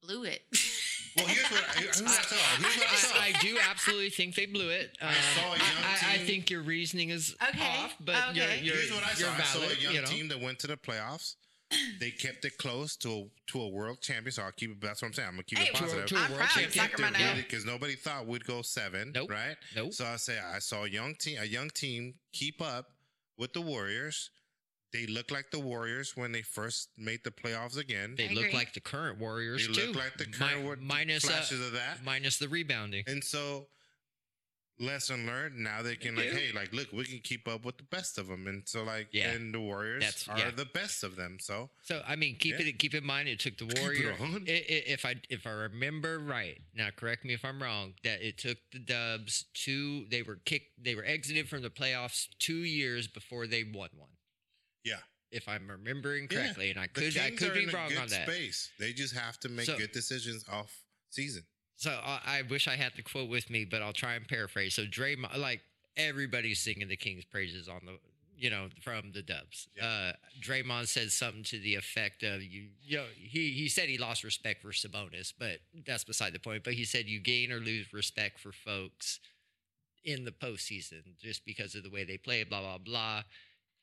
[0.02, 0.42] blew it.
[1.16, 2.36] Well, here's what I, here's what I saw.
[2.60, 3.18] Here's what I saw.
[3.18, 4.98] I, I do absolutely think they blew it.
[5.00, 8.60] Um, saw a young I, I think your reasoning is Okay, off, but okay.
[8.60, 9.34] you're, you're, Here's what I you're saw.
[9.34, 9.78] I saw valid.
[9.78, 10.06] a young you know?
[10.08, 11.36] team that went to the playoffs.
[11.98, 14.30] They kept it close to a, to a world champion.
[14.32, 14.80] So I'll keep it.
[14.80, 15.28] That's what I'm saying.
[15.28, 16.06] I'm gonna keep Hey, it positive.
[16.06, 16.72] to a I'm world proud of champion.
[16.88, 17.18] Sacramento.
[17.18, 17.34] Yeah.
[17.34, 19.10] because nobody thought we'd go seven.
[19.14, 19.30] Nope.
[19.30, 19.56] Right.
[19.74, 19.92] Nope.
[19.92, 22.86] So I say I saw a young team, a young team keep up
[23.36, 24.30] with the Warriors.
[24.92, 28.14] They look like the Warriors when they first made the playoffs again.
[28.16, 28.54] They I look agree.
[28.58, 29.86] like the current Warriors They too.
[29.88, 32.04] look like the current War- minus uh, flashes of that.
[32.04, 33.02] minus the rebounding.
[33.08, 33.66] And so,
[34.78, 35.56] lesson learned.
[35.58, 36.36] Now they can like, do.
[36.36, 38.46] hey, like, look, we can keep up with the best of them.
[38.46, 39.30] And so, like, Yeah.
[39.32, 40.50] and the Warriors That's- are yeah.
[40.50, 41.38] the best of them.
[41.40, 42.66] So So I mean, keep Yeah.
[42.66, 44.12] it keep in mind it took the it Warrior.
[44.20, 44.44] on.
[44.48, 48.20] i- i- if I if I remember right, now correct me if I'm wrong, that
[48.22, 50.06] it took the Dubs two.
[50.10, 50.82] They were kicked.
[50.82, 54.10] They were exited from the playoffs two years before they won one.
[54.84, 55.00] yeah,
[55.32, 58.28] If I'm remembering correctly, and I could I could be wrong on that.
[58.28, 58.70] space.
[58.78, 61.44] They just have to make So- good decisions off season.
[61.76, 64.74] So I, I wish I had the quote with me, but I'll try and paraphrase.
[64.74, 65.60] So Draymond, like
[65.96, 67.98] everybody's singing the King's praises on the,
[68.36, 69.68] you know, from the Dubs.
[69.76, 69.84] Yeah.
[69.84, 70.12] Uh,
[70.42, 74.24] Draymond said something to the effect of you, you know, he he said he lost
[74.24, 76.64] respect for Sabonis, but that's beside the point.
[76.64, 79.20] But he said you gain or lose respect for folks
[80.04, 83.22] in the postseason just because of the way they play, blah blah blah.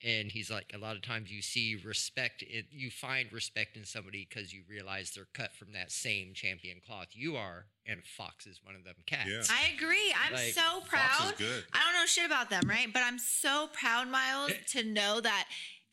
[0.03, 3.85] And he's like, a lot of times you see respect, in, you find respect in
[3.85, 8.45] somebody because you realize they're cut from that same champion cloth you are, and Fox
[8.45, 9.29] is one of them cats.
[9.29, 9.41] Yeah.
[9.49, 10.13] I agree.
[10.25, 11.25] I'm Like, so Fox proud.
[11.33, 11.63] is good.
[11.73, 12.91] I don't know shit about them, right?
[12.91, 15.47] But I'm so proud, Miles, to know that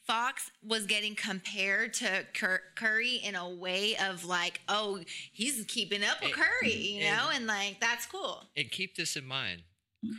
[0.07, 4.99] Fox was getting compared to Cur- Curry in a way of like, oh,
[5.33, 8.43] he's keeping up with Curry, you and- know, and like that's cool.
[8.57, 9.63] And keep this in mind.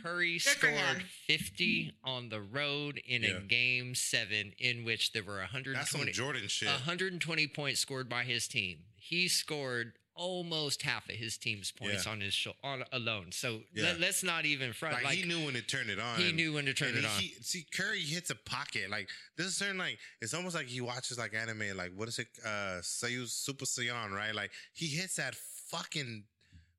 [0.02, 0.78] Curry Good for him.
[0.78, 3.30] scored 50 on the road in Yeah.
[3.38, 6.68] a game seven in which there were That's some 120, Jordan shit.
[6.68, 8.84] 120 points scored by his team.
[8.96, 12.12] He scored almost half of his team's points Yeah.
[12.12, 13.32] on his show, on alone.
[13.32, 13.92] So Yeah.
[13.94, 14.94] let, us not even front.
[14.96, 16.20] Like, Like, he knew when to turn it on.
[16.20, 17.20] he knew when to turn And it on.
[17.20, 18.90] he- see, Curry hits a pocket.
[18.90, 21.74] Like this is certain like it's almost like he watches like anime.
[21.76, 22.28] Like what is it?
[22.44, 24.34] Uh, Saiyus Super Saiyan, right?
[24.34, 25.34] Like he hits that
[25.70, 26.24] fucking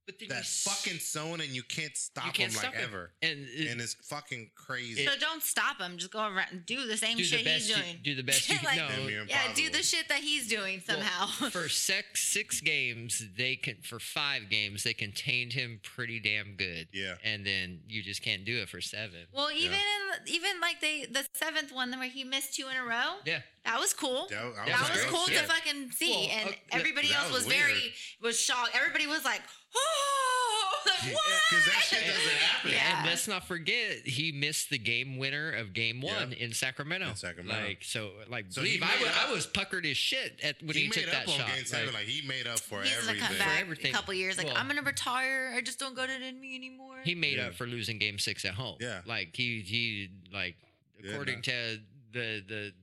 [0.06, 2.72] but then that you s- fucking zone, and you can't stop you can't him stop
[2.74, 2.90] like him.
[2.90, 3.12] ever.
[3.22, 5.06] And, it- And it's fucking crazy.
[5.06, 5.98] so don't stop him.
[5.98, 8.00] Just go around and do the same do the shit best he's you, doing.
[8.04, 8.66] do the best you can.
[8.66, 11.50] Like, no, yeah, do the shit that he's doing Well, somehow.
[11.50, 16.88] for six six games, they can for five games they contained him pretty damn good.
[16.94, 17.16] Yeah.
[17.24, 19.28] and then you just can't do it for seven.
[19.34, 22.84] well, even in even like they the seventh one where he missed two in a
[22.84, 24.28] row, Yeah, that was cool.
[24.30, 25.42] That, I That was was cool Yeah.
[25.42, 28.72] to fucking see, Well, and uh, everybody else was was, very was shocked.
[28.76, 29.42] Everybody was like,
[29.76, 32.72] "Oh, what?" Because that shit doesn't happen.
[32.72, 33.00] Yeah.
[33.00, 36.46] and let's not forget he missed the game winner of game one Yeah.
[36.46, 37.10] in Sacramento.
[37.10, 37.62] In Sacramento.
[37.68, 40.76] Like so, like So believe I was, up- I was puckered as shit at when
[40.76, 41.48] he, he, took that shot.
[41.48, 41.88] game seven.
[41.88, 43.28] Like, Like, he made up for He's gonna everything.
[43.28, 43.92] come back everything.
[43.94, 44.38] a couple years.
[44.38, 45.54] Like, Well- I'm gonna retire.
[45.56, 46.98] I just don't go to the me anymore.
[47.04, 47.48] he made Yeah.
[47.48, 48.78] up for losing game six at home.
[48.80, 49.02] Yeah.
[49.06, 50.56] like he he like
[51.04, 51.42] Yeah, according no.
[51.42, 51.80] to
[52.14, 52.74] the the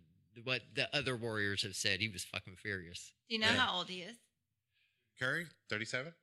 [0.45, 3.13] what the other Warriors have said, he was fucking furious.
[3.29, 3.57] Do you know Yeah.
[3.57, 4.17] how old he is?
[5.19, 6.15] Curry, 37?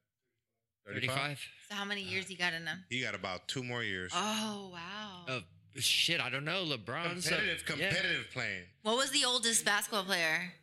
[0.93, 1.39] 35?
[1.69, 2.83] So how many years he got in them?
[2.89, 4.11] He got about two more years.
[4.15, 5.25] Oh wow.
[5.27, 5.39] Oh
[5.75, 6.63] shit, I don't know.
[6.65, 7.73] LeBron's a- competitive, yeah.
[7.89, 8.63] competitive playing.
[8.83, 10.53] What was the oldest basketball player?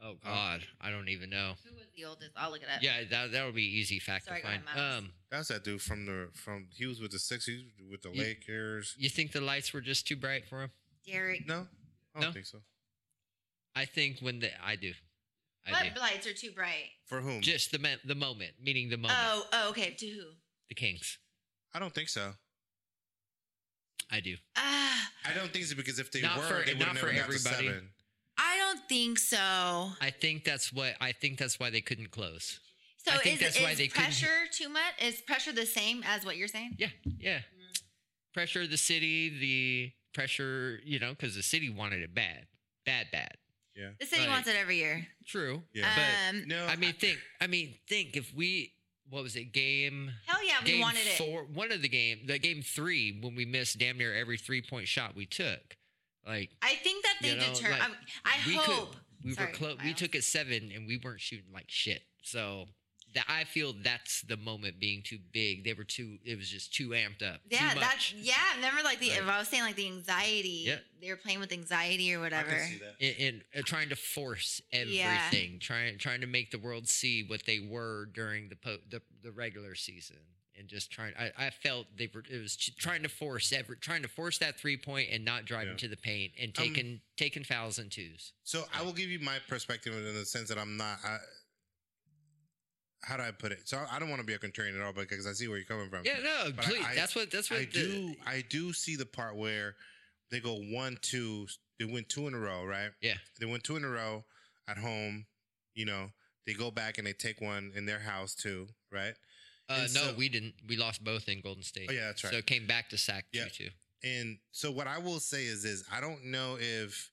[0.00, 1.54] Oh god, I don't even know.
[1.68, 2.30] Who was the oldest?
[2.36, 2.82] I'll look it up.
[2.82, 4.76] Yeah, that that would be easy fact Sorry, to go ahead, find.
[4.78, 4.98] Miles.
[5.04, 6.68] Um, That's that dude from the from.
[6.72, 8.94] He was with the Sixers, with the You- Lakers.
[8.96, 10.70] you think the lights were just too bright for him?
[11.04, 11.48] Derek.
[11.48, 11.66] No,
[12.14, 12.32] I don't No?
[12.32, 12.58] think so.
[13.74, 14.92] I think when the I do, I
[15.70, 16.00] What do.
[16.00, 16.90] lights are too bright?
[17.06, 17.40] For whom?
[17.40, 19.18] Just the me- the moment, meaning the moment.
[19.22, 19.94] Oh, oh, okay.
[19.98, 20.22] To who?
[20.68, 21.18] The Kings.
[21.74, 22.32] I don't think so.
[24.10, 24.36] I do.
[24.56, 26.98] Ah, I don't think so because if they Not were, for- they would not have
[26.98, 27.66] for never got to everybody.
[27.68, 27.88] seven.
[28.38, 29.36] I don't think so.
[30.00, 32.60] I think that's what I think that's why they couldn't close.
[33.04, 34.94] So I think is, that's why is they couldn't- pressure too much?
[35.02, 36.76] Is pressure the same as what you're saying?
[36.78, 36.88] Yeah,
[37.18, 37.40] yeah.
[38.34, 42.46] Pressure the city, the pressure, you know, because the city wanted it bad,
[42.86, 43.32] bad, bad.
[43.78, 43.90] Yeah.
[44.00, 45.06] The city Like- wants it every year.
[45.24, 45.62] True.
[45.72, 45.88] Yeah.
[45.94, 47.18] But um, No, I mean, think.
[47.40, 48.72] I mean, think if we.
[49.10, 49.52] What was it?
[49.52, 50.10] Game.
[50.26, 51.16] hell yeah, we game wanted it.
[51.16, 51.44] four.
[51.44, 52.26] One of the game.
[52.26, 55.76] The game three when we missed damn near every three point shot we took.
[56.26, 57.70] Like I think that they You know, deter.
[57.70, 57.86] like, I,
[58.26, 58.90] I we hope.
[58.90, 58.98] could.
[59.24, 59.76] We Sorry, were close.
[59.78, 59.98] We Miles.
[59.98, 62.02] took it seven and we weren't shooting like shit.
[62.22, 62.66] So.
[63.14, 65.64] That I feel that's the moment being too big.
[65.64, 66.18] They were too.
[66.24, 67.40] It was just too amped up.
[67.50, 68.34] Yeah, too that's yeah.
[68.60, 69.08] Never like the.
[69.10, 70.64] Like- if I was saying like the anxiety.
[70.66, 70.76] Yeah.
[71.00, 72.50] They were playing with anxiety or I whatever.
[72.50, 72.94] can see that.
[73.00, 74.96] in, in uh, trying to force everything,
[75.52, 75.58] Yeah.
[75.60, 79.32] trying trying to make the world see what they were during the po- the, the
[79.32, 80.16] regular season,
[80.58, 81.14] and just trying.
[81.18, 82.22] I, I felt they were.
[82.30, 85.72] It was trying to force every trying to force that three point and not driving
[85.74, 85.78] Yeah.
[85.78, 88.32] to the paint and Um, taking taking fouls and twos.
[88.44, 90.98] So I will give you my perspective in the sense that I'm not.
[91.04, 91.18] I,
[93.02, 93.68] how do I put it?
[93.68, 95.56] So I don't want to be a contrarian at all, but because I see where
[95.56, 96.02] you're coming from.
[96.04, 96.84] Yeah, no, But please.
[96.84, 98.14] I- that's what that's what I the- do.
[98.26, 99.76] I do see the part where
[100.30, 101.46] they go one, two.
[101.78, 102.90] They win two in a row, right?
[103.00, 103.14] Yeah.
[103.38, 104.24] They win two in a row
[104.66, 105.26] at home.
[105.74, 106.10] You know,
[106.46, 109.14] they go back and they take one in their house too, right?
[109.68, 110.54] Uh, no, so- we didn't.
[110.66, 111.88] We lost both in Golden State.
[111.90, 112.32] Oh, yeah, that's right.
[112.32, 113.68] So it came back to Sac two two.
[114.02, 117.10] And so what I will say is is I don't know if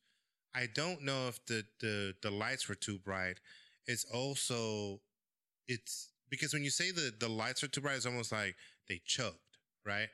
[0.56, 3.40] I don't know if the the the lights were too bright.
[3.88, 5.02] It's also
[5.68, 8.56] it's because when you say the the lights are too bright, it's almost like
[8.90, 9.40] they choked,
[9.86, 10.08] right?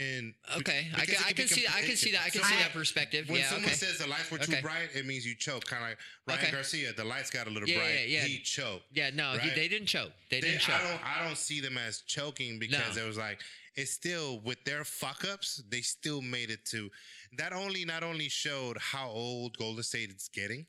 [0.00, 1.74] And Okay, I can, I can see that.
[1.74, 2.20] I can see that.
[2.24, 3.28] I can so see that perspective.
[3.28, 3.46] When yeah.
[3.48, 3.74] someone Okay.
[3.74, 4.60] says the lights were too Okay.
[4.60, 5.64] bright, it means you choke.
[5.64, 6.52] Kind of like Ryan Okay.
[6.52, 7.94] Garcia, the lights got a little Yeah, bright.
[8.08, 8.24] yeah, yeah.
[8.24, 8.84] He choked.
[8.92, 9.10] yeah.
[9.12, 10.12] No, he, they didn't choke.
[10.30, 10.76] They, They- didn't choke.
[10.76, 11.00] I don't.
[11.04, 13.02] I don't see them as choking because No.
[13.04, 13.40] it was like
[13.74, 15.62] it's still with their fuck ups.
[15.68, 16.90] They still made it to.
[17.36, 20.66] That only not only showed how old Golden State is getting,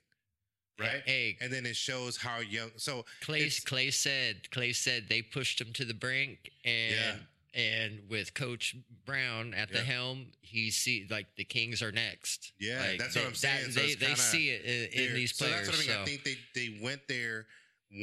[0.79, 1.01] right?
[1.05, 2.71] Hey, And then it shows how young.
[2.77, 3.49] So Clay.
[3.65, 4.49] Clay said.
[4.51, 7.15] Clay said they pushed him to the brink, and Yeah.
[7.53, 8.75] and with Coach
[9.05, 12.53] Brown at the helm, he see like the Kings are next.
[12.59, 13.65] Yeah, Like, that's they, what I'm saying.
[13.67, 15.67] that- So they they see it in, in these so players.
[15.67, 15.97] that's what I mean.
[15.97, 16.01] so.
[16.01, 17.47] I think they they went there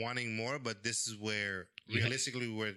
[0.01, 2.75] wanting more, but this is where You ha- realistically where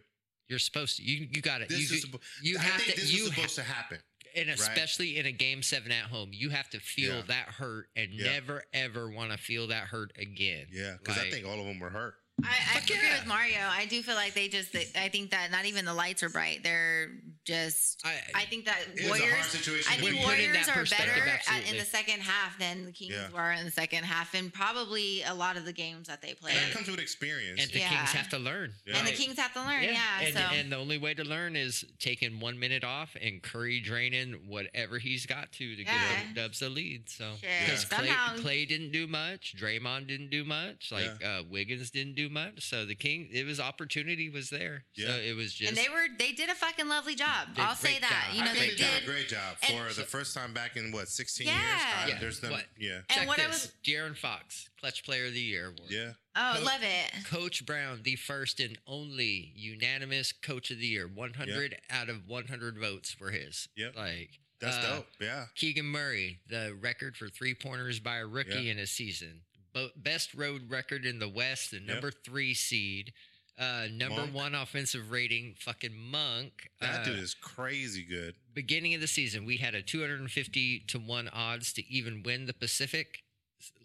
[0.47, 1.03] You're supposed to.
[1.03, 1.69] You you got it.
[1.69, 2.05] this You, is.
[2.05, 3.01] suppo- you I have think to.
[3.01, 3.99] this You was ha- supposed to happen.
[4.39, 7.21] And especially in a game seven at home, you have to feel Yeah.
[7.27, 8.31] that hurt and Yeah.
[8.33, 10.67] never ever want to feel that hurt again.
[10.71, 12.15] Yeah, because I think all of them were hurt.
[12.41, 13.19] I, I Fuck agree yeah.
[13.19, 13.59] with Mario.
[13.59, 14.71] I do feel like they just.
[14.71, 16.63] They, I think that not even the lights are bright.
[16.63, 17.09] They're
[17.45, 18.01] just.
[18.05, 19.45] I, I think that It was a Warriors.
[19.47, 19.91] situation.
[19.91, 20.25] I to think be in.
[20.25, 21.79] Put it in Warriors that are perspective, better at, in absolutely.
[21.79, 23.29] the second half than the Kings Yeah.
[23.33, 26.55] were in the second half, and probably a lot of the games that they played.
[26.55, 27.61] And that comes with experience.
[27.61, 27.89] and the Yeah.
[27.89, 28.73] Kings have to learn.
[28.85, 28.97] Yeah.
[28.97, 30.21] And the Kings have to learn, yeah.
[30.21, 33.79] and, so and the only way to learn is taking one minute off and Curry
[33.79, 35.93] draining whatever he's got to to Yeah.
[36.25, 37.09] give the Dubs the lead.
[37.09, 37.49] So Shit.
[37.65, 42.29] because Clay, Clay didn't do much, Draymond didn't do much, like uh, Wiggins didn't do
[42.29, 42.67] much.
[42.69, 44.85] So the King, it was opportunity was there.
[44.95, 45.07] Yeah.
[45.07, 47.28] So it was just and they were they did a fucking lovely job.
[47.55, 48.25] Did I'll say great that.
[48.27, 48.36] job.
[48.36, 50.75] You know think they they did a great job and- for the first time back
[50.77, 51.53] in what 16 Yeah.
[51.53, 51.82] years.
[51.82, 52.19] I- Yeah.
[52.19, 52.51] There's them.
[52.51, 52.65] What?
[52.77, 53.63] Yeah, And check what I this.
[53.63, 55.89] was- De'Aaron Fox, Clutch Player of the Year award.
[55.91, 56.13] yeah.
[56.36, 57.11] Oh, Coach- love it.
[57.25, 61.07] Coach Brown, the first and only unanimous Coach of the Year.
[61.07, 63.67] 100 out of 100 votes were his.
[63.75, 63.95] Yep.
[63.95, 65.07] Like That's uh, dope.
[65.19, 65.47] Yeah.
[65.55, 68.71] Keegan Murray, the record for three pointers by a rookie Yeah.
[68.73, 69.41] in a season.
[69.71, 73.13] Bo- best road record in the West, the number three seed.
[73.60, 74.34] Uh, number Monk.
[74.34, 76.70] one offensive rating, fucking Monk.
[76.80, 78.36] That Uh, dude is crazy good.
[78.53, 82.53] beginning of the season, we had a 250 to 1 odds to even win the
[82.53, 83.24] Pacific.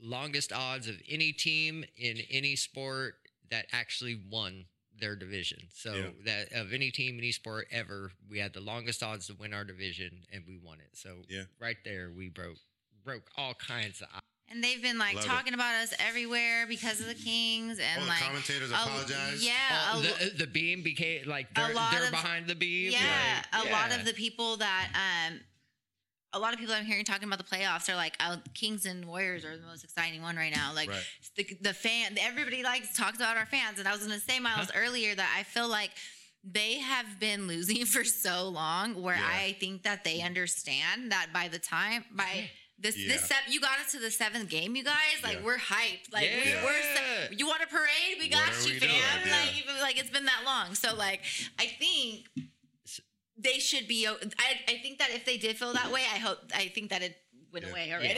[0.00, 3.18] Longest odds of any team in any sport
[3.50, 4.66] that actually won
[4.96, 5.68] their division.
[5.72, 6.10] So Yeah.
[6.24, 9.52] that of any team, in any sport ever, we had the longest odds to win
[9.52, 10.96] our division and we won it.
[10.96, 11.46] So Yeah.
[11.58, 12.58] right there we broke
[13.02, 14.24] broke all kinds of odds.
[14.50, 15.28] And they've been like Love it.
[15.28, 19.44] talking about us everywhere because of the Kings and All the like commentators a- apologize.
[19.44, 22.92] Yeah, a, the, the beam became like a they're, lot they're of- behind the beam.
[22.92, 24.88] yeah, like, a lot of the people that
[25.32, 25.40] um
[26.34, 29.04] a lot of people I'm hearing talking about the playoffs are like, oh, Kings and
[29.06, 30.72] Warriors are the most exciting one right now.
[30.74, 31.02] Like Right.
[31.36, 34.40] the the fan, everybody likes talks about our fans, and I was going to say
[34.40, 35.90] Miles earlier that I feel like
[36.44, 39.26] they have been losing for so long, where Yeah.
[39.26, 42.50] I think that they understand that by the time by
[42.84, 43.08] this Yeah.
[43.14, 45.42] this step you got us to the seventh game, you guys like Yeah.
[45.42, 46.64] we're hyped, like we, Yeah.
[46.64, 48.90] we're se- you want a parade, we got are you, we fam.
[49.26, 49.32] Yeah.
[49.40, 51.20] Like even like it's been that long, so like
[51.58, 52.28] I think
[53.36, 54.06] they should be.
[54.06, 54.14] I
[54.68, 57.16] I think that if they did feel that way, I hope I think that it
[57.52, 57.70] went Yeah.
[57.72, 58.08] away already.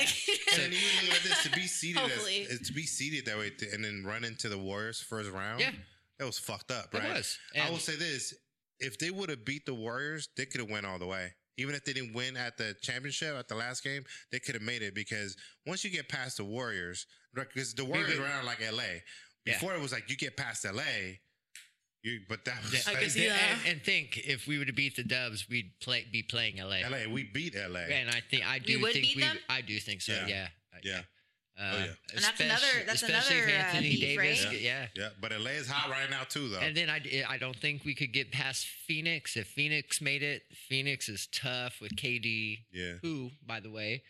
[0.60, 2.46] And even like this to be seated as, Hopefully.
[2.64, 5.60] to be seated that way to, and then run into the Warriors first round.
[5.60, 5.72] Yeah.
[6.18, 7.14] That was fucked up, It right?
[7.14, 7.38] was.
[7.54, 8.34] I will say this:
[8.80, 11.34] if they would have beat the Warriors, they could have went all the way.
[11.58, 14.62] Even if they didn't win at the championship at the last game, they could have
[14.62, 18.60] made it because once you get past the Warriors, because the Warriors were around like
[18.60, 18.82] LA.
[19.44, 19.54] Yeah.
[19.54, 20.82] Before it was like you get past LA,
[22.02, 23.38] you but that was Yeah, I like, can see that.
[23.64, 26.80] and, and think if we were to beat the Dubs, we'd play be playing LA.
[26.88, 27.10] LA.
[27.10, 27.80] We beat LA.
[27.80, 29.22] And I think I do would think beat we.
[29.22, 29.38] them?
[29.48, 30.12] I do think so.
[30.12, 30.26] Yeah.
[30.26, 30.48] Yeah.
[30.82, 31.00] Yeah.
[31.58, 31.84] Uh, Oh, yeah.
[32.14, 34.44] And that's another- that's especially if another, uh, Anthony beef, Davis.
[34.44, 34.60] right?
[34.60, 34.86] Yeah.
[34.94, 36.58] Yeah, but LA is hot right now too, though.
[36.60, 39.36] And then I, I don't think we could get past Phoenix.
[39.38, 44.02] If Phoenix made it, Phoenix is tough with KD, yeah, who, by the way,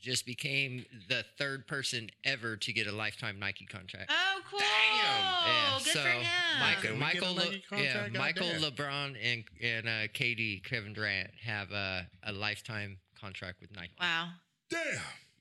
[0.00, 4.10] just became the third person ever to get a lifetime Nike contract.
[4.12, 4.60] oh, cool!
[4.60, 6.26] Yeah, Good so for him.
[6.60, 8.08] Michael, Can we get a Michael, Nike Le- yeah.
[8.18, 13.92] Michael LeBron and and uh, KD, Kevin Durant have a, a lifetime contract with Nike.
[14.00, 14.28] wow.
[14.68, 14.82] damn.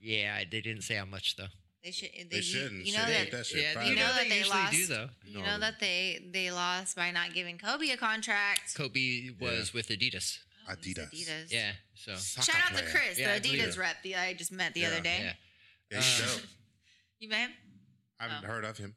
[0.02, 1.48] Yeah, they didn't say how much though.
[1.84, 2.10] They should.
[2.16, 2.86] They, They shouldn't.
[2.86, 3.32] You know Should that.
[3.32, 3.90] that shit yeah, private.
[3.90, 5.10] you know, that they, they lost- do though.
[5.26, 5.46] You No.
[5.46, 8.76] know that they they lost by not giving Kobe a contract.
[8.76, 10.38] Kobe was with Adidas.
[10.70, 11.10] Oh, Adidas.
[11.12, 11.52] Adidas.
[11.52, 12.84] Yeah, so Soccer Shout out to.
[12.86, 14.02] Chris, Yeah, the Adidas rep.
[14.04, 14.88] The I just met the Yeah.
[14.90, 15.20] other day.
[15.22, 15.34] yeah.
[15.92, 16.46] Yeah, Uh, dope.
[17.20, 17.52] You met him?
[18.20, 18.54] I haven't Oh.
[18.54, 18.96] heard of him.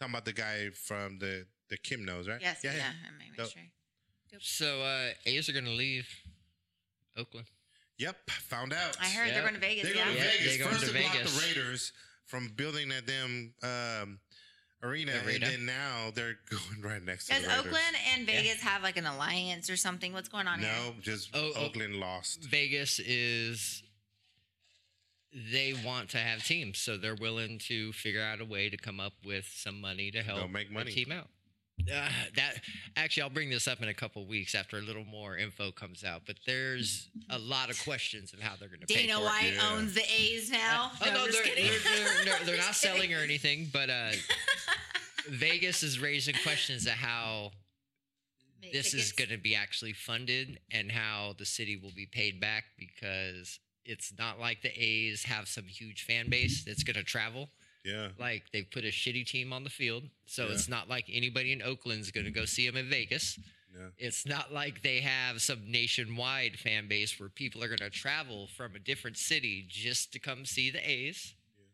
[0.00, 2.40] Talking about the guy from the the Kim knows, right?
[2.40, 2.72] Yes, yeah,
[3.08, 3.50] I'm making Dope.
[3.52, 3.62] sure.
[4.40, 6.08] So uh, A's are going to leave
[7.16, 7.46] Oakland.
[7.98, 8.96] Yep, found out.
[9.00, 9.34] I heard Yeah.
[9.34, 9.84] they're going to Vegas.
[9.84, 10.04] They're yeah.
[10.04, 10.46] going to Vegas.
[10.48, 11.34] they're going First to to block Vegas.
[11.40, 11.92] the Raiders
[12.26, 14.18] from building that damn um,
[14.82, 15.32] arena, Arena.
[15.32, 18.96] and then now they're going right next to Does the Oakland and Vegas have like
[18.96, 20.12] an alliance or something?
[20.12, 20.68] What's going on here?
[20.68, 21.66] No, just Oh, oh.
[21.66, 22.42] Oakland lost.
[22.44, 23.82] Vegas is
[25.52, 29.00] they want to have teams, so they're willing to figure out a way to come
[29.00, 30.92] up with some money to help They'll make a money.
[30.92, 31.28] team out.
[31.92, 32.54] Uh, that
[32.96, 36.02] actually, I'll bring this up in a couple weeks after a little more info comes
[36.04, 36.22] out.
[36.26, 39.44] But there's a lot of questions of how they're going to pay Dana for White
[39.46, 39.54] it.
[39.56, 39.70] Yeah.
[39.72, 40.90] owns the A's now.
[41.00, 41.74] Oh, no, I'm they're, they're, they're,
[42.24, 43.16] they're, they're not Just selling kidding.
[43.16, 44.12] or anything, but uh,
[45.28, 47.50] Vegas is raising questions of how
[48.62, 52.40] Make this is going to be actually funded and how the city will be paid
[52.40, 57.02] back because it's not like the A's have some huge fan base that's going to
[57.02, 57.50] travel.
[57.84, 58.08] Yeah.
[58.18, 60.52] Like they put a shitty team on the field, so Yeah.
[60.52, 63.38] it's not like anybody in Oakland's going to go see them in Vegas.
[63.76, 63.88] Yeah.
[63.98, 68.46] It's not like they have some nationwide fan base where people are going to travel
[68.56, 71.34] from a different city just to come see the A's.
[71.58, 71.64] Yeah.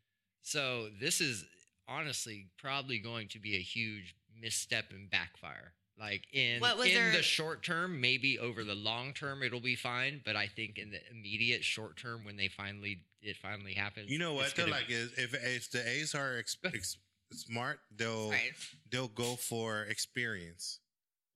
[0.42, 1.44] So this is
[1.86, 5.72] honestly probably going to be a huge misstep and backfire.
[6.00, 9.60] Like in What was in their- the short term, maybe over the long term it'll
[9.60, 13.74] be fine, but I think in the immediate short term when they finally it finally
[13.74, 14.54] happens, You know what?
[14.56, 16.96] They're gonna- like is if, if the A's are ex, ex,
[17.32, 18.52] smart, they'll Right.
[18.90, 20.80] they'll go for experience.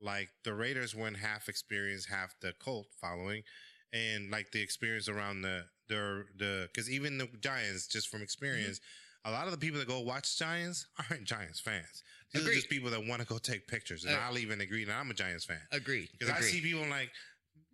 [0.00, 3.44] Like the Raiders went half experience, half the cult following,
[3.92, 8.24] and like the experience around the the the because even the Giants, just from mm-hmm.
[8.24, 8.80] experience,
[9.26, 12.02] a lot of the people that go watch Giants aren't Giants fans.
[12.32, 14.84] These are just people that want to go take pictures, and Uh, I'll even agree
[14.84, 16.08] that I'm a Giants fan agreed.
[16.18, 17.10] because I see people like.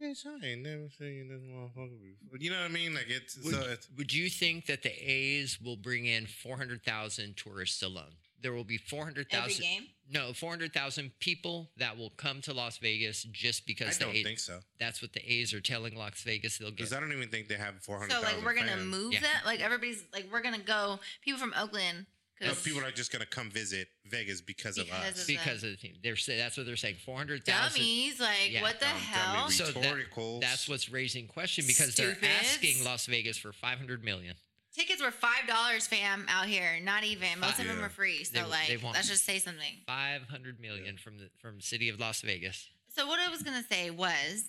[0.02, 2.38] Bitch, I ain't never seen this motherfucker before.
[2.38, 2.94] You know what I mean?
[2.94, 7.36] Like it's Would, so it's would you think that the A's will bring in 400,000
[7.36, 8.12] tourists alone?
[8.42, 9.82] There will be 400,000 game.
[10.10, 14.38] No, 400,000 people that will come to Las Vegas just because the don't A's, think
[14.38, 14.60] so.
[14.78, 16.78] that's what the A's are telling Las Vegas they'll get.
[16.78, 18.10] Because I don't even think they have 400.
[18.10, 19.20] So like we're gonna move Yeah.
[19.20, 19.42] that.
[19.44, 20.98] Like everybody's like we're gonna go.
[21.22, 22.06] People from Oakland.
[22.40, 25.20] No, 'cause people are just gonna come visit Vegas because, of Because us.
[25.20, 25.98] of- because of the team.
[26.02, 26.96] They're say, that's what they're saying.
[27.04, 28.18] 400,000 dummies.
[28.18, 28.62] Like Yeah.
[28.62, 29.34] what the Dumb, hell?
[29.42, 30.40] dummy So that- rhetoricals.
[30.40, 32.48] That's what's raising question because they're Stupids.
[32.48, 34.36] asking Las Vegas for 500 million.
[34.74, 36.78] Tickets were five dollars, fam, out here.
[36.80, 37.40] Not even.
[37.40, 37.82] Most of them Yeah.
[37.82, 38.24] were free.
[38.24, 39.82] So They- like, they want- let's just say something.
[39.86, 42.68] 500 million from the from city of Las Vegas.
[42.94, 44.44] So what I was gonna say was,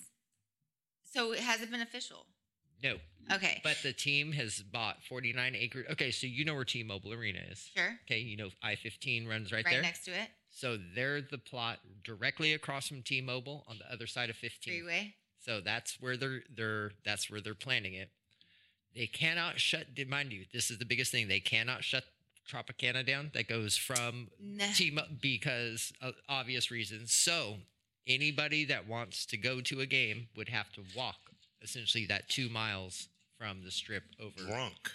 [1.11, 2.27] so has it been official?
[2.83, 2.97] No,
[3.31, 3.61] Okay.
[3.63, 5.85] but the team has bought 49 acres.
[5.91, 7.69] Okay, so you know where T-Mobile Arena is.
[7.75, 7.99] sure.
[8.05, 9.71] Okay, you know I-15 runs right, there.
[9.73, 9.81] Right, there.
[9.81, 14.29] next to it, So they're the plot directly across from T-Mobile on the other side
[14.29, 14.73] of 15.
[14.73, 15.15] freeway.
[15.39, 18.09] So that's where they're they're that's where they're planning it.
[18.95, 19.87] They cannot shut.
[20.07, 21.27] Mind you, this is the biggest thing.
[21.27, 22.03] They cannot shut
[22.47, 23.31] Tropicana down.
[23.33, 24.65] That goes from Nah.
[24.75, 27.11] T because of obvious reasons.
[27.13, 27.57] So
[28.05, 31.30] anybody that wants to go to a game would have to walk
[31.61, 33.07] essentially that two miles
[33.37, 34.47] from the strip over.
[34.47, 34.91] drunk.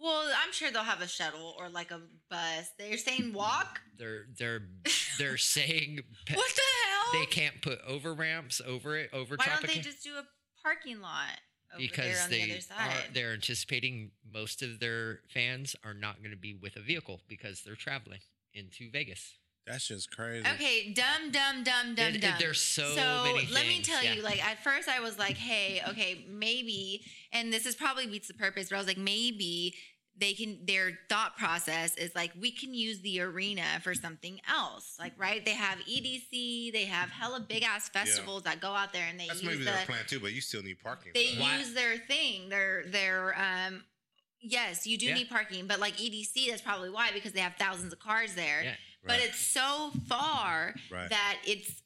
[0.00, 2.70] Well, I'm sure they'll have a shuttle or like a bus.
[2.78, 3.80] They're saying walk.
[3.98, 4.62] They're they're
[5.18, 7.20] they're saying pe- What the hell?
[7.20, 10.24] they can't put over ramps over it over Why don't they just do a
[10.62, 11.38] parking lot
[11.72, 15.94] over there because on they the other are they're anticipating most of their fans are
[15.94, 18.20] not going to be with a vehicle because they're traveling
[18.52, 19.34] into Vegas.
[19.66, 20.46] That's just crazy.
[20.54, 22.36] Okay, dumb, dumb, dumb, dumb, It- it- dumb.
[22.38, 24.14] there's so so many let me tell yeah.
[24.14, 28.28] you, like at first I was like, hey, okay, maybe, and this is probably beats
[28.28, 29.74] the purpose, but I was like, maybe
[30.18, 30.64] they can.
[30.64, 35.44] Their thought process is like, we can use the arena for something else, like right?
[35.44, 39.26] They have EDC, they have hella big ass festivals that go out there and they
[39.26, 41.10] That's use maybe the their plan too, but you still need parking.
[41.12, 43.84] they so- Why- use their thing, their their um.
[44.40, 45.14] Yes, you do Yeah.
[45.14, 48.62] need parking, but like EDC, that's probably why because they have thousands of cars there
[48.62, 48.76] Yeah.
[49.06, 51.08] But it's so far Right.
[51.10, 51.82] that it's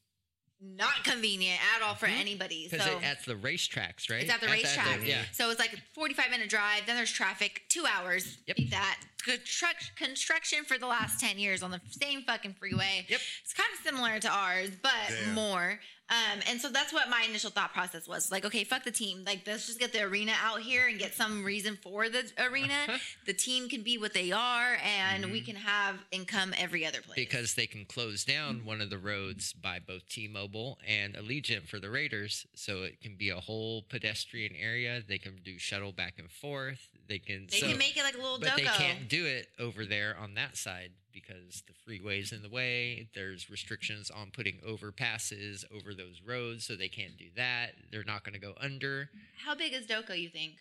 [0.63, 2.21] not convenient at all for Mhm.
[2.21, 2.69] anybody.
[2.69, 4.23] Because So it, at the racetracks, right?
[4.23, 5.01] it's at the racetrack.
[5.05, 5.25] yeah.
[5.33, 6.85] So it's like a 45 minute drive.
[6.85, 8.37] Then there's traffic, two hours.
[8.47, 8.57] Yep.
[8.57, 9.01] Beat that.
[9.25, 13.07] Construct- construction for the last 10 years on the same fucking freeway.
[13.09, 13.21] Yep.
[13.43, 14.93] It's kind of similar to ours, but
[15.29, 15.81] more.
[16.11, 18.33] Um, and so that's what my initial thought process was.
[18.33, 19.23] Like, okay, fuck the team.
[19.25, 22.99] Like, let's just get the arena out here and get some reason for the arena.
[23.27, 25.47] the team can be what they are, and we Mhm.
[25.47, 27.15] can have income every other place.
[27.17, 31.79] Because they can close down one of the roads by both T-Mobile and Allegiant for
[31.79, 35.01] the Raiders, so it can be a whole pedestrian area.
[35.07, 36.89] They can do shuttle back and forth.
[37.07, 37.47] They can.
[37.51, 38.57] they so- can make it like a little but doco.
[38.57, 43.09] they can't do it over there on that side because the freeway's in the way.
[43.15, 47.71] There's restrictions on putting overpasses over those roads, so they can't do that.
[47.91, 49.11] They're not going to go under
[49.45, 50.19] How big is DOCO?
[50.21, 50.55] You think?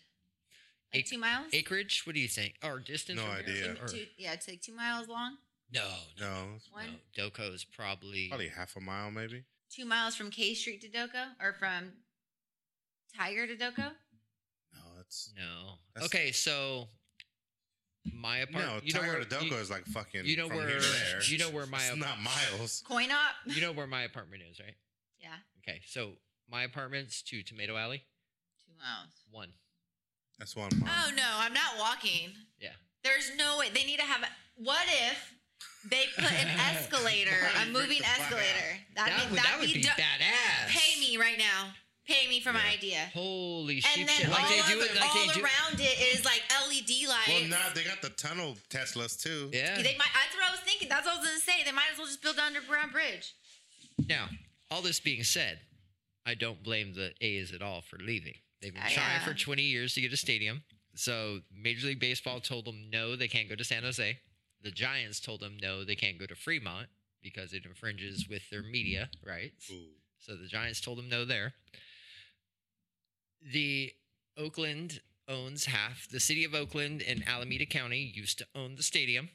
[0.92, 1.46] Like Ac- two miles?
[1.52, 2.02] acreage.
[2.04, 2.54] What do you think?
[2.64, 3.18] Or distance?
[3.18, 3.74] No from idea.
[3.74, 5.36] Two- Or- two- yeah, it's like two miles long.
[5.72, 7.28] No, no, No, it's One, no.
[7.28, 9.44] DOCO's probably, probably half a mile, maybe.
[9.70, 11.92] two miles from K Street to DOCO, or from
[13.16, 13.92] Tiger to DOCO.
[14.74, 15.74] No, it's no.
[15.94, 16.88] That's- okay, so
[18.14, 18.66] my apartment.
[18.66, 18.80] no.
[18.82, 20.24] you know Tiger where to DOCO you, is like fucking.
[20.24, 21.22] you know from where here to there.
[21.24, 22.06] you know where my apartment is?
[22.06, 22.22] It's not
[22.58, 22.82] miles.
[22.86, 23.34] Coin up.
[23.54, 24.74] you know where my apartment is, right?
[25.20, 25.28] Yeah,
[25.62, 26.12] Okay, so
[26.50, 28.02] my apartment's to Tomato Alley.
[28.66, 29.12] two miles.
[29.30, 29.48] One.
[30.38, 30.90] That's one mile.
[30.90, 32.30] Oh no, I'm not walking.
[32.58, 32.70] Yeah.
[33.04, 34.24] There's no way they need to have.
[34.56, 35.34] What if
[35.90, 38.20] they put an escalator, a Freak moving the fuck out.
[38.22, 38.70] escalator?
[38.96, 40.68] That'd that be, would, that'd that would be do- badass.
[40.68, 41.72] Pay me right now.
[42.10, 43.08] Pay me for my idea.
[43.14, 43.98] Holy shit!
[44.00, 44.30] And then shit!
[44.30, 44.94] Like all, they do it.
[44.96, 45.40] Like all they do.
[45.42, 47.28] around it is like LED lights.
[47.28, 49.48] Well, now they got the tunnel Teslas too.
[49.52, 49.76] Yeah.
[49.76, 50.10] They might.
[50.12, 50.88] That's what I was thinking.
[50.88, 51.62] That's what I was gonna say.
[51.64, 53.32] They might as well just build an underground bridge.
[54.08, 54.26] Now,
[54.72, 55.60] all this being said,
[56.26, 58.34] I don't blame the A's at all for leaving.
[58.60, 59.24] They've been Uh, trying yeah.
[59.24, 60.64] for 20 years to get a stadium.
[60.96, 64.18] So Major League Baseball told them no, they can't go to San Jose.
[64.62, 66.88] The Giants told them no, they can't go to Fremont
[67.22, 69.70] because it infringes with their media rights.
[69.70, 69.84] Ooh.
[70.18, 71.54] So the Giants told them no there.
[73.42, 73.92] The
[74.36, 76.08] Oakland owns half.
[76.08, 79.30] The city of Oakland and Alameda County used to own the stadium.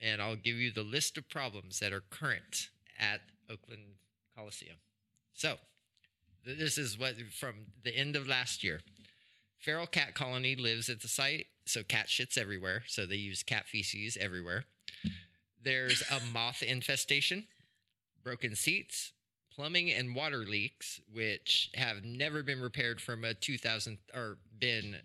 [0.00, 3.20] And I'll give you the list of problems that are current at
[3.50, 3.96] Oakland
[4.36, 4.76] Coliseum.
[5.34, 5.56] So,
[6.44, 7.54] this is what from
[7.84, 8.80] the end of last year.
[9.58, 12.82] Feral cat colony lives at the site, so cat shits everywhere.
[12.86, 14.64] So they use cat feces everywhere.
[15.62, 17.46] There's a moth infestation,
[18.24, 19.12] broken seats,
[19.60, 24.96] plumbing and water leaks, which have never been repaired from a 2000 or been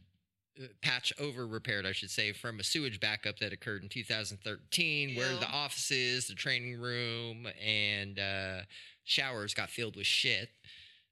[0.58, 5.18] uh, patch over repaired, I should say, from a sewage backup that occurred in 2013,
[5.18, 8.62] where the offices, the training room, and uh,
[9.04, 10.48] showers got filled with shit.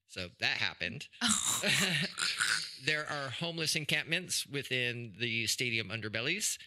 [0.07, 1.07] So that happened.
[2.85, 6.57] there are homeless encampments within the stadium underbellies.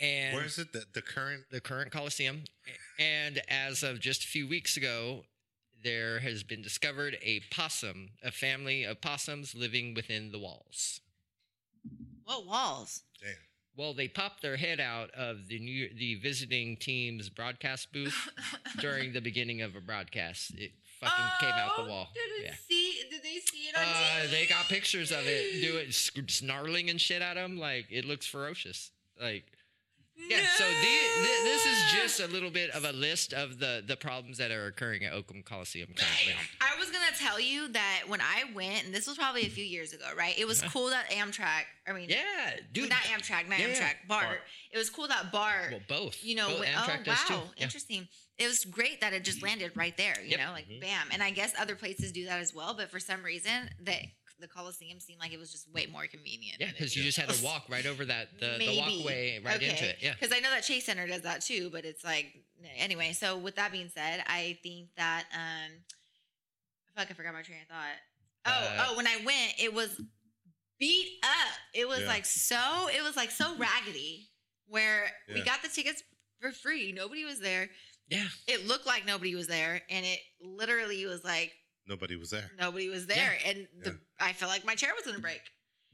[0.00, 0.72] And Where is it?
[0.72, 1.44] The, the current.
[1.50, 2.44] the current Coliseum.
[3.00, 5.24] And as of just a few weeks ago,
[5.84, 11.00] there has been discovered a possum, a family of possums living within the walls.
[12.24, 13.02] what walls?
[13.22, 13.34] Damn.
[13.76, 18.28] Well, they popped their head out of the new the visiting team's broadcast booth
[18.80, 20.52] during the beginning of a broadcast.
[20.56, 22.08] It fucking came out the Oh, wall.
[22.14, 22.54] Did it Yeah.
[22.68, 23.02] see?
[23.10, 23.86] Did they see it on Uh,
[24.26, 24.30] TV?
[24.30, 25.60] they got pictures of it.
[25.60, 27.58] Do it snarling and shit at them.
[27.58, 28.90] Like it looks ferocious.
[29.20, 29.44] Like
[30.16, 33.82] Yeah, so the, th- this is just a little bit of a list of the
[33.86, 36.34] the problems that are occurring at Oakland Coliseum currently.
[36.60, 39.64] I was gonna tell you that when I went, and this was probably a few
[39.64, 40.38] years ago, right?
[40.38, 41.64] It was cool that Amtrak.
[41.86, 42.22] I mean, Uh-huh.
[42.46, 42.88] Yeah, dude.
[42.90, 43.68] not Amtrak, not Yeah.
[43.74, 44.24] Amtrak, BART.
[44.24, 44.40] BART.
[44.72, 45.72] It was cool that BART.
[45.72, 46.22] well, both.
[46.24, 47.34] you know, both oh wow, too.
[47.56, 47.64] Yeah.
[47.64, 48.08] interesting.
[48.38, 50.20] It was great that it just landed right there.
[50.22, 50.40] You Yep.
[50.40, 50.80] know, like Mhm.
[50.80, 51.08] bam.
[51.12, 54.00] And I guess other places do that as well, but for some reason, that
[54.40, 56.58] the Coliseum seemed like it was just way more convenient.
[56.60, 58.78] Yeah, because you just had to walk right over that the, the Maybe.
[58.78, 59.98] walkway right into it.
[60.00, 60.14] Yeah.
[60.18, 62.26] Because I know that Chase Center does that too, but it's like
[62.76, 63.12] anyway.
[63.12, 65.72] So with that being said, I think that um,
[66.96, 67.96] fuck, I forgot my train of thought.
[68.46, 70.00] Oh, Uh, oh, when I went, it was
[70.78, 71.54] beat up.
[71.72, 72.08] It was Yeah.
[72.08, 72.88] like so.
[72.94, 74.28] It was like so raggedy.
[74.66, 76.02] Where we got the tickets
[76.40, 77.68] for free, nobody was there.
[78.08, 78.24] Yeah.
[78.48, 81.52] It looked like nobody was there, and it literally was like
[81.86, 82.50] Nobody was there.
[82.58, 83.96] nobody was there, and the, Yeah.
[84.26, 85.40] I felt like my chair was gonna break.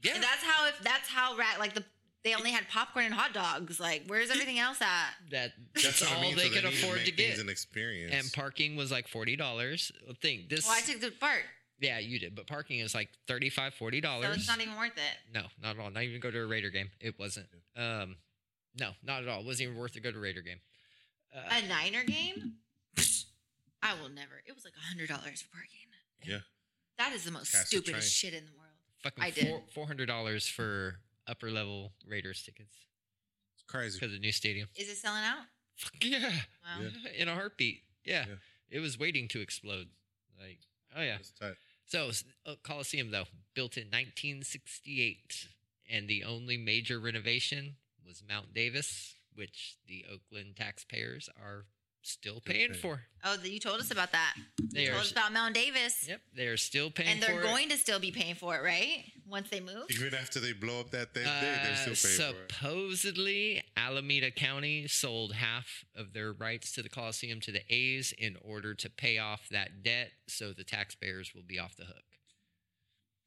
[0.01, 0.15] Yeah.
[0.15, 1.83] And that's how if that's how rat like the
[2.23, 3.79] they only had popcorn and hot dogs.
[3.79, 5.09] Like, where's everything else at?
[5.31, 7.27] that That's that's what I all mean, they so could need afford make to get.
[7.29, 8.13] things An experience.
[8.13, 9.91] And parking was like forty dollars.
[10.21, 10.65] Think this.
[10.67, 11.41] Well, I took the BART.
[11.79, 14.27] yeah, you did, but parking is like $35, 40 dollars.
[14.27, 15.17] so it's not even worth it.
[15.33, 15.89] No, not at all.
[15.89, 16.91] Not even go to a Raider game.
[16.99, 17.47] It wasn't.
[17.75, 18.17] Um,
[18.79, 19.39] no, not at all.
[19.39, 20.59] It wasn't even worth to go to a Raider game.
[21.35, 22.53] Uh, A Niner game?
[23.83, 24.43] I will never.
[24.45, 25.80] It was like a hundred dollars for parking.
[26.25, 26.39] Yeah.
[26.97, 28.69] That is the most Catch the stupidest shit in the world.
[29.03, 29.47] fucking I did.
[29.47, 30.95] four four hundred dollars for
[31.27, 32.75] upper level Raiders tickets
[33.55, 33.97] it's crazy.
[33.99, 34.67] because of the new stadium.
[34.75, 35.45] Is it selling out?
[35.75, 36.19] Fuck yeah,
[36.63, 36.85] Wow.
[37.05, 37.11] Yeah.
[37.21, 37.81] in a heartbeat.
[38.05, 38.25] Yeah.
[38.27, 38.35] Yeah.
[38.69, 39.87] it was waiting to explode.
[40.39, 40.59] Like,
[40.95, 41.17] oh yeah.
[41.17, 41.55] That's tight.
[41.87, 43.25] So s- uh, Coliseum though,
[43.55, 45.47] built in 1968,
[45.89, 47.75] and the only major renovation
[48.05, 51.65] was Mount Davis, which the Oakland taxpayers are
[52.01, 52.73] still paying paying.
[52.81, 53.01] for.
[53.23, 54.33] Oh, you told us about that.
[54.73, 54.93] They You are.
[54.93, 56.07] told us about Mount Davis.
[56.07, 58.63] Yep, they are still paying And they're for going to still be paying for it,
[58.63, 59.03] right?
[59.27, 59.85] Once they move.
[59.89, 61.41] Even after they blow up that thing, it.
[61.41, 62.51] big, they're Uh, still paying for it.
[62.51, 68.37] supposedly, Alameda County sold half of their rights to the Coliseum to the A's in
[68.41, 72.03] order to pay off that debt, so the taxpayers will be off the hook.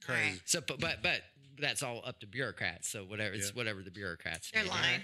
[0.05, 0.40] Crazy.
[0.44, 1.22] So, but but, but
[1.59, 2.88] that's all up to bureaucrats.
[2.88, 4.51] So whatever it's whatever the bureaucrats.
[4.51, 4.72] They're make.
[4.72, 5.01] lying.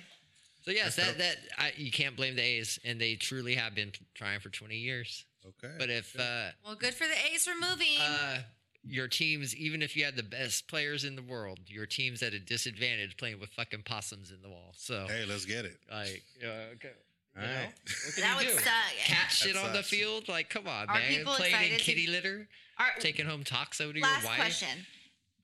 [0.63, 3.93] So yes, that that I, you can't blame the A's, and they truly have been
[4.15, 5.25] trying for 20 years.
[5.47, 5.75] Okay.
[5.79, 7.99] But if uh, Well, good for the A's for moving.
[8.01, 8.41] uh,
[8.85, 12.33] your teams, even if you had the best players in the world, your team's at
[12.35, 14.73] a disadvantage playing with fucking possums in the wall.
[14.77, 15.79] So hey, let's get it.
[15.91, 16.91] like, uh, okay.
[17.37, 17.55] You All know?
[17.55, 17.73] right.
[18.07, 18.63] What can That you would do?
[18.65, 18.75] suck.
[19.05, 20.29] Cat shit That on the field?
[20.29, 21.09] Like, come on, Are man.
[21.09, 24.37] people Playing in excited to- kitty litter, Are, taking home toxo to your last wife.
[24.37, 24.87] question.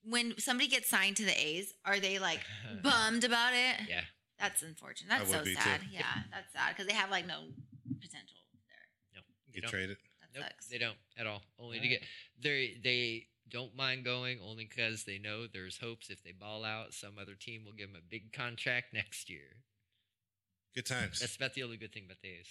[0.04, 2.40] When somebody gets signed to the A's, are they like
[2.82, 3.88] bummed about it?
[3.88, 4.00] Yeah.
[4.38, 5.12] That's unfortunate.
[5.12, 5.60] I That's would so be, too.
[5.62, 5.80] sad.
[5.90, 7.40] Yeah, that's sad because they have like no
[8.00, 8.36] potential
[8.68, 8.86] there.
[9.14, 9.20] No.
[9.48, 9.70] they Get don't.
[9.70, 9.96] traded.
[10.20, 10.66] That Nope, sucks.
[10.68, 11.42] they don't at all.
[11.58, 12.00] Only to Alright.
[12.00, 12.08] get
[12.42, 16.92] they they don't mind going only because they know there's hopes if they ball out,
[16.92, 19.62] some other team will give them a big contract next year.
[20.74, 21.20] Good times.
[21.20, 22.48] That's about the only good thing about the A's.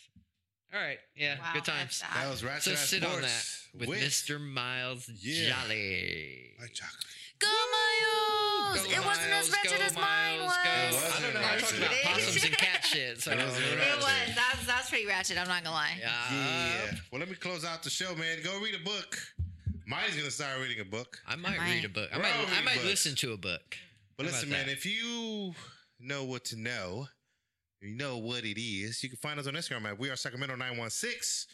[0.74, 1.96] All right, yeah, Wow, good that's times.
[1.96, 2.10] sad.
[2.16, 4.42] that was Ratchet So Ass sit on that Sports with, Mr.
[4.42, 5.50] Miles Yeah.
[5.62, 6.52] Jolly.
[6.60, 7.06] White chocolate.
[7.40, 8.86] Go Miles!
[8.86, 10.56] Go it wasn't as Miles, wretched as mine Miles, was.
[10.56, 10.72] go.
[10.72, 11.40] I don't know.
[11.42, 12.06] I'm talking about ratchet.
[12.26, 13.22] possums and cat shit.
[13.22, 13.96] So It wasn't It ratchet.
[13.98, 14.36] was.
[14.36, 15.38] That was, that was pretty ratchet.
[15.38, 15.98] I'm not gonna lie.
[16.00, 16.12] Yeah.
[16.32, 16.92] Yeah.
[17.12, 18.38] Well, let me close out the show, man.
[18.44, 19.18] Go read a book.
[19.88, 21.22] Mine's gonna start reading a book.
[21.28, 21.76] I might might.
[21.76, 22.10] read a book.
[22.12, 22.34] I We're might.
[22.58, 22.86] I might books.
[22.86, 23.78] listen to a book.
[24.18, 24.72] But How listen, man, that?
[24.72, 25.54] if you
[26.00, 27.08] know what to know,
[27.82, 30.56] you know what it is, you can find us on Instagram at We Are Sacramento
[30.56, 31.48] 916,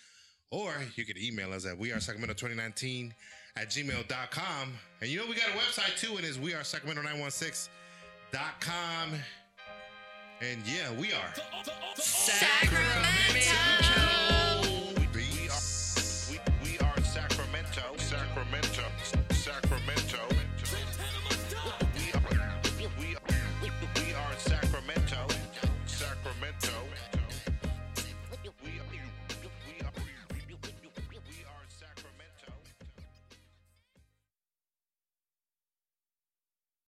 [0.52, 3.14] or you can email us at We Are Sacramento 2019
[3.58, 4.74] at gmail.com.
[5.02, 9.20] And you know, we got a website too, and it's We Are Sacramento 916.com.
[10.42, 11.34] And yeah, we are.
[11.96, 14.41] Sacramento.